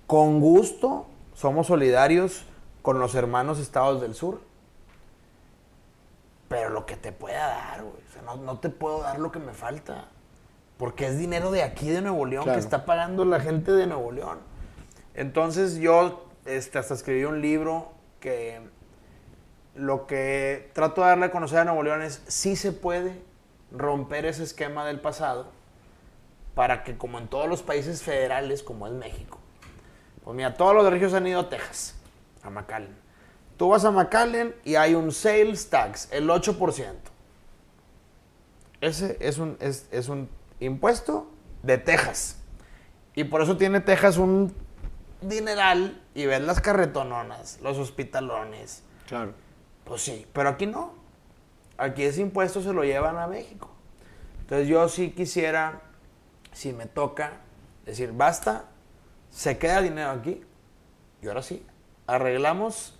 Con 0.06 0.40
gusto, 0.40 1.06
somos 1.34 1.66
solidarios 1.66 2.44
con 2.82 3.00
los 3.00 3.16
hermanos 3.16 3.58
estados 3.58 4.00
del 4.00 4.14
sur. 4.14 4.40
Pero 6.48 6.68
lo 6.70 6.86
que 6.86 6.96
te 6.96 7.10
pueda 7.10 7.44
dar, 7.48 7.82
güey. 7.82 7.94
O 8.08 8.12
sea, 8.12 8.22
no, 8.22 8.36
no 8.36 8.58
te 8.60 8.68
puedo 8.68 9.00
dar 9.00 9.18
lo 9.18 9.32
que 9.32 9.40
me 9.40 9.52
falta. 9.52 10.06
Porque 10.76 11.06
es 11.06 11.18
dinero 11.18 11.50
de 11.50 11.64
aquí, 11.64 11.88
de 11.88 12.02
Nuevo 12.02 12.24
León, 12.24 12.44
Claro. 12.44 12.56
que 12.56 12.64
está 12.64 12.84
pagando 12.84 13.24
la 13.24 13.40
gente 13.40 13.72
de 13.72 13.88
Nuevo 13.88 14.12
León. 14.12 14.38
Entonces 15.14 15.76
yo 15.78 16.26
este, 16.44 16.78
hasta 16.78 16.94
escribí 16.94 17.24
un 17.24 17.40
libro 17.40 17.92
que 18.20 18.60
lo 19.74 20.06
que 20.06 20.70
trato 20.74 21.00
de 21.02 21.08
darle 21.08 21.26
a 21.26 21.30
conocer 21.30 21.58
a 21.58 21.64
Nuevo 21.64 21.82
León 21.82 22.02
es 22.02 22.22
si 22.26 22.56
se 22.56 22.72
puede 22.72 23.22
romper 23.70 24.26
ese 24.26 24.42
esquema 24.42 24.86
del 24.86 25.00
pasado 25.00 25.46
para 26.54 26.84
que 26.84 26.98
como 26.98 27.18
en 27.18 27.28
todos 27.28 27.48
los 27.48 27.62
países 27.62 28.02
federales, 28.02 28.62
como 28.62 28.86
es 28.86 28.92
México, 28.92 29.38
pues 30.24 30.36
mira, 30.36 30.54
todos 30.54 30.74
los 30.74 30.88
regios 30.90 31.14
han 31.14 31.26
ido 31.26 31.40
a 31.40 31.48
Texas, 31.48 31.96
a 32.42 32.50
McAllen. 32.50 32.96
Tú 33.56 33.68
vas 33.68 33.84
a 33.84 33.90
McAllen 33.90 34.54
y 34.64 34.74
hay 34.74 34.94
un 34.94 35.12
sales 35.12 35.68
tax, 35.70 36.08
el 36.12 36.28
8%. 36.28 36.94
Ese 38.80 39.16
es 39.20 39.38
un, 39.38 39.56
es, 39.60 39.88
es 39.90 40.08
un 40.08 40.28
impuesto 40.60 41.30
de 41.62 41.78
Texas. 41.78 42.38
Y 43.14 43.24
por 43.24 43.42
eso 43.42 43.56
tiene 43.56 43.80
Texas 43.80 44.16
un 44.16 44.54
dineral 45.20 46.02
y 46.14 46.26
ves 46.26 46.40
las 46.42 46.60
carretononas, 46.60 47.60
los 47.62 47.78
hospitalones. 47.78 48.82
Claro. 49.06 49.34
Pues 49.84 50.02
sí, 50.02 50.26
pero 50.32 50.48
aquí 50.48 50.66
no. 50.66 50.94
Aquí 51.78 52.04
ese 52.04 52.20
impuesto 52.20 52.62
se 52.62 52.72
lo 52.72 52.84
llevan 52.84 53.18
a 53.18 53.26
México. 53.26 53.70
Entonces 54.40 54.68
yo 54.68 54.88
sí 54.88 55.10
quisiera, 55.10 55.82
si 56.52 56.72
me 56.72 56.86
toca, 56.86 57.40
decir, 57.84 58.12
basta, 58.12 58.66
se 59.30 59.58
queda 59.58 59.80
dinero 59.80 60.10
aquí. 60.10 60.44
Y 61.22 61.28
ahora 61.28 61.42
sí, 61.42 61.64
arreglamos 62.06 62.98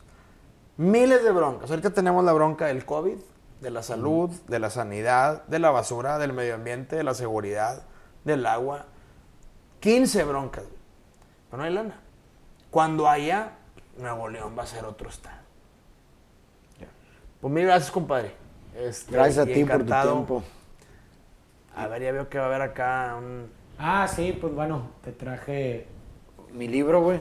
miles 0.77 1.23
de 1.23 1.31
broncas. 1.31 1.71
Ahorita 1.71 1.91
tenemos 1.91 2.25
la 2.25 2.33
bronca 2.33 2.67
del 2.67 2.85
COVID, 2.85 3.19
de 3.61 3.71
la 3.71 3.83
salud, 3.83 4.31
de 4.49 4.59
la 4.59 4.71
sanidad, 4.71 5.45
de 5.47 5.59
la 5.59 5.71
basura, 5.71 6.19
del 6.19 6.33
medio 6.33 6.55
ambiente, 6.55 6.97
de 6.97 7.05
la 7.05 7.15
seguridad, 7.15 7.85
del 8.25 8.47
agua. 8.47 8.87
15 9.81 10.25
broncas. 10.25 10.65
Pero 11.51 11.59
no 11.59 11.65
hay 11.65 11.73
lana. 11.75 12.01
Cuando 12.71 13.09
haya, 13.09 13.59
Nuevo 13.99 14.29
León 14.29 14.57
va 14.59 14.63
a 14.63 14.67
ser 14.67 14.85
otro 14.85 15.11
estado. 15.11 15.41
Pues 17.43 17.52
mil 17.52 17.64
gracias, 17.64 17.90
compadre. 17.90 18.32
Este, 18.74 19.12
Gracias 19.12 19.39
a 19.39 19.44
ti 19.44 19.64
por 19.64 19.78
tu 19.85 19.93
tiempo. 20.14 20.43
A 21.77 21.86
ver, 21.89 22.02
ya 22.02 22.12
veo 22.12 22.28
que 22.31 22.39
va 22.39 22.44
a 22.44 22.47
haber 22.48 22.62
acá 22.62 23.16
un... 23.19 23.48
Ah, 23.78 24.06
sí, 24.09 24.36
pues 24.40 24.55
bueno, 24.55 24.89
te 25.05 25.12
traje. 25.12 25.86
Mi 26.55 26.69
libro, 26.69 27.02
güey, 27.02 27.20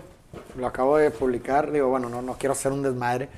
lo 0.58 0.68
acabo 0.68 0.98
de 0.98 1.12
publicar. 1.12 1.72
Digo, 1.72 1.90
bueno, 1.90 2.08
no, 2.10 2.22
no 2.22 2.34
quiero 2.36 2.54
hacer 2.54 2.72
un 2.72 2.84
desmadre, 2.84 3.30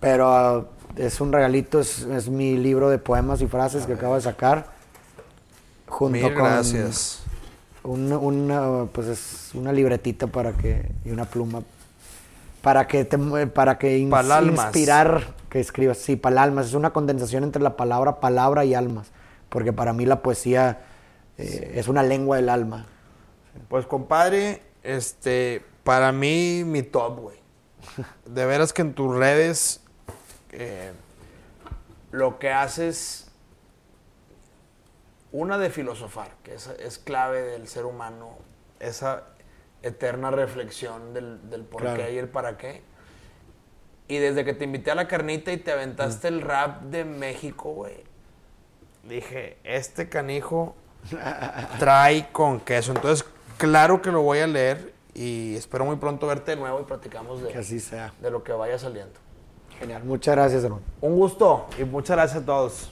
pero 0.00 0.28
ah, 0.28 0.64
es 0.96 1.20
un 1.20 1.32
regalito, 1.32 1.78
es, 1.80 2.00
es 2.02 2.28
mi 2.28 2.56
libro 2.56 2.88
de 2.88 2.98
poemas 2.98 3.40
y 3.42 3.46
frases 3.46 3.84
que 3.86 3.92
acabo 3.92 4.14
de 4.14 4.22
sacar. 4.22 4.66
Junto 5.86 6.12
Mil 6.18 6.34
con 6.34 6.44
gracias. 6.44 7.22
un- 7.82 8.12
una, 8.12 8.86
pues 8.92 9.06
es 9.08 9.50
una 9.54 9.72
libretita 9.72 10.26
para 10.26 10.52
que, 10.52 10.90
y 11.04 11.10
una 11.10 11.26
pluma 11.26 11.62
para 12.62 12.86
que 12.86 13.04
te, 13.04 13.18
para 13.48 13.76
que 13.76 13.98
ins- 13.98 14.08
inspirar 14.66 15.34
que 15.54 15.60
escribas. 15.60 15.98
Sí, 15.98 16.16
palalmas. 16.16 16.66
Es 16.66 16.74
una 16.74 16.92
condensación 16.92 17.44
entre 17.44 17.62
la 17.62 17.76
palabra 17.76 18.18
palabra 18.20 18.64
y 18.64 18.74
almas. 18.74 19.12
Porque 19.48 19.72
para 19.72 19.92
mí 19.92 20.04
la 20.04 20.20
poesía 20.20 20.80
eh, 21.38 21.74
es 21.76 21.86
una 21.88 22.02
lengua 22.02 22.36
del 22.36 22.48
alma. 22.48 22.86
Pues 23.68 23.86
compadre, 23.86 24.62
este, 24.82 25.64
para 25.84 26.10
mí, 26.10 26.64
mi 26.64 26.82
top, 26.82 27.20
güey. 27.20 27.38
De 28.26 28.44
veras 28.46 28.72
que 28.72 28.82
en 28.82 28.94
tus 28.94 29.14
redes 29.14 29.80
eh, 30.50 30.92
lo 32.10 32.38
que 32.40 32.50
haces, 32.50 33.28
una 35.30 35.58
de 35.58 35.70
filosofar, 35.70 36.32
que 36.42 36.54
es, 36.54 36.66
es 36.80 36.98
clave 36.98 37.42
del 37.42 37.68
ser 37.68 37.84
humano, 37.84 38.36
esa 38.80 39.22
eterna 39.82 40.30
reflexión 40.30 41.14
del, 41.14 41.48
del 41.50 41.62
por 41.62 41.82
Claro. 41.82 42.02
qué 42.02 42.14
y 42.14 42.18
el 42.18 42.28
para 42.28 42.56
qué. 42.56 42.82
Y 44.08 44.18
desde 44.18 44.44
que 44.44 44.52
te 44.52 44.64
invité 44.64 44.90
a 44.90 44.94
la 44.94 45.08
carnita 45.08 45.50
y 45.52 45.56
te 45.56 45.72
aventaste 45.72 46.28
el 46.28 46.42
rap 46.42 46.82
de 46.82 47.04
México, 47.04 47.72
güey, 47.72 48.04
dije, 49.08 49.56
este 49.64 50.08
canijo 50.08 50.74
trae 51.78 52.28
con 52.32 52.60
queso. 52.60 52.92
Entonces, 52.92 53.26
claro 53.56 54.02
que 54.02 54.10
lo 54.10 54.22
voy 54.22 54.40
a 54.40 54.46
leer 54.46 54.92
y 55.14 55.54
espero 55.56 55.84
muy 55.84 55.96
pronto 55.96 56.26
verte 56.26 56.52
de 56.52 56.56
nuevo 56.58 56.80
y 56.80 56.84
platicamos 56.84 57.40
Que 57.40 57.52
de, 57.54 57.58
así 57.58 57.80
sea. 57.80 58.12
de 58.20 58.30
lo 58.30 58.42
que 58.42 58.52
vaya 58.52 58.78
saliendo. 58.78 59.14
Genial. 59.78 60.04
Muchas 60.04 60.34
gracias, 60.34 60.64
hermano. 60.64 60.82
Un 61.00 61.16
gusto 61.16 61.66
y 61.78 61.84
muchas 61.84 62.16
gracias 62.16 62.42
a 62.42 62.46
todos. 62.46 62.90